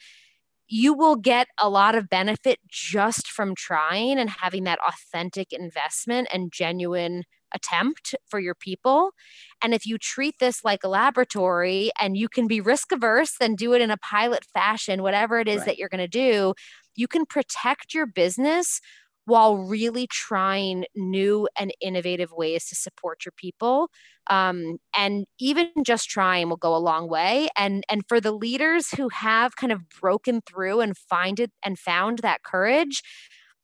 you 0.68 0.94
will 0.94 1.16
get 1.16 1.48
a 1.60 1.70
lot 1.70 1.96
of 1.96 2.10
benefit 2.10 2.60
just 2.68 3.28
from 3.28 3.56
trying 3.56 4.20
and 4.20 4.30
having 4.30 4.64
that 4.66 4.80
authentic 4.88 5.54
investment 5.54 6.28
and 6.34 6.52
genuine 6.52 7.24
attempt 7.54 8.16
for 8.30 8.40
your 8.40 8.56
people. 8.56 9.12
And 9.64 9.74
if 9.74 9.86
you 9.86 9.98
treat 9.98 10.36
this 10.40 10.64
like 10.64 10.84
a 10.84 10.90
laboratory 10.90 11.92
and 12.00 12.18
you 12.18 12.30
can 12.30 12.48
be 12.48 12.62
risk 12.62 12.92
averse 12.92 13.36
and 13.42 13.58
do 13.58 13.74
it 13.74 13.82
in 13.82 13.92
a 13.92 13.98
pilot 13.98 14.46
fashion, 14.54 15.02
whatever 15.02 15.40
it 15.40 15.48
is 15.48 15.60
right. 15.60 15.68
that 15.68 15.78
you're 15.78 15.90
going 15.90 16.00
to 16.00 16.08
do, 16.08 16.54
you 16.96 17.08
can 17.08 17.26
protect 17.26 17.94
your 17.94 18.06
business 18.06 18.82
while 19.26 19.58
really 19.58 20.08
trying 20.08 20.86
new 20.96 21.48
and 21.58 21.72
innovative 21.82 22.32
ways 22.32 22.68
to 22.68 22.76
support 22.76 23.26
your 23.26 23.34
people 23.38 23.90
um, 24.30 24.78
and 24.96 25.26
even 25.40 25.70
just 25.84 26.10
trying 26.10 26.50
will 26.50 26.58
go 26.58 26.76
a 26.76 26.78
long 26.78 27.10
way 27.10 27.48
and 27.58 27.84
and 27.90 28.04
for 28.08 28.20
the 28.20 28.32
leaders 28.32 28.90
who 28.92 29.10
have 29.10 29.56
kind 29.56 29.72
of 29.72 29.88
broken 30.02 30.42
through 30.42 30.82
and 30.82 30.98
find 30.98 31.40
it 31.40 31.52
and 31.64 31.78
found 31.78 32.20
that 32.20 32.44
courage 32.44 33.02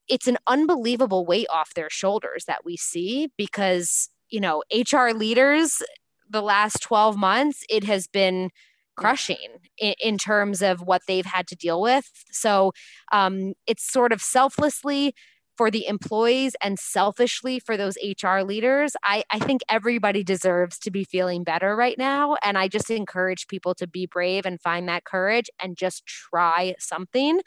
it's 0.07 0.27
an 0.27 0.37
unbelievable 0.47 1.25
weight 1.25 1.47
off 1.51 1.73
their 1.73 1.89
shoulders 1.89 2.45
that 2.45 2.65
we 2.65 2.77
see 2.77 3.29
because, 3.37 4.09
you 4.29 4.39
know, 4.39 4.63
HR 4.73 5.09
leaders 5.09 5.81
the 6.29 6.41
last 6.41 6.81
12 6.81 7.17
months, 7.17 7.63
it 7.69 7.83
has 7.83 8.07
been 8.07 8.49
crushing 8.95 9.59
in, 9.77 9.93
in 10.01 10.17
terms 10.17 10.61
of 10.61 10.81
what 10.81 11.01
they've 11.07 11.25
had 11.25 11.47
to 11.47 11.55
deal 11.55 11.81
with. 11.81 12.09
So 12.31 12.71
um, 13.11 13.53
it's 13.67 13.89
sort 13.89 14.11
of 14.11 14.21
selflessly 14.21 15.13
for 15.57 15.71
the 15.71 15.87
employees 15.87 16.55
and 16.61 16.77
selfishly 16.77 17.59
for 17.59 17.77
those 17.77 17.97
HR 18.03 18.39
leaders. 18.39 18.93
I, 19.03 19.23
I 19.31 19.39
think 19.39 19.61
everybody 19.69 20.23
deserves 20.23 20.77
to 20.79 20.91
be 20.91 21.05
feeling 21.05 21.43
better 21.43 21.75
right 21.75 21.97
now. 21.97 22.35
And 22.43 22.57
I 22.57 22.67
just 22.67 22.91
encourage 22.91 23.47
people 23.47 23.73
to 23.75 23.87
be 23.87 24.05
brave 24.05 24.45
and 24.45 24.59
find 24.59 24.89
that 24.89 25.05
courage 25.05 25.49
and 25.61 25.77
just 25.77 26.05
try 26.05 26.75
something 26.77 27.39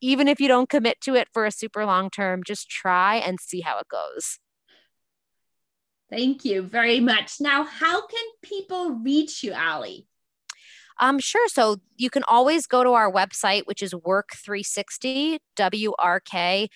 even 0.00 0.28
if 0.28 0.40
you 0.40 0.48
don't 0.48 0.68
commit 0.68 1.00
to 1.02 1.14
it 1.14 1.28
for 1.32 1.44
a 1.44 1.50
super 1.50 1.84
long 1.84 2.10
term, 2.10 2.42
just 2.44 2.68
try 2.68 3.16
and 3.16 3.38
see 3.40 3.60
how 3.60 3.78
it 3.78 3.88
goes. 3.88 4.38
Thank 6.10 6.44
you 6.44 6.62
very 6.62 6.98
much. 6.98 7.40
Now, 7.40 7.64
how 7.64 8.06
can 8.06 8.24
people 8.42 8.90
reach 8.90 9.44
you, 9.44 9.54
Ali? 9.54 10.06
Um, 10.98 11.18
sure. 11.18 11.48
So 11.48 11.76
you 11.96 12.10
can 12.10 12.24
always 12.24 12.66
go 12.66 12.82
to 12.82 12.90
our 12.90 13.10
website, 13.10 13.62
which 13.66 13.82
is 13.82 13.94
Work360, 13.94 15.38
W 15.56 15.92
R 15.98 16.20
K 16.20 16.68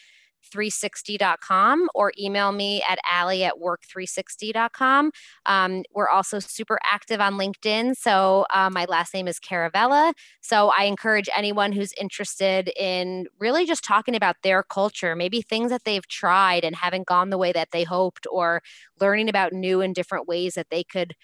360.com 0.51 1.89
or 1.95 2.13
email 2.19 2.53
me 2.53 2.83
at 2.89 2.99
ali 3.11 3.45
at 3.45 3.55
work360.com. 3.55 5.11
Um, 5.47 5.83
we're 5.95 6.09
also 6.09 6.39
super 6.39 6.79
active 6.85 7.21
on 7.21 7.35
LinkedIn. 7.35 7.97
So 7.97 8.47
uh, 8.51 8.71
my 8.71 8.85
last 8.87 9.15
name 9.15 9.29
is 9.29 9.39
Caravella. 9.39 10.13
So 10.41 10.73
I 10.77 10.85
encourage 10.85 11.29
anyone 11.35 11.73
who's 11.73 11.93
interested 11.95 12.71
in 12.77 13.27
really 13.39 13.67
just 13.67 13.85
talking 13.85 14.15
about 14.15 14.37
their 14.43 14.63
culture, 14.63 15.15
maybe 15.17 15.43
things 15.43 15.71
that 15.71 15.85
they've 15.85 16.07
tried 16.09 16.65
and 16.65 16.77
haven't 16.77 17.07
gone 17.07 17.31
the 17.31 17.39
way 17.39 17.53
that 17.53 17.71
they 17.73 17.85
hoped, 17.85 18.27
or 18.31 18.63
learning 19.01 19.29
about 19.29 19.53
new 19.53 19.81
and 19.81 19.95
different 19.95 20.29
ways 20.29 20.55
that 20.55 20.71
they 20.71 20.85
could 20.85 21.15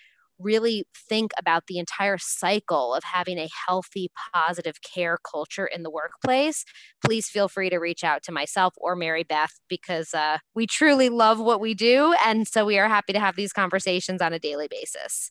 really 0.41 0.85
think 0.95 1.33
about 1.39 1.67
the 1.67 1.79
entire 1.79 2.19
cycle 2.19 2.95
of 2.95 3.05
having 3.05 3.39
a 3.39 3.49
healthy, 3.67 4.11
positive 4.35 4.77
care 4.83 5.19
culture 5.31 5.67
in 5.67 5.83
the 5.83 5.91
workplace, 5.91 6.65
please 7.05 7.29
feel 7.29 7.49
free 7.49 7.71
to 7.71 7.79
reach 7.79 8.03
out 8.05 8.23
to 8.25 8.33
myself 8.33 8.75
or 8.79 8.97
Mary 8.97 9.25
Beth 9.25 9.61
because 9.69 10.15
uh, 10.15 10.39
we 10.55 10.67
truly 10.67 11.09
love 11.09 11.39
what 11.41 11.61
we 11.61 11.75
do. 11.75 12.15
And 12.25 12.49
so 12.49 12.65
we 12.65 12.79
are 12.79 12.89
happy 12.89 13.13
to 13.13 13.21
have 13.21 13.37
these 13.37 13.53
conversations 13.53 14.23
on 14.23 14.33
a 14.33 14.39
daily 14.39 14.69
basis. 14.69 15.31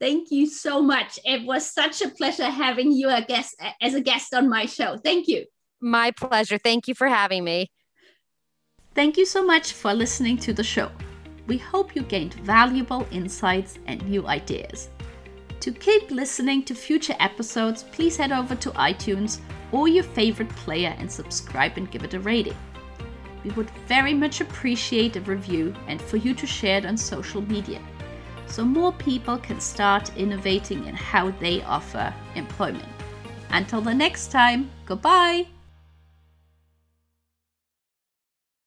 Thank 0.00 0.30
you 0.30 0.46
so 0.46 0.82
much. 0.82 1.18
It 1.24 1.46
was 1.46 1.70
such 1.70 2.02
a 2.02 2.08
pleasure 2.08 2.50
having 2.50 2.92
you 2.92 3.08
a 3.08 3.22
guest 3.22 3.56
as 3.80 3.94
a 3.94 4.00
guest 4.00 4.34
on 4.34 4.48
my 4.48 4.66
show. 4.66 4.96
Thank 4.96 5.28
you. 5.28 5.46
My 5.80 6.10
pleasure. 6.10 6.58
Thank 6.58 6.88
you 6.88 6.94
for 6.94 7.08
having 7.08 7.44
me. 7.44 7.70
Thank 8.94 9.16
you 9.16 9.26
so 9.26 9.44
much 9.44 9.72
for 9.72 9.92
listening 9.92 10.38
to 10.38 10.52
the 10.52 10.64
show. 10.64 10.90
We 11.46 11.58
hope 11.58 11.94
you 11.94 12.02
gained 12.02 12.34
valuable 12.34 13.06
insights 13.10 13.78
and 13.86 14.06
new 14.08 14.26
ideas. 14.26 14.88
To 15.60 15.72
keep 15.72 16.10
listening 16.10 16.64
to 16.64 16.74
future 16.74 17.16
episodes, 17.20 17.84
please 17.84 18.16
head 18.16 18.32
over 18.32 18.54
to 18.54 18.70
iTunes 18.70 19.40
or 19.72 19.88
your 19.88 20.04
favorite 20.04 20.50
player 20.50 20.94
and 20.98 21.10
subscribe 21.10 21.76
and 21.76 21.90
give 21.90 22.04
it 22.04 22.14
a 22.14 22.20
rating. 22.20 22.56
We 23.44 23.50
would 23.52 23.70
very 23.86 24.14
much 24.14 24.40
appreciate 24.40 25.16
a 25.16 25.20
review 25.22 25.74
and 25.88 26.00
for 26.00 26.16
you 26.16 26.34
to 26.34 26.46
share 26.46 26.78
it 26.78 26.86
on 26.86 26.96
social 26.96 27.42
media 27.42 27.80
so 28.46 28.64
more 28.64 28.92
people 28.92 29.38
can 29.38 29.60
start 29.60 30.16
innovating 30.16 30.86
in 30.86 30.94
how 30.94 31.30
they 31.40 31.62
offer 31.62 32.12
employment. 32.34 32.88
Until 33.50 33.80
the 33.80 33.94
next 33.94 34.30
time, 34.30 34.70
goodbye! 34.86 35.53